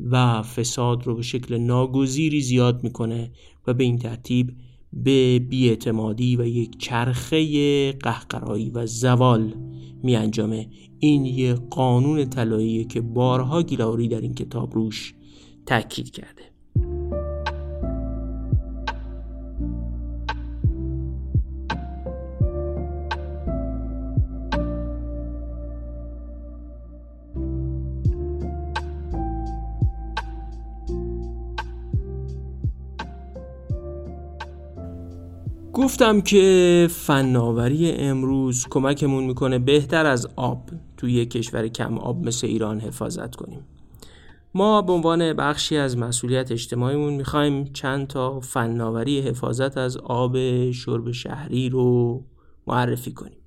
و 0.00 0.42
فساد 0.42 1.06
رو 1.06 1.14
به 1.14 1.22
شکل 1.22 1.58
ناگزیری 1.58 2.40
زیاد 2.40 2.82
می‌کنه 2.82 3.30
و 3.66 3.74
به 3.74 3.84
این 3.84 3.98
ترتیب 3.98 4.56
به 4.92 5.38
بیاعتمادی 5.38 6.36
و 6.36 6.46
یک 6.46 6.78
چرخه 6.78 7.92
قهقرایی 7.92 8.70
و 8.70 8.86
زوال 8.86 9.54
می 10.02 10.16
انجامه 10.16 10.68
این 11.00 11.24
یه 11.24 11.54
قانون 11.54 12.24
طلاییه 12.24 12.84
که 12.84 13.00
بارها 13.00 13.62
گیلاری 13.62 14.08
در 14.08 14.20
این 14.20 14.34
کتاب 14.34 14.74
روش 14.74 15.14
تاکید 15.66 16.10
کرده. 16.10 16.42
گفتم 35.72 36.20
که 36.20 36.86
فناوری 36.90 37.92
امروز 37.92 38.66
کمکمون 38.70 39.24
می‌کنه 39.24 39.58
بهتر 39.58 40.06
از 40.06 40.28
آب 40.36 40.62
توی 41.00 41.26
کشور 41.26 41.68
کم 41.68 41.98
آب 41.98 42.26
مثل 42.26 42.46
ایران 42.46 42.80
حفاظت 42.80 43.36
کنیم. 43.36 43.66
ما 44.54 44.82
به 44.82 44.92
عنوان 44.92 45.32
بخشی 45.32 45.76
از 45.76 45.98
مسئولیت 45.98 46.52
اجتماعیمون 46.52 47.14
می‌خوایم 47.14 47.64
چند 47.64 48.06
تا 48.06 48.40
فناوری 48.40 49.20
حفاظت 49.20 49.78
از 49.78 49.96
آب 49.96 50.36
شرب 50.70 51.10
شهری 51.12 51.68
رو 51.68 52.20
معرفی 52.66 53.12
کنیم. 53.12 53.38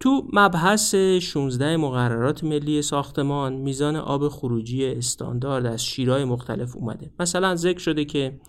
تو 0.00 0.28
مبحث 0.32 0.94
16 0.94 1.76
مقررات 1.76 2.44
ملی 2.44 2.82
ساختمان 2.82 3.52
میزان 3.52 3.96
آب 3.96 4.28
خروجی 4.28 4.86
استاندارد 4.86 5.66
از 5.66 5.84
شیرهای 5.84 6.24
مختلف 6.24 6.76
اومده. 6.76 7.12
مثلا 7.20 7.56
ذکر 7.56 7.78
شده 7.78 8.04
که 8.04 8.40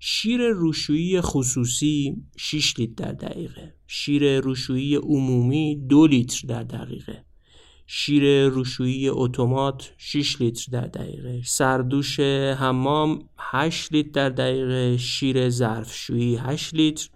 شیر 0.00 0.48
روشویی 0.48 1.20
خصوصی 1.20 2.16
6 2.36 2.78
لیتر 2.78 3.12
در 3.12 3.12
دقیقه 3.12 3.74
شیر 3.86 4.40
روشویی 4.40 4.96
عمومی 4.96 5.86
2 5.88 6.06
لیتر 6.06 6.48
در 6.48 6.62
دقیقه. 6.62 7.27
شیر 7.90 8.48
روشویی 8.48 9.08
اتومات 9.08 9.92
6 9.96 10.40
لیتر 10.40 10.72
در 10.72 10.86
دقیقه. 10.86 11.40
سردوش 11.44 12.20
حمام 12.20 13.18
8 13.38 13.92
لیتر 13.92 14.10
در 14.10 14.30
دقیقه. 14.30 14.96
شیر 14.96 15.48
ظرفشویی 15.48 16.36
8 16.36 16.74
لیتر 16.74 17.08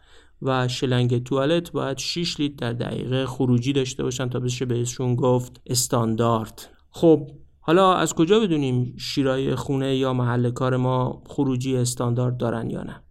و 0.42 0.68
شلنگ 0.68 1.22
توالت 1.22 1.72
باید 1.72 1.98
6 1.98 2.40
لیتر 2.40 2.72
در 2.72 2.86
دقیقه 2.86 3.26
خروجی 3.26 3.72
داشته 3.72 4.02
باشن 4.02 4.28
تا 4.28 4.40
بشه 4.40 4.64
بهشون 4.64 5.16
گفت 5.16 5.60
استاندارد. 5.66 6.68
خب 6.90 7.30
حالا 7.60 7.94
از 7.94 8.14
کجا 8.14 8.40
بدونیم 8.40 8.96
شیرای 8.98 9.54
خونه 9.54 9.96
یا 9.96 10.12
محل 10.12 10.50
کار 10.50 10.76
ما 10.76 11.22
خروجی 11.26 11.76
استاندارد 11.76 12.36
دارن 12.36 12.70
یا 12.70 12.82
نه؟ 12.82 13.02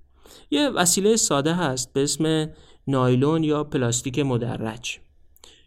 یه 0.51 0.69
وسیله 0.69 1.15
ساده 1.15 1.53
هست 1.53 1.93
به 1.93 2.03
اسم 2.03 2.49
نایلون 2.87 3.43
یا 3.43 3.63
پلاستیک 3.63 4.19
مدرج. 4.19 4.99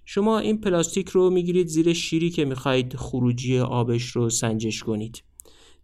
شما 0.05 0.39
این 0.39 0.61
پلاستیک 0.61 1.09
رو 1.09 1.31
می‌گیرید 1.31 1.67
زیر 1.67 1.93
شیری 1.93 2.31
که 2.31 2.45
می‌خواهید 2.45 2.97
خروجی 2.97 3.59
آبش 3.59 4.05
رو 4.05 4.31
سنجش 4.31 4.83
کنید. 4.83 5.23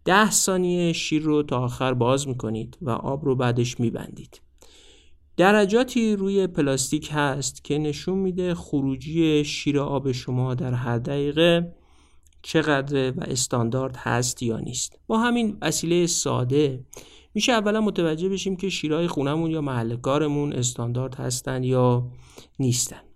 ده 0.05 0.31
ثانیه 0.31 0.93
شیر 0.93 1.21
رو 1.21 1.43
تا 1.43 1.59
آخر 1.59 1.93
باز 1.93 2.27
می‌کنید 2.27 2.77
و 2.81 2.89
آب 2.89 3.25
رو 3.25 3.35
بعدش 3.35 3.79
میبندید. 3.79 4.41
درجاتی 5.37 6.15
روی 6.15 6.47
پلاستیک 6.47 7.09
هست 7.11 7.63
که 7.63 7.77
نشون 7.77 8.17
میده 8.17 8.55
خروجی 8.55 9.45
شیر 9.45 9.79
آب 9.79 10.11
شما 10.11 10.55
در 10.55 10.73
هر 10.73 10.97
دقیقه 10.97 11.75
چقدر 12.41 13.11
و 13.11 13.21
استاندارد 13.21 13.95
هست 13.97 14.43
یا 14.43 14.59
نیست. 14.59 14.99
با 15.07 15.19
همین 15.19 15.57
وسیله 15.61 16.07
ساده 16.07 16.85
میشه 17.33 17.51
اولا 17.51 17.81
متوجه 17.81 18.29
بشیم 18.29 18.55
که 18.55 18.69
شیرهای 18.69 19.07
خونمون 19.07 19.51
یا 19.51 19.61
محل 19.61 19.95
کارمون 19.95 20.53
استاندارد 20.53 21.15
هستن 21.15 21.63
یا 21.63 22.11
نیستن. 22.59 23.10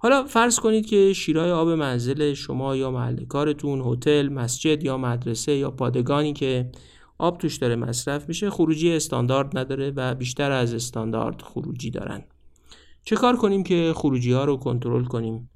حالا 0.00 0.24
فرض 0.24 0.58
کنید 0.58 0.86
که 0.86 1.12
شیرهای 1.12 1.50
آب 1.50 1.68
منزل 1.68 2.34
شما 2.34 2.76
یا 2.76 2.90
محل 2.90 3.24
کارتون 3.24 3.80
هتل 3.80 4.28
مسجد 4.28 4.84
یا 4.84 4.96
مدرسه 4.96 5.52
یا 5.52 5.70
پادگانی 5.70 6.32
که 6.32 6.70
آب 7.18 7.38
توش 7.38 7.56
داره 7.56 7.76
مصرف 7.76 8.28
میشه 8.28 8.50
خروجی 8.50 8.96
استاندارد 8.96 9.58
نداره 9.58 9.92
و 9.96 10.14
بیشتر 10.14 10.50
از 10.50 10.74
استاندارد 10.74 11.42
خروجی 11.42 11.90
دارن. 11.90 12.24
چه 13.04 13.16
کار 13.16 13.36
کنیم 13.36 13.62
که 13.62 13.92
خروجی 13.96 14.32
ها 14.32 14.44
رو 14.44 14.56
کنترل 14.56 15.04
کنیم؟ 15.04 15.50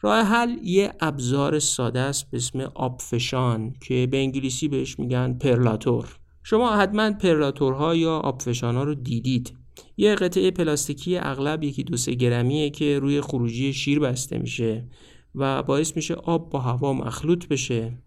راه 0.00 0.22
حل 0.22 0.56
یه 0.62 0.92
ابزار 1.00 1.58
ساده 1.58 2.00
است 2.00 2.30
به 2.30 2.36
اسم 2.36 2.60
آبفشان 2.60 3.74
که 3.80 4.08
به 4.10 4.16
انگلیسی 4.16 4.68
بهش 4.68 4.98
میگن 4.98 5.38
پرلاتور. 5.38 6.18
شما 6.42 6.76
حتما 6.76 7.12
پرلاتورها 7.12 7.94
یا 7.94 8.16
آبفشان 8.16 8.76
ها 8.76 8.82
رو 8.84 8.94
دیدید. 8.94 9.63
یه 9.96 10.14
قطعه 10.14 10.50
پلاستیکی 10.50 11.16
اغلب 11.16 11.62
یکی 11.62 11.84
دو 11.84 11.96
سه 11.96 12.14
گرمیه 12.14 12.70
که 12.70 12.98
روی 12.98 13.20
خروجی 13.20 13.72
شیر 13.72 14.00
بسته 14.00 14.38
میشه 14.38 14.88
و 15.34 15.62
باعث 15.62 15.96
میشه 15.96 16.14
آب 16.14 16.50
با 16.50 16.58
هوا 16.58 16.92
مخلوط 16.92 17.48
بشه 17.48 17.98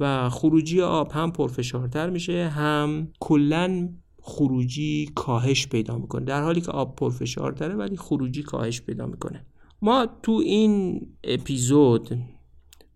و 0.00 0.28
خروجی 0.30 0.80
آب 0.80 1.12
هم 1.12 1.32
پرفشارتر 1.32 2.10
میشه 2.10 2.48
هم 2.48 3.08
کلا 3.20 3.88
خروجی 4.22 5.10
کاهش 5.14 5.66
پیدا 5.66 5.98
می‌کنه. 5.98 6.24
در 6.24 6.42
حالی 6.42 6.60
که 6.60 6.70
آب 6.70 6.96
پرفشارتره 6.96 7.74
ولی 7.74 7.96
خروجی 7.96 8.42
کاهش 8.42 8.80
پیدا 8.80 9.06
می‌کنه. 9.06 9.46
ما 9.82 10.06
تو 10.22 10.32
این 10.32 11.00
اپیزود 11.24 12.18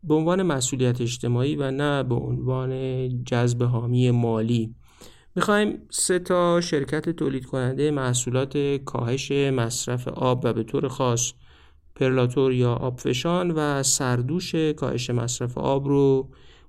به 0.05 0.15
عنوان 0.15 0.43
مسئولیت 0.43 1.01
اجتماعی 1.01 1.57
و 1.57 1.71
نه 1.71 2.03
به 2.03 2.15
عنوان 2.15 3.09
جذب 3.25 3.63
حامی 3.63 4.11
مالی 4.11 4.75
می‌خوایم 5.39 5.79
سه 5.91 6.19
تا 6.19 6.61
شرکت 6.61 7.11
تولید 7.11 7.47
کننده 7.47 7.91
محصولات 7.91 8.59
کاهش 8.85 9.33
مصرف 9.33 10.09
آب 10.09 10.41
و 10.45 10.53
به 10.53 10.63
طور 10.63 10.89
خاص 10.89 11.33
پرلاتور 11.95 12.53
یا 12.53 12.73
آبفشان 12.73 13.51
و 13.51 13.83
سردوش 13.83 14.55
کاهش 14.55 15.11
مصرف 15.11 15.59
آب 15.59 15.89
رو 15.89 16.29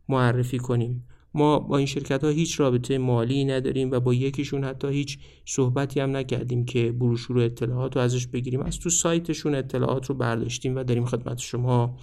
معرفی 0.09 0.57
کنیم. 0.57 1.07
ما 1.33 1.59
با 1.59 1.77
این 1.77 1.85
شرکت 1.85 2.23
ها 2.23 2.29
هیچ 2.29 2.59
رابطه 2.59 2.97
مالی 2.97 3.45
نداریم 3.45 3.91
و 3.91 3.99
با 3.99 4.13
یکیشون 4.13 4.63
حتی 4.63 4.87
هیچ 4.87 5.19
صحبتی 5.45 5.99
هم 5.99 6.17
نکردیم 6.17 6.65
که 6.65 6.91
بروشور 6.91 7.39
اطلاعات 7.39 7.95
رو 7.95 8.01
ازش 8.01 8.27
بگیریم. 8.27 8.61
از 8.61 8.79
تو 8.79 8.89
سایتشون 8.89 9.55
اطلاعات 9.55 10.05
رو 10.05 10.15
برداشتیم 10.15 10.75
و 10.75 10.83
داریم 10.83 11.05
خدمت 11.05 11.37
شما 11.37 11.97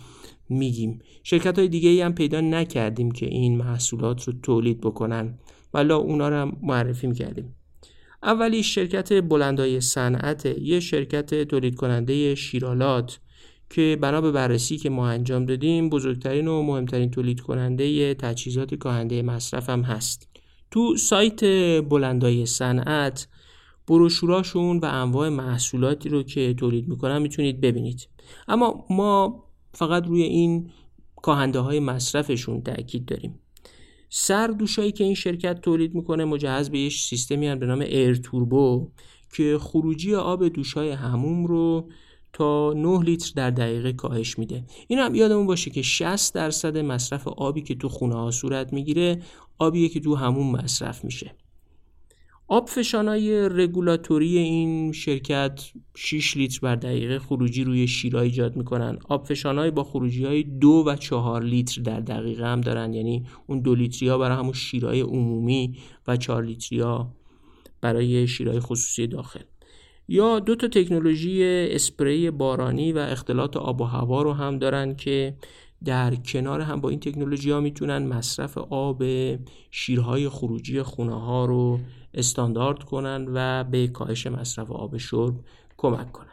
میگیم. 0.48 1.00
شرکت 1.22 1.58
های 1.58 1.68
دیگه 1.68 2.04
هم 2.04 2.14
پیدا 2.14 2.40
نکردیم 2.40 3.10
که 3.10 3.26
این 3.26 3.56
محصولات 3.56 4.24
رو 4.24 4.32
تولید 4.42 4.80
بکنن. 4.80 5.38
ولا 5.74 5.96
اونا 5.96 6.28
رو 6.28 6.36
هم 6.36 6.56
معرفی 6.62 7.06
می‌کردیم. 7.06 7.54
اولی 8.22 8.62
شرکت 8.62 9.12
بلندای 9.12 9.80
صنعت 9.80 10.46
یه 10.46 10.80
شرکت 10.80 11.44
تولید 11.44 11.74
کننده 11.74 12.34
شیرالات 12.34 13.20
که 13.70 13.98
بنا 14.00 14.20
به 14.20 14.32
بررسی 14.32 14.76
که 14.76 14.90
ما 14.90 15.08
انجام 15.08 15.44
دادیم 15.44 15.90
بزرگترین 15.90 16.48
و 16.48 16.62
مهمترین 16.62 17.10
تولید 17.10 17.40
کننده 17.40 18.14
تجهیزات 18.14 18.74
کاهنده 18.74 19.22
مصرف 19.22 19.70
هم 19.70 19.82
هست. 19.82 20.28
تو 20.70 20.96
سایت 20.96 21.44
بلندای 21.88 22.46
صنعت 22.46 23.28
بروشوراشون 23.88 24.78
و 24.78 24.84
انواع 24.84 25.28
محصولاتی 25.28 26.08
رو 26.08 26.22
که 26.22 26.54
تولید 26.54 26.88
می‌کنن 26.88 27.18
می‌تونید 27.22 27.60
ببینید. 27.60 28.08
اما 28.48 28.84
ما 28.90 29.45
فقط 29.76 30.06
روی 30.06 30.22
این 30.22 30.70
کاهنده 31.16 31.58
های 31.58 31.80
مصرفشون 31.80 32.62
تاکید 32.62 33.04
داریم. 33.04 33.40
سردوشایی 34.10 34.92
که 34.92 35.04
این 35.04 35.14
شرکت 35.14 35.60
تولید 35.60 35.94
می‌کنه 35.94 36.24
مجهز 36.24 36.70
به 36.70 36.78
یه 36.78 36.88
سیستمی 36.90 37.54
به 37.54 37.66
نام 37.66 37.80
Air 37.80 38.14
Turbo 38.14 38.90
که 39.36 39.58
خروجی 39.60 40.14
آب 40.14 40.48
دوشای 40.48 40.90
حموم 40.90 41.46
رو 41.46 41.90
تا 42.32 42.72
9 42.72 43.04
لیتر 43.04 43.32
در 43.36 43.50
دقیقه 43.50 43.92
کاهش 43.92 44.38
میده. 44.38 44.64
این 44.88 44.98
هم 44.98 45.14
یادمون 45.14 45.46
باشه 45.46 45.70
که 45.70 45.82
60 45.82 46.34
درصد 46.34 46.78
مصرف 46.78 47.28
آبی 47.28 47.62
که 47.62 47.74
تو 47.74 47.88
خونه 47.88 48.14
ها 48.14 48.30
صورت 48.30 48.72
می‌گیره 48.72 49.22
آبیه 49.58 49.88
که 49.88 50.00
تو 50.00 50.14
حموم 50.14 50.50
مصرف 50.50 51.04
میشه. 51.04 51.34
آب 52.48 52.68
فشانای 52.68 53.48
رگولاتوری 53.48 54.38
این 54.38 54.92
شرکت 54.92 55.72
6 55.96 56.36
لیتر 56.36 56.58
بر 56.62 56.74
دقیقه 56.76 57.18
خروجی 57.18 57.64
روی 57.64 57.88
شیرا 57.88 58.20
ایجاد 58.20 58.56
می‌کنن. 58.56 58.98
آب 59.08 59.26
فشانای 59.26 59.70
با 59.70 59.84
خروجی 59.84 60.24
های 60.24 60.42
دو 60.42 60.84
و 60.86 60.96
چهار 60.96 61.42
لیتر 61.42 61.82
در 61.82 62.00
دقیقه 62.00 62.46
هم 62.46 62.60
دارن. 62.60 62.94
یعنی 62.94 63.26
اون 63.46 63.60
دو 63.60 63.74
لیتری 63.74 64.08
ها 64.08 64.18
برای 64.18 64.36
همون 64.36 64.52
شیرای 64.52 65.00
عمومی 65.00 65.78
و 66.06 66.16
چهار 66.16 66.44
لیتری 66.44 66.80
ها 66.80 67.12
برای 67.80 68.26
شیرای 68.26 68.60
خصوصی 68.60 69.06
داخل. 69.06 69.42
یا 70.08 70.38
دو 70.38 70.56
تا 70.56 70.68
تکنولوژی 70.68 71.42
اسپری 71.70 72.30
بارانی 72.30 72.92
و 72.92 72.98
اختلاط 72.98 73.56
آب 73.56 73.80
و 73.80 73.84
هوا 73.84 74.22
رو 74.22 74.32
هم 74.32 74.58
دارن 74.58 74.96
که 74.96 75.36
در 75.84 76.14
کنار 76.14 76.60
هم 76.60 76.80
با 76.80 76.88
این 76.88 77.00
تکنولوژی 77.00 77.50
ها 77.50 77.60
می‌تونن 77.60 77.98
مصرف 77.98 78.58
آب 78.58 79.02
شیرهای 79.70 80.28
خروجی 80.28 80.82
خونه 80.82 81.20
ها 81.20 81.44
رو 81.44 81.80
استاندارد 82.16 82.82
کنن 82.82 83.26
و 83.34 83.64
به 83.64 83.88
کاهش 83.88 84.26
مصرف 84.26 84.70
آب 84.70 84.96
شرب 84.96 85.34
کمک 85.76 86.12
کنن. 86.12 86.26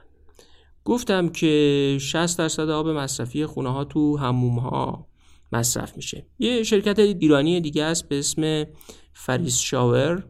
گفتم 0.85 1.29
که 1.29 1.97
60 2.01 2.37
درصد 2.37 2.69
آب 2.69 2.87
مصرفی 2.87 3.45
خونه 3.45 3.69
ها 3.69 3.83
تو 3.83 4.17
هموم 4.17 4.59
ها 4.59 5.07
مصرف 5.51 5.95
میشه. 5.95 6.25
یه 6.39 6.63
شرکت 6.63 6.99
ایرانی 6.99 7.61
دیگه 7.61 7.83
است 7.83 8.09
به 8.09 8.19
اسم 8.19 8.65
فریس 9.13 9.57
شاور 9.57 10.23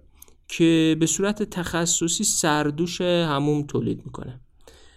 که 0.47 0.97
به 0.99 1.05
صورت 1.05 1.43
تخصصی 1.43 2.23
سردوش 2.23 3.01
حموم 3.01 3.63
تولید 3.63 4.01
می‌کنه. 4.05 4.41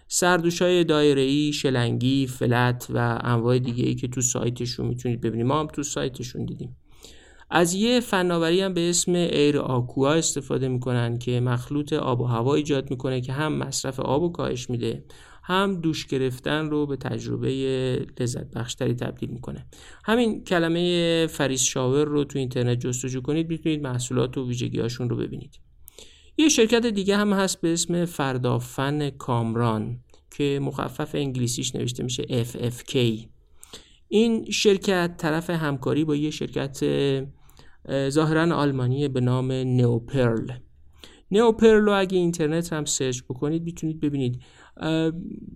سردوش 0.08 0.62
های 0.62 0.84
دایره 0.84 1.50
شلنگی، 1.50 2.26
فلت 2.26 2.86
و 2.90 3.18
انواع 3.24 3.58
دیگه 3.58 3.84
ای 3.84 3.94
که 3.94 4.08
تو 4.08 4.20
سایتشون 4.20 4.86
می‌تونید 4.86 5.20
ببینید. 5.20 5.46
ما 5.46 5.60
هم 5.60 5.66
تو 5.66 5.82
سایتشون 5.82 6.44
دیدیم. 6.44 6.76
از 7.50 7.74
یه 7.74 8.00
فناوری 8.00 8.60
هم 8.60 8.74
به 8.74 8.90
اسم 8.90 9.14
Air 9.14 9.58
Aqua 9.58 10.12
استفاده 10.12 10.68
می‌کنن 10.68 11.18
که 11.18 11.40
مخلوط 11.40 11.92
آب 11.92 12.20
و 12.20 12.24
هوا 12.24 12.54
ایجاد 12.54 12.90
می‌کنه 12.90 13.20
که 13.20 13.32
هم 13.32 13.52
مصرف 13.52 14.00
آب 14.00 14.22
رو 14.22 14.32
کاهش 14.32 14.70
میده 14.70 15.04
هم 15.42 15.80
دوش 15.80 16.06
گرفتن 16.06 16.70
رو 16.70 16.86
به 16.86 16.96
تجربه 16.96 17.48
لذت 18.20 18.54
بخشتری 18.54 18.94
تبدیل 18.94 19.30
می‌کنه. 19.30 19.66
همین 20.04 20.44
کلمه 20.44 21.26
فریس 21.26 21.62
شاور 21.62 22.04
رو 22.04 22.24
تو 22.24 22.38
اینترنت 22.38 22.80
جستجو 22.80 23.20
کنید 23.20 23.48
می‌تونید 23.48 23.82
محصولات 23.82 24.38
و 24.38 24.48
ویژگیهاشون 24.48 25.10
رو 25.10 25.16
ببینید. 25.16 25.60
یه 26.38 26.48
شرکت 26.48 26.86
دیگه 26.86 27.16
هم 27.16 27.32
هست 27.32 27.60
به 27.60 27.72
اسم 27.72 28.04
فردافن 28.04 29.10
کامران 29.10 30.00
که 30.30 30.60
مخفف 30.62 31.14
انگلیسیش 31.14 31.74
نوشته 31.74 32.02
میشه 32.02 32.44
FFK 32.44 32.96
این 34.08 34.50
شرکت 34.50 35.14
طرف 35.16 35.50
همکاری 35.50 36.04
با 36.04 36.16
یه 36.16 36.30
شرکت 36.30 36.80
ظاهرا 38.08 38.56
آلمانی 38.56 39.08
به 39.08 39.20
نام 39.20 39.52
نوپرل 39.52 40.52
نوپرل 41.30 41.84
رو 41.84 41.98
اگه 41.98 42.18
اینترنت 42.18 42.72
هم 42.72 42.84
سرچ 42.84 43.22
بکنید 43.22 43.62
می‌تونید 43.62 44.00
ببینید. 44.00 44.42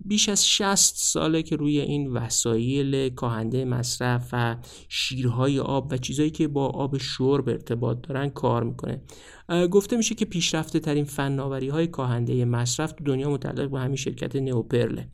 بیش 0.05 0.29
از 0.29 0.47
60 0.47 0.95
ساله 0.97 1.43
که 1.43 1.55
روی 1.55 1.79
این 1.79 2.07
وسایل 2.07 3.09
کاهنده 3.09 3.65
مصرف 3.65 4.29
و 4.33 4.57
شیرهای 4.89 5.59
آب 5.59 5.87
و 5.91 5.97
چیزهایی 5.97 6.31
که 6.31 6.47
با 6.47 6.67
آب 6.67 6.97
شرب 6.97 7.49
ارتباط 7.49 7.97
دارن 8.07 8.29
کار 8.29 8.63
می‌کنه. 8.63 9.01
گفته 9.71 9.97
میشه 9.97 10.15
که 10.15 10.25
پیشرفته 10.25 10.79
ترین 10.79 11.05
فناوری 11.05 11.69
های 11.69 11.87
کاهنده 11.87 12.45
مصرف 12.45 12.91
تو 12.91 13.03
دنیا 13.03 13.29
متعلق 13.29 13.69
به 13.69 13.79
همین 13.79 13.95
شرکت 13.95 14.35
نوپرله 14.35 15.09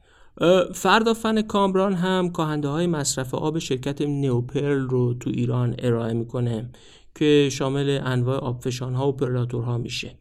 فردا 0.74 1.14
فن 1.14 1.42
کامران 1.42 1.94
هم 1.94 2.30
کاهنده 2.30 2.68
های 2.68 2.88
مصرف 2.88 3.34
آب 3.34 3.60
شرکت 3.60 4.02
نوپرل 4.02 4.80
رو 4.80 5.14
تو 5.14 5.30
ایران 5.30 5.76
ارائه 5.80 6.14
می‌کنه 6.14 6.70
که 7.16 7.50
شامل 7.52 8.00
انواع 8.04 8.38
آبفشان 8.38 8.96
ها 8.96 9.08
و 9.08 9.12
پرلاتورها 9.12 9.78
میشه. 9.78 10.18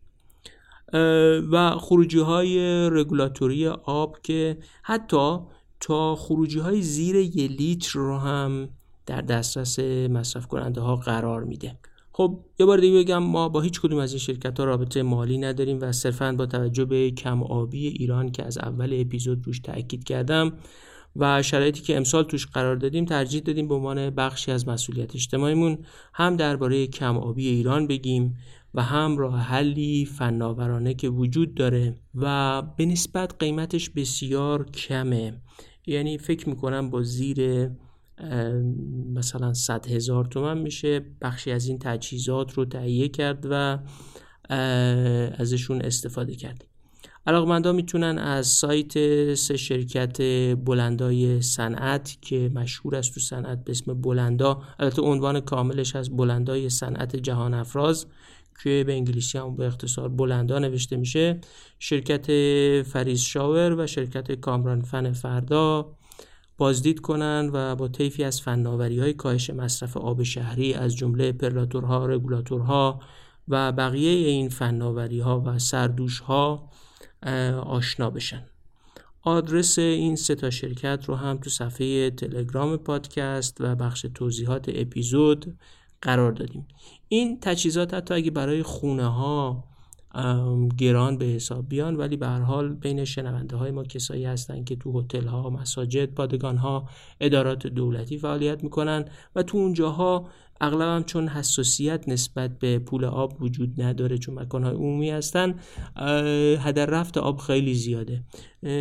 و 1.52 1.70
خروجی 1.70 2.18
های 2.18 2.58
رگولاتوری 2.92 3.68
آب 3.68 4.18
که 4.22 4.58
حتی 4.82 5.38
تا 5.80 6.16
خروجی 6.16 6.58
های 6.58 6.82
زیر 6.82 7.16
یه 7.16 7.48
لیتر 7.48 7.98
رو 7.98 8.18
هم 8.18 8.68
در 9.06 9.20
دسترس 9.20 9.78
مصرف 10.10 10.46
کننده 10.46 10.80
ها 10.80 10.96
قرار 10.96 11.44
میده. 11.44 11.78
خب 12.16 12.44
یه 12.58 12.66
بار 12.66 12.78
دیگه 12.78 12.98
بگم 12.98 13.18
ما 13.18 13.48
با 13.48 13.60
هیچ 13.60 13.80
کدوم 13.80 13.98
از 13.98 14.12
این 14.12 14.18
شرکت 14.18 14.60
ها 14.60 14.64
رابطه 14.64 15.02
مالی 15.02 15.38
نداریم 15.38 15.78
و 15.80 15.92
صرفا 15.92 16.32
با 16.32 16.46
توجه 16.46 16.84
به 16.84 17.10
کم 17.10 17.42
آبی 17.42 17.86
ایران 17.86 18.30
که 18.30 18.46
از 18.46 18.58
اول 18.58 19.00
اپیزود 19.00 19.46
روش 19.46 19.60
تاکید 19.60 20.04
کردم 20.04 20.52
و 21.16 21.42
شرایطی 21.42 21.80
که 21.80 21.96
امسال 21.96 22.24
توش 22.24 22.46
قرار 22.46 22.76
دادیم 22.76 23.04
ترجیح 23.04 23.40
دادیم 23.40 23.68
به 23.68 23.74
عنوان 23.74 24.10
بخشی 24.10 24.52
از 24.52 24.68
مسئولیت 24.68 25.14
اجتماعیمون 25.14 25.78
هم 26.14 26.36
درباره 26.36 26.86
کم 26.86 27.16
آبی 27.16 27.48
ایران 27.48 27.86
بگیم 27.86 28.36
و 28.74 28.82
هم 28.82 29.18
راه 29.18 29.40
حلی 29.40 30.04
فناورانه 30.04 30.94
که 30.94 31.08
وجود 31.08 31.54
داره 31.54 31.94
و 32.14 32.62
به 32.62 32.86
نسبت 32.86 33.34
قیمتش 33.38 33.90
بسیار 33.90 34.70
کمه. 34.70 35.40
یعنی 35.86 36.18
فکر 36.18 36.48
می‌کنم 36.48 36.90
با 36.90 37.02
زیر 37.02 37.70
مثلا 39.14 39.54
100 39.54 39.86
هزار 39.86 40.24
تومن 40.24 40.58
میشه. 40.58 41.00
بخشی 41.22 41.50
از 41.50 41.66
این 41.66 41.78
تجهیزات 41.78 42.54
رو 42.54 42.64
تهیه 42.64 43.08
کرد 43.08 43.46
و 43.50 43.78
ازشون 45.38 45.82
استفاده 45.82 46.34
کرد. 46.34 46.64
علاقمندا 47.26 47.72
می‌تونن 47.72 48.18
از 48.18 48.46
سایت 48.46 49.34
سه 49.34 49.56
شرکت 49.56 50.20
بلندای 50.64 51.42
صنعت 51.42 52.18
که 52.22 52.50
مشهور 52.54 52.96
است 52.96 53.14
تو 53.14 53.20
صنعت 53.20 53.64
به 53.64 53.70
اسم 53.70 54.00
بلندا 54.00 54.62
البته 54.78 55.02
عنوان 55.02 55.40
کاملش 55.40 55.96
از 55.96 56.16
بلندای 56.16 56.70
صنعت 56.70 57.16
جهان 57.16 57.54
افراز 57.54 58.06
که 58.62 58.84
به 58.86 58.92
انگلیسی 58.92 59.38
هم 59.38 59.56
به 59.56 59.66
اختصار 59.66 60.08
بلندا 60.08 60.58
نوشته 60.58 60.96
میشه. 60.96 61.40
شرکت 61.78 62.26
فریز 62.82 63.20
شاور 63.20 63.74
و 63.78 63.86
شرکت 63.86 64.32
کامران 64.32 64.82
فن 64.82 65.12
فردا 65.12 65.95
بازدید 66.58 67.00
کنند 67.00 67.50
و 67.52 67.76
با 67.76 67.88
طیفی 67.88 68.24
از 68.24 68.40
فناوری 68.40 69.00
های 69.00 69.12
کاهش 69.12 69.50
مصرف 69.50 69.96
آب 69.96 70.22
شهری 70.22 70.74
از 70.74 70.96
جمله 70.96 71.32
پرلاتورها، 71.32 72.06
رگولاتورها 72.06 73.00
و 73.48 73.72
بقیه 73.72 74.28
این 74.28 74.48
فناوری 74.48 75.20
ها 75.20 75.40
و 75.46 75.58
سردوش 75.58 76.20
ها 76.20 76.70
آشنا 77.66 78.10
بشن. 78.10 78.44
آدرس 79.22 79.78
این 79.78 80.16
سه 80.16 80.34
تا 80.34 80.50
شرکت 80.50 81.04
رو 81.06 81.14
هم 81.14 81.36
تو 81.36 81.50
صفحه 81.50 82.10
تلگرام 82.10 82.76
پادکست 82.76 83.56
و 83.60 83.74
بخش 83.74 84.06
توضیحات 84.14 84.64
اپیزود 84.68 85.58
قرار 86.02 86.32
دادیم. 86.32 86.66
این 87.08 87.40
تجهیزات 87.40 87.94
حتی 87.94 88.14
اگه 88.14 88.30
برای 88.30 88.62
خونه 88.62 89.06
ها 89.06 89.64
گران 90.78 91.18
به 91.18 91.24
حساب 91.24 91.68
بیان 91.68 91.96
ولی 91.96 92.16
به 92.16 92.26
هر 92.26 92.40
حال 92.40 92.74
بین 92.74 93.04
شنونده 93.04 93.56
های 93.56 93.70
ما 93.70 93.84
کسایی 93.84 94.24
هستن 94.24 94.64
که 94.64 94.76
تو 94.76 95.00
هتل 95.00 95.26
ها 95.26 95.50
مساجد 95.50 96.14
پادگان 96.14 96.56
ها 96.56 96.88
ادارات 97.20 97.66
دولتی 97.66 98.18
فعالیت 98.18 98.64
می‌کنن 98.64 99.04
و 99.36 99.42
تو 99.42 99.58
اونجاها 99.58 100.28
اغلب 100.60 100.88
هم 100.88 101.04
چون 101.04 101.28
حساسیت 101.28 102.08
نسبت 102.08 102.58
به 102.58 102.78
پول 102.78 103.04
آب 103.04 103.42
وجود 103.42 103.82
نداره 103.82 104.18
چون 104.18 104.34
مکانهای 104.34 104.74
عمومی 104.74 105.10
هستن 105.10 105.54
هدر 106.58 106.86
رفت 106.86 107.18
آب 107.18 107.38
خیلی 107.38 107.74
زیاده. 107.74 108.22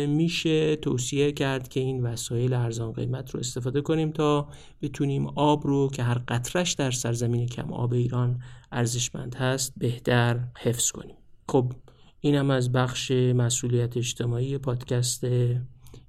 میشه 0.08 0.76
توصیه 0.76 1.32
کرد 1.32 1.68
که 1.68 1.80
این 1.80 2.02
وسایل 2.02 2.54
ارزان 2.54 2.92
قیمت 2.92 3.30
رو 3.30 3.40
استفاده 3.40 3.80
کنیم 3.80 4.10
تا 4.10 4.48
بتونیم 4.82 5.26
آب 5.26 5.66
رو 5.66 5.90
که 5.90 6.02
هر 6.02 6.18
قطرش 6.28 6.72
در 6.72 6.90
سرزمین 6.90 7.46
کم 7.46 7.72
آب 7.72 7.92
ایران 7.92 8.40
ارزشمند 8.72 9.34
هست 9.34 9.72
بهتر 9.76 10.40
حفظ 10.58 10.90
کنیم. 10.90 11.16
خب 11.48 11.72
اینم 12.20 12.50
از 12.50 12.72
بخش 12.72 13.10
مسئولیت 13.10 13.96
اجتماعی 13.96 14.58
پادکست 14.58 15.24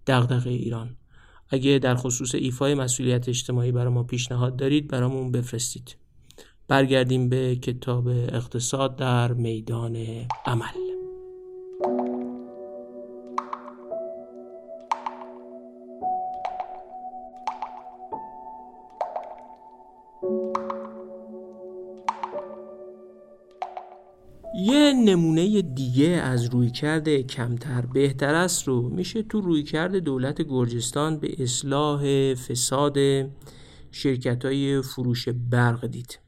دغدغه 0.07 0.49
ایران. 0.49 0.97
اگه 1.49 1.79
در 1.79 1.95
خصوص 1.95 2.35
ایفای 2.35 2.73
مسئولیت 2.73 3.29
اجتماعی 3.29 3.71
برای 3.71 3.93
ما 3.93 4.03
پیشنهاد 4.03 4.55
دارید 4.55 4.87
برامون 4.87 5.31
بفرستید. 5.31 5.95
برگردیم 6.67 7.29
به 7.29 7.55
کتاب 7.55 8.07
اقتصاد 8.07 8.95
در 8.95 9.33
میدان 9.33 9.95
عمل. 10.45 11.06
یه 24.67 24.93
نمونه 24.93 25.61
دیگه 25.61 26.07
از 26.07 26.45
رویکرد 26.45 27.09
کمتر 27.09 27.81
بهتر 27.81 28.35
است 28.35 28.67
رو 28.67 28.89
میشه 28.89 29.23
تو 29.23 29.41
رویکرد 29.41 29.95
دولت 29.95 30.41
گرجستان 30.41 31.19
به 31.19 31.43
اصلاح 31.43 32.33
فساد 32.33 32.97
شرکت 33.91 34.45
های 34.45 34.81
فروش 34.81 35.29
برق 35.29 35.87
دید. 35.87 36.19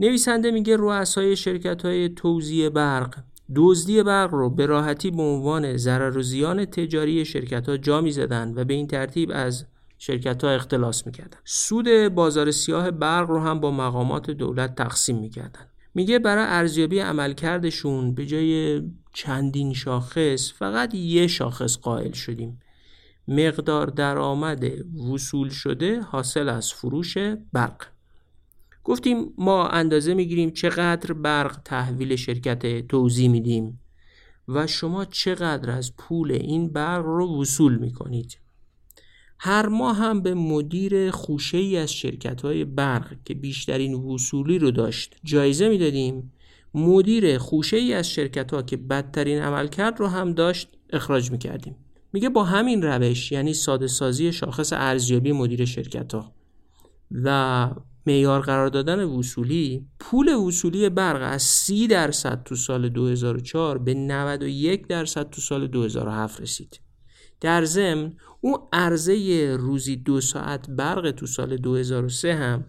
نویسنده 0.00 0.50
میگه 0.50 0.76
رؤسای 0.76 1.36
شرکت 1.36 1.84
های 1.84 2.08
توزیع 2.08 2.68
برق 2.68 3.14
دزدی 3.56 4.02
برق 4.02 4.34
رو 4.34 4.50
به 4.50 4.66
راحتی 4.66 5.10
به 5.10 5.22
عنوان 5.22 5.76
ضرر 5.76 6.18
و 6.18 6.22
زیان 6.22 6.64
تجاری 6.64 7.24
شرکت 7.24 7.68
ها 7.68 7.76
جا 7.76 8.00
می‌زدن 8.00 8.52
و 8.56 8.64
به 8.64 8.74
این 8.74 8.86
ترتیب 8.86 9.30
از 9.34 9.64
شرکت 9.98 10.44
ها 10.44 10.50
اختلاس 10.50 11.06
می‌کردن 11.06 11.38
سود 11.44 12.08
بازار 12.08 12.50
سیاه 12.50 12.90
برق 12.90 13.30
رو 13.30 13.38
هم 13.40 13.60
با 13.60 13.70
مقامات 13.70 14.30
دولت 14.30 14.74
تقسیم 14.74 15.18
می‌کردن 15.18 15.66
میگه 15.96 16.18
برای 16.18 16.44
ارزیابی 16.48 16.98
عملکردشون 16.98 18.14
به 18.14 18.26
جای 18.26 18.82
چندین 19.12 19.74
شاخص 19.74 20.52
فقط 20.52 20.94
یه 20.94 21.26
شاخص 21.26 21.78
قائل 21.78 22.12
شدیم. 22.12 22.60
مقدار 23.28 23.86
درآمد 23.86 24.64
وصول 25.12 25.48
شده 25.48 26.00
حاصل 26.00 26.48
از 26.48 26.72
فروش 26.72 27.18
برق. 27.52 27.86
گفتیم 28.84 29.32
ما 29.38 29.68
اندازه 29.68 30.14
می‌گیریم 30.14 30.50
چقدر 30.50 31.12
برق 31.12 31.60
تحویل 31.64 32.16
شرکت 32.16 32.88
توزیع 32.88 33.28
میدیم 33.28 33.80
و 34.48 34.66
شما 34.66 35.04
چقدر 35.04 35.70
از 35.70 35.96
پول 35.96 36.32
این 36.32 36.72
برق 36.72 37.04
رو 37.04 37.40
وصول 37.40 37.78
می‌کنید. 37.78 38.38
هر 39.38 39.66
ماه 39.66 39.96
هم 39.96 40.22
به 40.22 40.34
مدیر 40.34 41.10
خوشه 41.10 41.58
ای 41.58 41.76
از 41.76 41.92
شرکت 41.92 42.42
های 42.42 42.64
برق 42.64 43.12
که 43.24 43.34
بیشترین 43.34 43.94
وصولی 43.94 44.58
رو 44.58 44.70
داشت 44.70 45.16
جایزه 45.24 45.68
می‌دادیم 45.68 46.32
مدیر 46.74 47.38
خوشه 47.38 47.76
ای 47.76 47.94
از 47.94 48.10
شرکت 48.10 48.54
ها 48.54 48.62
که 48.62 48.76
بدترین 48.76 49.42
عملکرد 49.42 50.00
رو 50.00 50.06
هم 50.06 50.32
داشت 50.32 50.68
اخراج 50.92 51.30
می‌کردیم. 51.30 51.76
میگه 52.12 52.28
با 52.28 52.44
همین 52.44 52.82
روش 52.82 53.32
یعنی 53.32 53.54
ساده 53.54 53.86
سازی 53.86 54.32
شاخص 54.32 54.72
ارزیابی 54.72 55.32
مدیر 55.32 55.64
شرکت 55.64 56.14
ها 56.14 56.32
و 57.10 57.70
معیار 58.06 58.40
قرار 58.40 58.68
دادن 58.68 59.04
وصولی 59.04 59.86
پول 59.98 60.34
وصولی 60.34 60.88
برق 60.88 61.32
از 61.32 61.42
30 61.42 61.86
درصد 61.86 62.42
تو 62.44 62.54
سال 62.54 62.88
2004 62.88 63.78
به 63.78 63.94
91 63.94 64.86
درصد 64.86 65.30
تو 65.30 65.40
سال 65.40 65.66
2007 65.66 66.40
رسید. 66.40 66.80
در 67.40 67.64
ضمن 67.64 68.12
اون 68.46 68.58
عرضه 68.72 69.56
روزی 69.60 69.96
دو 69.96 70.20
ساعت 70.20 70.70
برق 70.70 71.10
تو 71.10 71.26
سال 71.26 71.56
2003 71.56 72.34
هم 72.34 72.64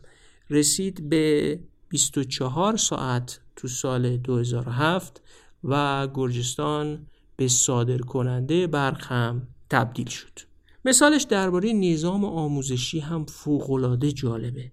رسید 0.50 1.10
به 1.10 1.60
24 1.90 2.78
ساعت 2.78 3.40
تو 3.56 3.68
سال 3.68 4.18
2007 4.18 5.22
و 5.64 6.08
گرجستان 6.14 7.08
به 7.36 7.48
صادر 7.48 7.98
کننده 7.98 8.68
برق 8.68 9.04
هم 9.04 9.48
تبدیل 9.70 10.08
شد. 10.08 10.40
مثالش 10.86 11.24
درباره 11.24 11.74
نظام 11.74 12.26
آموزشی 12.26 13.00
هم 13.00 13.26
فوقالعاده 13.26 14.12
جالبه. 14.12 14.72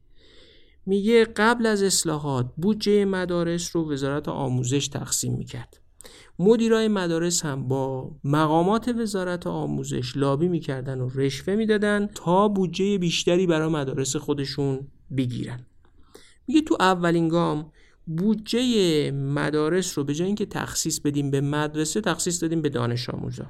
میگه 0.86 1.24
قبل 1.24 1.66
از 1.66 1.82
اصلاحات 1.82 2.50
بودجه 2.56 3.04
مدارس 3.04 3.76
رو 3.76 3.92
وزارت 3.92 4.28
آموزش 4.28 4.88
تقسیم 4.88 5.34
می‌کرد. 5.34 5.80
مدیرای 6.38 6.88
مدارس 6.88 7.44
هم 7.44 7.68
با 7.68 8.10
مقامات 8.24 8.88
وزارت 8.88 9.46
آموزش 9.46 10.16
لابی 10.16 10.48
می‌کردن 10.48 11.00
و 11.00 11.08
رشوه 11.14 11.54
می‌دادن 11.54 12.08
تا 12.14 12.48
بودجه 12.48 12.98
بیشتری 12.98 13.46
برای 13.46 13.68
مدارس 13.68 14.16
خودشون 14.16 14.86
بگیرن. 15.16 15.66
میگه 16.46 16.60
تو 16.60 16.76
اولین 16.80 17.28
گام 17.28 17.72
بودجه 18.06 19.10
مدارس 19.10 19.98
رو 19.98 20.04
به 20.04 20.14
جای 20.14 20.26
اینکه 20.26 20.46
تخصیص 20.46 21.00
بدیم 21.00 21.30
به 21.30 21.40
مدرسه 21.40 22.00
تخصیص 22.00 22.42
دادیم 22.42 22.62
به 22.62 22.68
دانش 22.68 23.10
آموزان. 23.10 23.48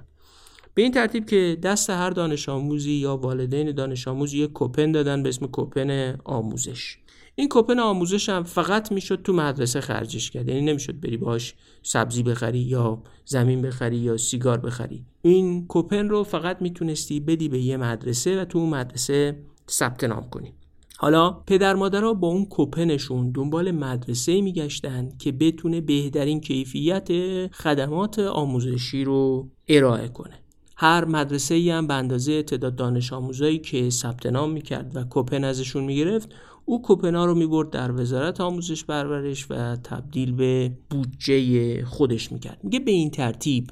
به 0.74 0.82
این 0.82 0.92
ترتیب 0.92 1.26
که 1.26 1.58
دست 1.62 1.90
هر 1.90 2.10
دانش 2.10 2.48
آموزی 2.48 2.92
یا 2.92 3.16
والدین 3.16 3.72
دانش 3.72 4.08
آموز 4.08 4.34
یک 4.34 4.52
کوپن 4.52 4.92
دادن 4.92 5.22
به 5.22 5.28
اسم 5.28 5.46
کوپن 5.46 6.18
آموزش. 6.24 6.98
این 7.36 7.48
کوپن 7.48 7.78
آموزش 7.78 8.28
هم 8.28 8.42
فقط 8.42 8.92
می‌شد 8.92 9.22
تو 9.22 9.32
مدرسه 9.32 9.80
خرجش 9.80 10.30
کرد. 10.30 10.48
یعنی 10.48 10.60
نمی‌شد 10.60 11.00
بری 11.00 11.16
باش 11.16 11.54
سبزی 11.82 12.22
بخری 12.22 12.58
یا 12.58 13.02
زمین 13.24 13.62
بخری 13.62 13.96
یا 13.96 14.16
سیگار 14.16 14.58
بخری. 14.58 15.04
این 15.22 15.66
کوپن 15.66 16.08
رو 16.08 16.24
فقط 16.24 16.62
می‌تونستی 16.62 17.20
بدی 17.20 17.48
به 17.48 17.60
یه 17.60 17.76
مدرسه 17.76 18.40
و 18.40 18.44
تو 18.44 18.58
اون 18.58 18.68
مدرسه 18.68 19.36
ثبت 19.70 20.04
نام 20.04 20.30
کنی. 20.30 20.52
حالا 20.96 21.30
پدر 21.30 21.74
مادرها 21.74 22.14
با 22.14 22.28
اون 22.28 22.44
کوپنشون 22.44 23.30
دنبال 23.30 23.70
مدرسه 23.70 24.40
میگشتن 24.40 25.08
که 25.18 25.32
بتونه 25.32 25.80
بهترین 25.80 26.40
کیفیت 26.40 27.08
خدمات 27.52 28.18
آموزشی 28.18 29.04
رو 29.04 29.48
ارائه 29.68 30.08
کنه. 30.08 30.38
هر 30.76 31.04
مدرسه 31.04 31.54
ای 31.54 31.70
هم 31.70 31.86
به 31.86 31.94
اندازه 31.94 32.42
تعداد 32.42 32.76
دانش 32.76 33.12
آموزایی 33.12 33.58
که 33.58 33.90
ثبت 33.90 34.26
نام 34.26 34.50
می‌کرد 34.50 34.96
و 34.96 35.04
کوپن 35.04 35.44
ازشون 35.44 35.84
می‌گرفت 35.84 36.34
او 36.64 36.82
کوپنا 36.82 37.24
رو 37.24 37.34
می‌برد 37.34 37.70
در 37.70 37.92
وزارت 37.92 38.40
آموزش 38.40 38.84
پرورش 38.84 39.46
و 39.50 39.76
تبدیل 39.76 40.32
به 40.32 40.78
بودجه 40.90 41.84
خودش 41.84 42.32
می‌کرد. 42.32 42.60
میگه 42.64 42.78
به 42.78 42.90
این 42.90 43.10
ترتیب 43.10 43.70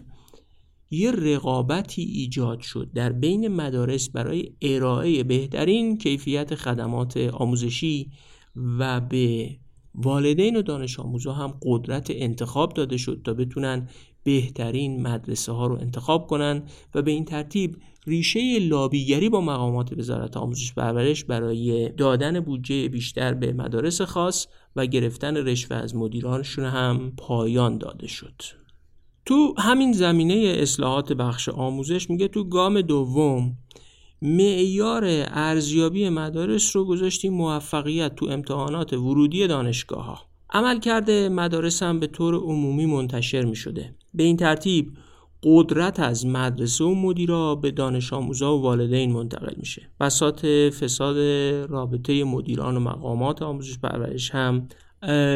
یه 0.91 1.11
رقابتی 1.11 2.03
ایجاد 2.03 2.61
شد 2.61 2.91
در 2.95 3.13
بین 3.13 3.49
مدارس 3.49 4.09
برای 4.09 4.53
ارائه 4.63 5.23
بهترین 5.23 5.99
کیفیت 5.99 6.55
خدمات 6.55 7.17
آموزشی 7.17 8.11
و 8.57 9.01
به 9.01 9.57
والدین 9.95 10.57
و 10.57 10.63
دانش 10.63 11.01
آموزا 11.01 11.33
هم 11.33 11.59
قدرت 11.63 12.07
انتخاب 12.11 12.75
داده 12.75 12.97
شد 12.97 13.21
تا 13.25 13.35
بتونن 13.35 13.89
بهترین 14.25 15.03
مدرسه 15.03 15.53
ها 15.53 15.67
رو 15.67 15.75
انتخاب 15.75 16.27
کنن 16.27 16.63
و 16.95 17.03
به 17.03 17.11
این 17.11 17.25
ترتیب 17.25 17.77
ریشه 18.07 18.59
لابیگری 18.59 19.29
با 19.29 19.41
مقامات 19.41 19.99
وزارت 19.99 20.37
آموزش 20.37 20.75
پرورش 20.75 21.25
برای 21.25 21.89
دادن 21.89 22.41
بودجه 22.41 22.89
بیشتر 22.89 23.35
به 23.35 23.53
مدارس 23.53 24.01
خاص 24.01 24.47
و 24.77 24.87
گرفتن 24.87 25.37
رشوه 25.37 25.77
از 25.77 25.97
مدیرانشون 25.97 26.65
هم 26.65 27.13
پایان 27.17 27.79
داده 27.79 28.07
شد. 28.07 28.43
تو 29.27 29.55
همین 29.59 29.93
زمینه 29.93 30.55
اصلاحات 30.57 31.13
بخش 31.13 31.49
آموزش 31.49 32.11
میگه 32.11 32.29
تو 32.29 32.45
گام 32.45 32.81
دوم 32.81 33.57
معیار 34.23 35.05
ارزیابی 35.27 36.09
مدارس 36.09 36.77
رو 36.77 36.85
گذاشتیم 36.85 37.35
موفقیت 37.35 38.15
تو 38.15 38.27
امتحانات 38.27 38.93
ورودی 38.93 39.47
دانشگاه 39.47 40.05
ها 40.05 40.19
عمل 40.51 40.81
کرده 40.81 41.29
مدارس 41.29 41.83
هم 41.83 42.01
به 42.01 42.07
طور 42.07 42.35
عمومی 42.35 42.87
منتشر 42.87 43.45
می 43.45 43.57
شده 43.57 43.95
به 44.15 44.23
این 44.23 44.37
ترتیب 44.37 44.93
قدرت 45.45 46.01
از 46.01 46.27
مدرسه 46.27 46.85
و 46.85 46.95
مدیرا 46.95 47.55
به 47.55 47.71
دانش 47.71 48.13
آموزا 48.13 48.59
و 48.59 48.63
والدین 48.63 49.13
منتقل 49.13 49.55
میشه. 49.57 49.83
بسات 50.01 50.47
فساد 50.71 51.17
رابطه 51.71 52.25
مدیران 52.25 52.77
و 52.77 52.81
مقامات 52.81 53.43
آموزش 53.43 53.79
پرورش 53.79 54.31
هم 54.31 54.69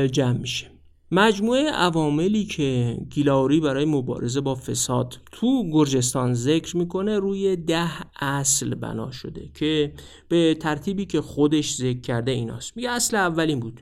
جمع 0.06 0.38
میشه. 0.38 0.66
مجموعه 1.10 1.70
عواملی 1.70 2.44
که 2.44 2.98
گیلاوری 3.10 3.60
برای 3.60 3.84
مبارزه 3.84 4.40
با 4.40 4.54
فساد 4.54 5.18
تو 5.32 5.70
گرجستان 5.72 6.34
ذکر 6.34 6.76
می‌کنه 6.76 7.18
روی 7.18 7.56
ده 7.56 7.90
اصل 8.20 8.74
بنا 8.74 9.10
شده 9.10 9.50
که 9.54 9.92
به 10.28 10.56
ترتیبی 10.60 11.06
که 11.06 11.20
خودش 11.20 11.74
ذکر 11.74 12.00
کرده 12.00 12.30
ایناست. 12.30 12.76
میگه 12.76 12.90
اصل 12.90 13.16
اولین 13.16 13.60
بود. 13.60 13.80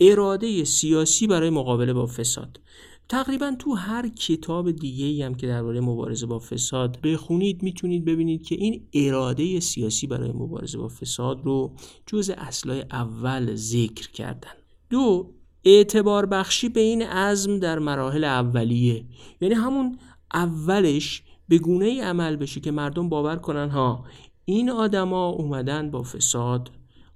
اراده 0.00 0.64
سیاسی 0.64 1.26
برای 1.26 1.50
مقابله 1.50 1.92
با 1.92 2.06
فساد. 2.06 2.60
تقریبا 3.08 3.56
تو 3.58 3.74
هر 3.74 4.08
کتاب 4.08 4.70
دیگه 4.70 5.04
ای 5.04 5.22
هم 5.22 5.34
که 5.34 5.46
درباره 5.46 5.80
مبارزه 5.80 6.26
با 6.26 6.38
فساد 6.38 7.00
بخونید 7.00 7.62
می‌تونید 7.62 8.04
ببینید 8.04 8.42
که 8.42 8.54
این 8.54 8.88
اراده 8.94 9.60
سیاسی 9.60 10.06
برای 10.06 10.32
مبارزه 10.32 10.78
با 10.78 10.88
فساد 10.88 11.44
رو 11.44 11.72
جز 12.06 12.30
اصلای 12.38 12.84
اول 12.92 13.54
ذکر 13.54 14.10
کردن. 14.10 14.50
دو 14.90 15.32
اعتبار 15.64 16.26
بخشی 16.26 16.68
به 16.68 16.80
این 16.80 17.02
عزم 17.02 17.58
در 17.58 17.78
مراحل 17.78 18.24
اولیه. 18.24 19.04
یعنی 19.40 19.54
همون 19.54 19.98
اولش 20.34 21.22
به 21.48 21.58
گونه 21.58 21.84
ای 21.84 22.00
عمل 22.00 22.36
بشه 22.36 22.60
که 22.60 22.70
مردم 22.70 23.08
باور 23.08 23.36
کنن 23.36 23.70
ها 23.70 24.04
این 24.44 24.70
آدما 24.70 25.28
اومدن 25.28 25.90
با 25.90 26.02
فساد 26.02 26.70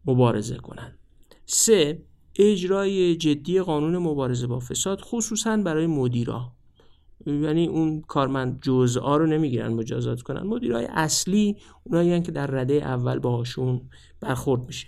مبارزه 0.06 0.56
کنن. 0.56 0.98
سه 1.46 2.02
اجرای 2.36 3.16
جدی 3.16 3.60
قانون 3.60 3.98
مبارزه 3.98 4.46
با 4.46 4.60
فساد 4.60 5.00
خصوصا 5.00 5.56
برای 5.56 5.86
مدیرا. 5.86 6.52
یعنی 7.26 7.66
اون 7.66 8.00
کارمند 8.00 8.58
جزءا 8.62 9.16
رو 9.16 9.26
نمی‌گیرن 9.26 9.72
مجازات 9.72 10.22
کنن. 10.22 10.42
مدیرای 10.42 10.84
اصلی 10.84 11.56
اونایی 11.84 12.22
که 12.22 12.32
در 12.32 12.46
رده 12.46 12.74
اول 12.74 13.18
باهاشون 13.18 13.80
برخورد 14.20 14.62
میشه. 14.66 14.86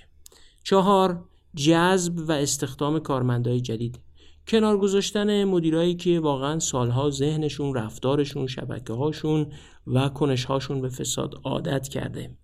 چهار 0.64 1.24
جذب 1.56 2.18
و 2.28 2.32
استخدام 2.32 2.98
کارمندای 2.98 3.60
جدید. 3.60 4.00
کنار 4.48 4.78
گذاشتن 4.78 5.44
مدیرایی 5.44 5.94
که 5.94 6.20
واقعا 6.20 6.58
سالها 6.58 7.10
ذهنشون 7.10 7.74
رفتارشون 7.74 8.46
شبکه 8.46 8.92
هاشون 8.92 9.52
و 9.86 10.08
کنش 10.08 10.44
هاشون 10.44 10.80
به 10.80 10.88
فساد 10.88 11.40
عادت 11.44 11.88
کرده. 11.88 12.36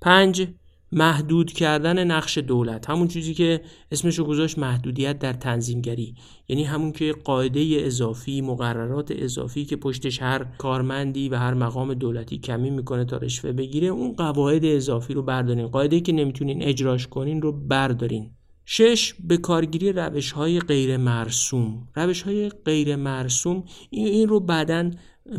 پنج 0.00 0.48
محدود 0.92 1.52
کردن 1.52 2.04
نقش 2.04 2.38
دولت. 2.38 2.90
همون 2.90 3.08
چیزی 3.08 3.34
که 3.34 3.60
اسمشو 3.92 4.24
گذاشت 4.24 4.58
محدودیت 4.58 5.18
در 5.18 5.32
تنظیمگری. 5.32 6.14
یعنی 6.48 6.64
همون 6.64 6.92
که 6.92 7.14
قاعده 7.24 7.66
اضافی 7.72 8.40
مقررات 8.40 9.12
اضافی 9.16 9.64
که 9.64 9.76
پشتش 9.76 10.22
هر 10.22 10.44
کارمندی 10.58 11.28
و 11.28 11.36
هر 11.36 11.54
مقام 11.54 11.94
دولتی 11.94 12.38
کمی 12.38 12.70
می‌کنه 12.70 13.04
تا 13.04 13.16
رشوه 13.16 13.52
بگیره 13.52 13.88
اون 13.88 14.12
قواعد 14.12 14.64
اضافی 14.64 15.14
رو 15.14 15.22
بردارین. 15.22 15.66
قاعده 15.66 16.00
که 16.00 16.12
نمی‌تونین 16.12 16.62
اجراش 16.62 17.06
کنین 17.06 17.42
رو 17.42 17.52
بردارین. 17.52 18.30
شش 18.64 19.14
به 19.24 19.36
کارگیری 19.36 19.92
روش 19.92 20.32
های 20.32 20.60
غیر 20.60 20.96
مرسوم 20.96 21.88
روش 21.94 22.22
های 22.22 22.48
غیر 22.48 22.96
مرسوم 22.96 23.64
این 23.90 24.28
رو 24.28 24.40
بعدا 24.40 24.90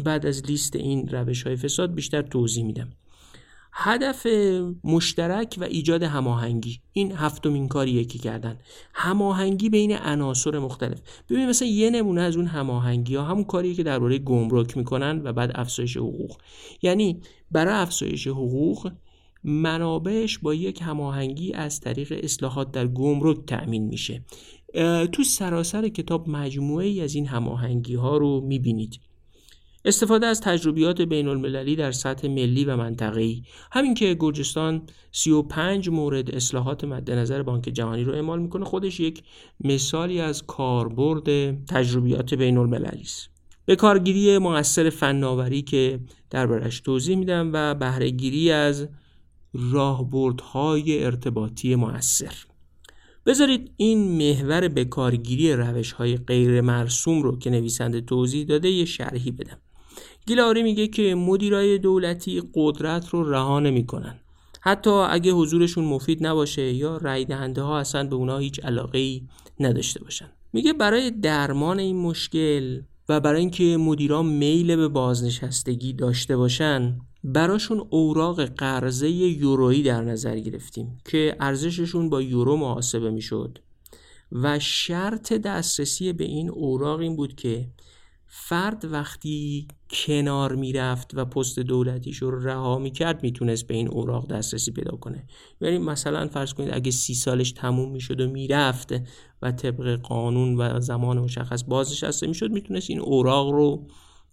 بعد 0.05 0.25
از 0.25 0.45
لیست 0.45 0.75
این 0.75 1.07
روش 1.07 1.43
های 1.43 1.55
فساد 1.55 1.93
بیشتر 1.93 2.21
توضیح 2.21 2.65
میدم. 2.65 2.89
هدف 3.75 4.27
مشترک 4.83 5.55
و 5.61 5.63
ایجاد 5.63 6.03
هماهنگی. 6.03 6.79
این 6.93 7.11
هفتمین 7.11 7.67
کاریه 7.67 8.05
که 8.05 8.19
کردن. 8.19 8.57
هماهنگی 8.93 9.69
بین 9.69 9.97
عناصر 9.97 10.59
مختلف. 10.59 11.01
ببینید 11.29 11.49
مثلا 11.49 11.67
یه 11.67 11.89
نمونه 11.89 12.21
از 12.21 12.35
اون 12.35 12.45
هماهنگی 12.45 13.15
ها 13.15 13.23
همون 13.23 13.43
کاریه 13.43 13.73
که 13.73 13.83
درباره 13.83 14.19
گمرک 14.19 14.77
می‌کنن 14.77 15.21
و 15.23 15.33
بعد 15.33 15.51
افزایش 15.55 15.97
حقوق. 15.97 16.37
یعنی 16.81 17.21
برای 17.51 17.73
افزایش 17.73 18.27
حقوق 18.27 18.91
منابعش 19.43 20.37
با 20.37 20.53
یک 20.53 20.81
هماهنگی 20.81 21.53
از 21.53 21.79
طریق 21.79 22.19
اصلاحات 22.23 22.71
در 22.71 22.87
گمرک 22.87 23.45
تأمین 23.47 23.83
میشه. 23.83 24.25
تو 25.11 25.23
سراسر 25.23 25.87
کتاب 25.87 26.29
مجموعه 26.29 26.85
ای 26.85 27.01
از 27.01 27.15
این 27.15 27.27
هماهنگی 27.27 27.95
ها 27.95 28.17
رو 28.17 28.41
می‌بینید. 28.41 28.99
استفاده 29.85 30.25
از 30.25 30.41
تجربیات 30.41 31.01
بین 31.01 31.27
المللی 31.27 31.75
در 31.75 31.91
سطح 31.91 32.27
ملی 32.27 32.65
و 32.65 32.75
منطقه‌ای. 32.75 33.43
همین 33.71 33.93
که 33.93 34.17
گرجستان 34.19 34.81
35 35.11 35.89
مورد 35.89 36.35
اصلاحات 36.35 36.83
مد 36.83 37.11
نظر 37.11 37.43
بانک 37.43 37.63
جهانی 37.63 38.03
رو 38.03 38.13
اعمال 38.13 38.41
می‌کنه 38.41 38.65
خودش 38.65 38.99
یک 38.99 39.23
مثالی 39.59 40.21
از 40.21 40.45
کاربرد 40.45 41.25
تجربیات 41.65 42.33
بین 42.33 42.57
المللی 42.57 43.01
است. 43.01 43.29
به 43.65 43.75
کارگیری 43.75 44.37
مؤثر 44.37 44.89
فناوری 44.89 45.61
که 45.61 45.99
دربارش 46.29 46.79
توضیح 46.79 47.17
میدم 47.17 47.49
و 47.53 47.75
بهرهگیری 47.75 48.51
از 48.51 48.87
راهبردهای 49.53 51.03
ارتباطی 51.03 51.75
مؤثر. 51.75 52.33
بذارید 53.25 53.71
این 53.77 54.17
محور 54.17 54.67
به 54.67 54.85
کارگیری 54.85 55.53
روش 55.53 55.91
های 55.91 56.17
غیر 56.17 56.61
مرسوم 56.61 57.21
رو 57.21 57.39
که 57.39 57.49
نویسنده 57.49 58.01
توضیح 58.01 58.45
داده 58.45 58.69
یه 58.69 58.85
شرحی 58.85 59.31
بدم. 59.31 59.57
گیلاری 60.25 60.63
میگه 60.63 60.87
که 60.87 61.15
مدیرای 61.15 61.77
دولتی 61.77 62.43
قدرت 62.53 63.09
رو 63.09 63.31
رها 63.31 63.59
نمی‌کنن. 63.59 64.19
حتی 64.61 64.89
اگه 64.89 65.31
حضورشون 65.31 65.85
مفید 65.85 66.25
نباشه 66.25 66.73
یا 66.73 66.97
رای 66.97 67.25
دهنده 67.25 67.61
ها 67.61 67.79
اصلا 67.79 68.07
به 68.07 68.15
اونا 68.15 68.37
هیچ 68.37 68.59
علاقه 68.59 69.21
نداشته 69.59 70.03
باشن. 70.03 70.29
میگه 70.53 70.73
برای 70.73 71.11
درمان 71.11 71.79
این 71.79 72.01
مشکل 72.01 72.81
و 73.09 73.19
برای 73.19 73.39
اینکه 73.39 73.77
مدیران 73.77 74.25
میل 74.25 74.75
به 74.75 74.87
بازنشستگی 74.87 75.93
داشته 75.93 76.37
باشن 76.37 76.99
براشون 77.23 77.87
اوراق 77.89 78.45
قرضه 78.45 79.09
یورویی 79.09 79.83
در 79.83 80.01
نظر 80.01 80.39
گرفتیم 80.39 80.97
که 81.11 81.35
ارزششون 81.39 82.09
با 82.09 82.21
یورو 82.21 82.57
محاسبه 82.57 83.11
می‌شد. 83.11 83.59
و 84.31 84.59
شرط 84.59 85.33
دسترسی 85.33 86.13
به 86.13 86.23
این 86.23 86.49
اوراق 86.49 86.99
این 86.99 87.15
بود 87.15 87.35
که 87.35 87.67
فرد 88.35 88.85
وقتی 88.91 89.67
کنار 89.89 90.55
می‌رفت 90.55 91.11
و 91.13 91.25
پست 91.25 91.59
دولتیش 91.59 92.17
رو 92.17 92.39
رها 92.43 92.79
می‌کرد 92.79 93.23
می‌تونست 93.23 93.67
به 93.67 93.73
این 93.73 93.87
اوراق 93.87 94.27
دسترسی 94.27 94.71
پیدا 94.71 94.97
کنه. 94.97 95.27
یعنی 95.61 95.77
مثلا 95.77 96.27
فرض 96.27 96.53
کنید 96.53 96.69
اگه 96.73 96.91
سی 96.91 97.13
سالش 97.13 97.51
تموم 97.51 97.91
می‌شد 97.91 98.21
و 98.21 98.27
می‌رفت 98.27 98.93
و 99.41 99.51
طبق 99.51 99.95
قانون 99.95 100.57
و 100.57 100.79
زمان 100.79 101.19
مشخص 101.19 101.63
بازنشسته 101.63 102.27
می‌شد 102.27 102.51
می‌تونست 102.51 102.89
این 102.89 102.99
اوراق 102.99 103.49
رو 103.49 103.87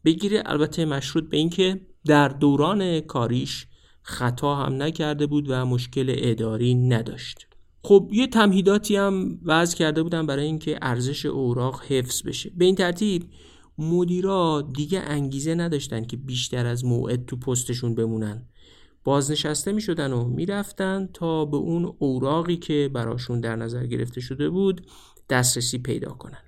بگیره. 0.05 0.43
البته 0.47 0.85
مشروط 0.85 1.29
به 1.31 1.37
اینکه 1.37 1.81
در 2.07 2.29
دوران 2.29 3.01
کاریش 3.01 3.67
خطا 4.03 4.57
هم 4.57 4.83
نکرده 4.83 5.27
بود 5.27 5.47
و 5.49 5.65
مشکل 5.67 6.15
اداری 6.19 6.75
نداشت. 6.75 7.47
خب 7.83 8.11
یه 8.13 8.27
تمهیداتی 8.27 8.97
هم 8.97 9.39
وضع 9.45 9.77
کرده 9.77 10.03
بودن 10.03 10.27
برای 10.27 10.47
اینکه 10.47 10.79
ارزش 10.83 11.27
اوراق 11.27 11.83
حفظ 11.89 12.23
بشه. 12.23 12.51
به 12.57 12.65
این 12.65 12.75
ترتیب 12.75 13.31
مدیرا 13.81 14.71
دیگه 14.77 15.01
انگیزه 15.01 15.55
نداشتن 15.55 16.05
که 16.05 16.17
بیشتر 16.17 16.67
از 16.67 16.85
موعد 16.85 17.27
تو 17.27 17.37
پستشون 17.37 17.95
بمونن. 17.95 18.47
بازنشسته 19.05 19.73
می 19.73 19.81
شدن 19.81 20.13
و 20.13 20.25
می‌رفتن 20.25 21.09
تا 21.15 21.45
به 21.45 21.57
اون 21.57 21.95
اوراقی 21.99 22.57
که 22.57 22.91
براشون 22.95 23.41
در 23.41 23.57
نظر 23.57 23.87
گرفته 23.87 24.21
شده 24.21 24.51
بود 24.51 24.87
دسترسی 25.31 25.79
پیدا 25.79 26.11
کنن. 26.11 26.43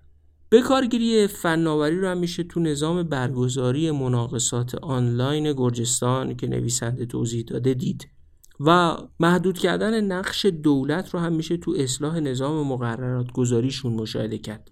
به 0.48 0.60
کارگیری 0.60 1.26
فناوری 1.26 2.00
رو 2.00 2.08
هم 2.08 2.18
میشه 2.18 2.42
تو 2.42 2.60
نظام 2.60 3.02
برگزاری 3.02 3.90
مناقصات 3.90 4.74
آنلاین 4.74 5.52
گرجستان 5.52 6.36
که 6.36 6.46
نویسنده 6.46 7.06
توضیح 7.06 7.44
داده 7.44 7.74
دید. 7.74 8.08
و 8.60 8.96
محدود 9.20 9.58
کردن 9.58 10.04
نقش 10.04 10.46
دولت 10.46 11.10
رو 11.10 11.20
هم 11.20 11.32
میشه 11.32 11.56
تو 11.56 11.74
اصلاح 11.78 12.20
نظام 12.20 12.66
مقررات 12.66 13.32
گذاریشون 13.32 13.92
مشاهده 13.92 14.38
کرد. 14.38 14.71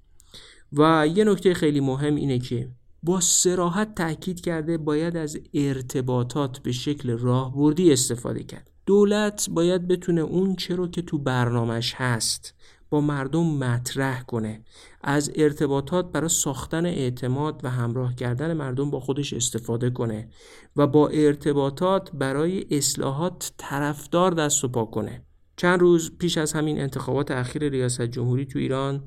و 0.72 1.08
یه 1.14 1.24
نکته 1.24 1.54
خیلی 1.54 1.80
مهم 1.80 2.14
اینه 2.14 2.38
که 2.38 2.68
با 3.02 3.20
سراحت 3.20 3.94
تاکید 3.94 4.40
کرده 4.40 4.78
باید 4.78 5.16
از 5.16 5.38
ارتباطات 5.54 6.58
به 6.58 6.72
شکل 6.72 7.18
راهبردی 7.18 7.92
استفاده 7.92 8.42
کرد. 8.42 8.70
دولت 8.86 9.48
باید 9.50 9.88
بتونه 9.88 10.20
اون 10.20 10.56
چه 10.56 10.88
که 10.92 11.02
تو 11.02 11.18
برنامهش 11.18 11.94
هست 11.96 12.54
با 12.90 13.00
مردم 13.00 13.46
مطرح 13.46 14.22
کنه. 14.22 14.64
از 15.02 15.30
ارتباطات 15.34 16.12
برای 16.12 16.28
ساختن 16.28 16.86
اعتماد 16.86 17.60
و 17.62 17.70
همراه 17.70 18.14
کردن 18.14 18.52
مردم 18.52 18.90
با 18.90 19.00
خودش 19.00 19.32
استفاده 19.32 19.90
کنه 19.90 20.28
و 20.76 20.86
با 20.86 21.08
ارتباطات 21.08 22.10
برای 22.12 22.66
اصلاحات 22.70 23.52
طرفدار 23.56 24.30
دست 24.30 24.64
و 24.64 24.68
پا 24.68 24.84
کنه. 24.84 25.22
چند 25.60 25.80
روز 25.80 26.12
پیش 26.18 26.38
از 26.38 26.52
همین 26.52 26.80
انتخابات 26.80 27.30
اخیر 27.30 27.68
ریاست 27.68 28.02
جمهوری 28.02 28.46
تو 28.46 28.58
ایران 28.58 29.02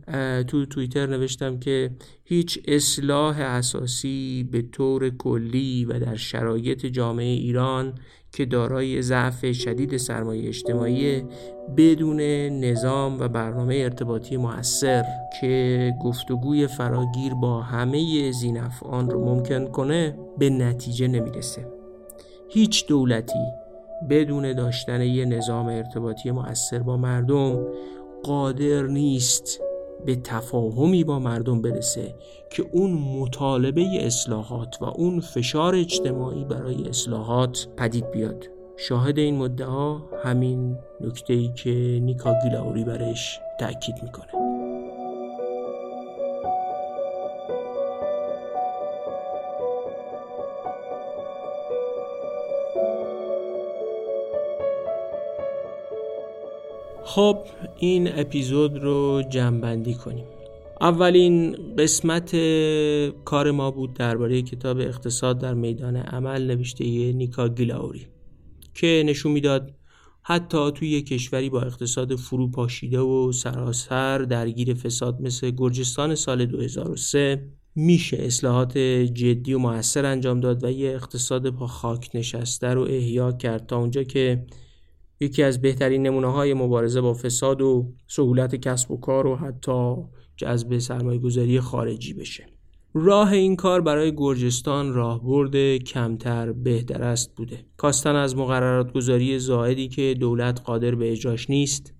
تو 0.47 0.65
توییتر 0.65 1.05
نوشتم 1.05 1.59
که 1.59 1.91
هیچ 2.23 2.59
اصلاح 2.67 3.39
اساسی 3.39 4.49
به 4.51 4.61
طور 4.61 5.09
کلی 5.09 5.85
و 5.85 5.99
در 5.99 6.15
شرایط 6.15 6.85
جامعه 6.85 7.25
ایران 7.25 7.95
که 8.31 8.45
دارای 8.45 9.01
ضعف 9.01 9.51
شدید 9.51 9.97
سرمایه 9.97 10.47
اجتماعی 10.47 11.23
بدون 11.77 12.21
نظام 12.59 13.19
و 13.19 13.27
برنامه 13.27 13.75
ارتباطی 13.75 14.37
موثر 14.37 15.03
که 15.41 15.91
گفتگوی 16.03 16.67
فراگیر 16.67 17.33
با 17.33 17.61
همه 17.61 18.31
زینفعان 18.31 19.09
رو 19.09 19.25
ممکن 19.25 19.65
کنه 19.65 20.17
به 20.37 20.49
نتیجه 20.49 21.07
نمی‌رسه. 21.07 21.67
هیچ 22.49 22.87
دولتی 22.87 23.62
بدون 24.09 24.53
داشتن 24.53 25.01
یه 25.01 25.25
نظام 25.25 25.65
ارتباطی 25.65 26.31
مؤثر 26.31 26.79
با 26.79 26.97
مردم 26.97 27.67
قادر 28.23 28.83
نیست 28.83 29.61
به 30.05 30.15
تفاهمی 30.15 31.03
با 31.03 31.19
مردم 31.19 31.61
برسه 31.61 32.15
که 32.49 32.65
اون 32.71 32.91
مطالبه 32.93 33.85
اصلاحات 34.05 34.77
و 34.81 34.85
اون 34.85 35.19
فشار 35.19 35.75
اجتماعی 35.75 36.45
برای 36.45 36.89
اصلاحات 36.89 37.67
پدید 37.77 38.11
بیاد. 38.11 38.45
شاهد 38.77 39.19
این 39.19 39.37
مدعا 39.37 39.97
همین 40.23 40.77
نکته 41.01 41.33
ای 41.33 41.51
که 41.55 41.99
نیکا 42.01 42.35
گیلاوری 42.43 42.83
برش 42.83 43.39
تأکید 43.59 43.95
می‌کنه. 44.03 44.42
خب 57.15 57.37
این 57.79 58.19
اپیزود 58.19 58.77
رو 58.77 59.23
جمعبندی 59.29 59.93
کنیم. 59.93 60.25
اولین 60.81 61.55
قسمت 61.77 62.35
کار 63.25 63.51
ما 63.51 63.71
بود 63.71 63.93
درباره 63.93 64.41
کتاب 64.41 64.77
اقتصاد 64.79 65.39
در 65.39 65.53
میدان 65.53 65.95
عمل 65.95 66.47
نوشته 66.47 66.85
نیکا 67.13 67.47
گیلاوری 67.47 68.07
که 68.73 69.03
نشون 69.05 69.31
می‌داد 69.31 69.73
حتی 70.21 70.71
توی 70.71 71.01
کشوری 71.01 71.49
با 71.49 71.61
اقتصاد 71.61 72.15
فرو 72.15 72.51
پاشیده 72.51 72.99
و 72.99 73.31
سراسر 73.31 74.17
درگیر 74.17 74.73
فساد 74.73 75.21
مثل 75.21 75.51
گرجستان 75.51 76.15
سال 76.15 76.45
2003 76.45 77.47
میشه 77.75 78.17
اصلاحات 78.17 78.77
جدی 78.77 79.53
و 79.53 79.59
موثر 79.59 80.05
انجام 80.05 80.39
داد 80.39 80.63
و 80.63 80.71
یه 80.71 80.89
اقتصاد 80.89 81.49
با 81.49 81.67
خاک 81.67 82.09
نشسته 82.13 82.67
رو 82.67 82.81
احیا 82.81 83.31
کرد 83.31 83.65
تا 83.65 83.77
اونجا 83.77 84.03
که 84.03 84.45
یکی 85.23 85.43
از 85.43 85.61
بهترین 85.61 86.07
نمونه 86.07 86.31
های 86.31 86.53
مبارزه 86.53 87.01
با 87.01 87.13
فساد 87.13 87.61
و 87.61 87.93
سهولت 88.07 88.55
کسب 88.55 88.91
و 88.91 88.97
کار 88.97 89.27
و 89.27 89.35
حتی 89.35 89.95
جذب 90.37 90.77
سرمایه 90.77 91.19
گذاری 91.19 91.59
خارجی 91.59 92.13
بشه. 92.13 92.45
راه 92.93 93.31
این 93.31 93.55
کار 93.55 93.81
برای 93.81 94.15
گرجستان 94.15 94.93
راهبرد 94.93 95.77
کمتر 95.77 96.51
بهتر 96.51 97.03
است 97.03 97.35
بوده. 97.35 97.65
کاستن 97.77 98.15
از 98.15 98.37
مقررات 98.37 98.93
گذاری 98.93 99.39
زائدی 99.39 99.87
که 99.87 100.15
دولت 100.19 100.61
قادر 100.61 100.95
به 100.95 101.11
اجراش 101.11 101.49
نیست 101.49 101.93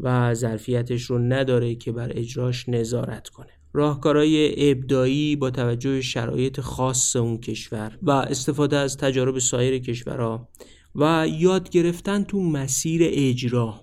و 0.00 0.34
ظرفیتش 0.34 1.02
رو 1.02 1.18
نداره 1.18 1.74
که 1.74 1.92
بر 1.92 2.12
اجراش 2.14 2.68
نظارت 2.68 3.28
کنه. 3.28 3.50
راهکارهای 3.72 4.70
ابدایی 4.70 5.36
با 5.36 5.50
توجه 5.50 6.00
شرایط 6.00 6.60
خاص 6.60 7.16
اون 7.16 7.38
کشور 7.38 7.98
و 8.02 8.10
استفاده 8.10 8.76
از 8.76 8.96
تجارب 8.96 9.38
سایر 9.38 9.78
کشورها 9.78 10.48
و 10.94 11.26
یاد 11.38 11.70
گرفتن 11.70 12.22
تو 12.22 12.40
مسیر 12.40 13.00
اجرا 13.04 13.80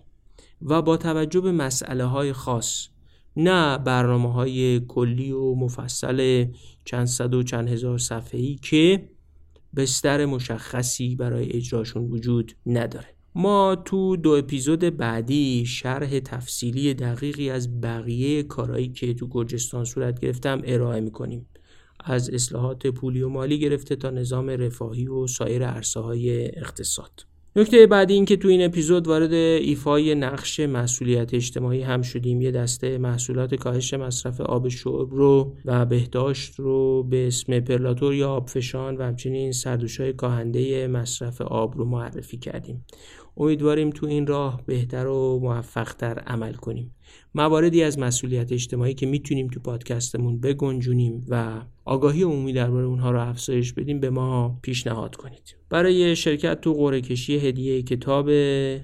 و 0.62 0.82
با 0.82 0.98
توجه 0.98 1.42
به 1.42 1.52
مسئله 1.52 2.06
های 2.06 2.34
خاص 2.34 2.88
نه 3.38 3.78
برنامه 3.78 4.34
های 4.34 4.80
کلی 4.80 5.32
و 5.32 5.56
مفصل 5.56 6.46
چند 6.86 7.08
صد 7.08 7.34
و 7.34 7.44
چند 7.44 7.70
هزار 7.70 7.98
صفحه‌ای 7.98 8.56
که 8.56 9.10
بستر 9.76 10.26
مشخصی 10.26 11.16
برای 11.16 11.52
اجراشون 11.52 12.04
وجود 12.04 12.56
نداره. 12.66 13.08
ما 13.36 13.76
تو 13.76 14.18
دو 14.18 14.30
اپیزود 14.30 14.80
بعدی 14.80 15.66
شرح 15.66 16.20
تفصیلی 16.20 16.94
دقیقی 16.94 17.50
از 17.50 17.82
بقیه 17.82 18.44
کارهایی 18.44 18.90
که 18.90 19.14
تو 19.14 19.28
گرجستان 19.28 19.86
صورت 19.86 20.20
گرفتم 20.20 20.62
ارائه 20.66 21.02
می‌کنیم. 21.02 21.46
از 22.06 22.30
اصلاحات 22.30 22.88
پولی 22.88 23.22
و 23.22 23.30
مالی 23.30 23.60
گرفته 23.60 23.96
تا 23.96 24.10
نظام 24.10 24.50
رفاهی 24.50 25.08
و 25.08 25.28
سایر 25.28 25.68
عرصه 25.68 26.00
های 26.00 26.46
اقتصاد. 26.58 27.26
نکته 27.58 27.88
بعدی 27.88 28.14
این 28.14 28.26
که 28.26 28.38
تو 28.38 28.48
این 28.48 28.66
اپیزود 28.66 29.08
وارد 29.08 29.34
ایفای 29.34 30.16
نقش 30.16 30.60
مسئولیت 30.60 31.34
اجتماعی 31.34 31.82
هم 31.82 32.02
شدیم. 32.02 32.42
یه 32.42 32.52
دسته 32.52 32.98
محصولات 32.98 33.56
کاهش 33.56 33.94
مصرف 33.94 34.42
آب 34.42 34.68
شرب 34.68 35.14
رو 35.14 35.56
و 35.66 35.86
بهداشت 35.86 36.60
رو 36.60 37.04
به 37.04 37.28
اسم 37.28 37.60
پرلاتور 37.60 38.14
یا 38.14 38.30
آبفشان 38.30 38.98
و 38.98 39.04
همچنین 39.04 39.52
سردوشای 39.52 40.14
کاهنده 40.14 40.88
مصرف 40.88 41.42
آب 41.42 41.78
رو 41.78 41.86
معرفی 41.86 42.38
کردیم. 42.38 42.86
امیدواریم 43.38 43.90
تو 43.90 44.06
این 44.06 44.28
راه 44.28 44.62
بهتر 44.66 45.08
و 45.08 45.40
موفقتر 45.40 46.20
عمل 46.20 46.54
کنیم. 46.54 46.96
مواردی 47.36 47.84
از 47.84 48.00
مسئولیت 48.00 48.52
اجتماعی 48.52 48.94
که 48.94 49.06
می‌تونیم 49.06 49.48
تو 49.48 49.60
پادکستمون 49.60 50.40
بگنجونیم 50.40 51.26
و 51.30 51.62
آگاهی 51.86 52.24
عمومی 52.24 52.54
درباره 52.54 52.86
اونها 52.86 53.12
رو 53.12 53.30
افزایش 53.30 53.74
بدیم 53.74 54.00
به 54.00 54.10
ما 54.10 54.60
پیشنهاد 54.62 55.16
کنید. 55.16 55.56
برای 55.70 56.16
شرکت 56.16 56.62
تو 56.62 56.74
قرعه 56.74 57.02
کشی 57.02 57.38
هدیه 57.38 57.82
کتاب 57.82 58.32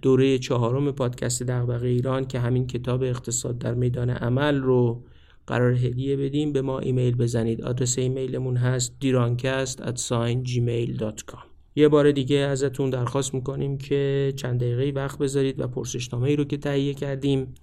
دوره 0.01 0.37
چهارم 0.37 0.91
پادکست 0.91 1.43
دغدغه 1.43 1.87
ایران 1.87 2.27
که 2.27 2.39
همین 2.39 2.67
کتاب 2.67 3.03
اقتصاد 3.03 3.57
در 3.57 3.73
میدان 3.73 4.09
عمل 4.09 4.61
رو 4.61 5.03
قرار 5.47 5.73
هدیه 5.73 6.17
بدیم 6.17 6.53
به 6.53 6.61
ما 6.61 6.79
ایمیل 6.79 7.15
بزنید. 7.15 7.61
آدرس 7.61 7.97
ایمیلمون 7.97 8.57
هست 8.57 8.95
dirancast@gmail.com 9.01 11.50
یه 11.75 11.87
بار 11.87 12.11
دیگه 12.11 12.37
ازتون 12.37 12.89
درخواست 12.89 13.33
می‌کنیم 13.33 13.77
که 13.77 14.33
چند 14.35 14.59
دقیقه 14.59 14.99
وقت 14.99 15.17
بذارید 15.17 15.59
و 15.59 15.67
پرسشنامه 15.67 16.29
ای 16.29 16.35
رو 16.35 16.43
که 16.43 16.57
تهیه 16.57 16.93
کردیم 16.93 17.53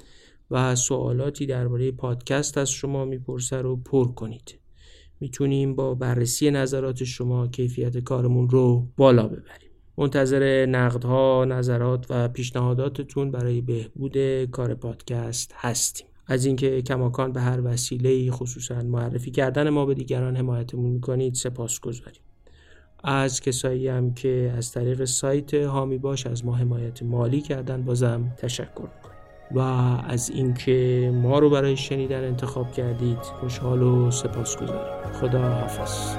و 0.50 0.76
سوالاتی 0.76 1.46
درباره 1.46 1.92
پادکست 1.92 2.58
از 2.58 2.70
شما 2.70 3.04
می‌پرسه 3.04 3.56
رو 3.56 3.76
پر 3.76 4.12
کنید. 4.12 4.58
می‌تونیم 5.20 5.74
با 5.74 5.94
بررسی 5.94 6.50
نظرات 6.50 7.04
شما 7.04 7.46
کیفیت 7.46 7.98
کارمون 7.98 8.50
رو 8.50 8.88
بالا 8.96 9.26
ببریم. 9.26 9.70
منتظر 9.98 10.66
نقدها، 10.66 11.44
نظرات 11.44 12.06
و 12.10 12.28
پیشنهاداتتون 12.28 13.30
برای 13.30 13.60
بهبود 13.60 14.44
کار 14.44 14.74
پادکست 14.74 15.54
هستیم. 15.56 16.06
از 16.26 16.44
اینکه 16.44 16.82
کماکان 16.82 17.32
به 17.32 17.40
هر 17.40 17.60
وسیله 17.64 18.30
خصوصا 18.30 18.82
معرفی 18.82 19.30
کردن 19.30 19.68
ما 19.68 19.86
به 19.86 19.94
دیگران 19.94 20.36
حمایتمون 20.36 20.90
می‌کنید 20.90 21.34
سپاس 21.34 21.80
گذاریم 21.80 22.22
از 23.04 23.40
کسایی 23.40 23.88
هم 23.88 24.14
که 24.14 24.54
از 24.56 24.72
طریق 24.72 25.04
سایت 25.04 25.54
هامی 25.54 25.98
باش 25.98 26.26
از 26.26 26.44
ما 26.44 26.56
حمایت 26.56 27.02
مالی 27.02 27.40
کردن 27.40 27.82
بازم 27.82 28.32
تشکر 28.38 28.80
می‌کنیم. 28.80 29.18
و 29.54 29.58
از 30.08 30.30
اینکه 30.30 31.10
ما 31.14 31.38
رو 31.38 31.50
برای 31.50 31.76
شنیدن 31.76 32.24
انتخاب 32.24 32.72
کردید 32.72 33.18
خوشحال 33.18 33.82
و 33.82 34.10
سپاسگزاریم 34.10 35.12
خدا 35.20 35.42
حافظ 35.42 36.16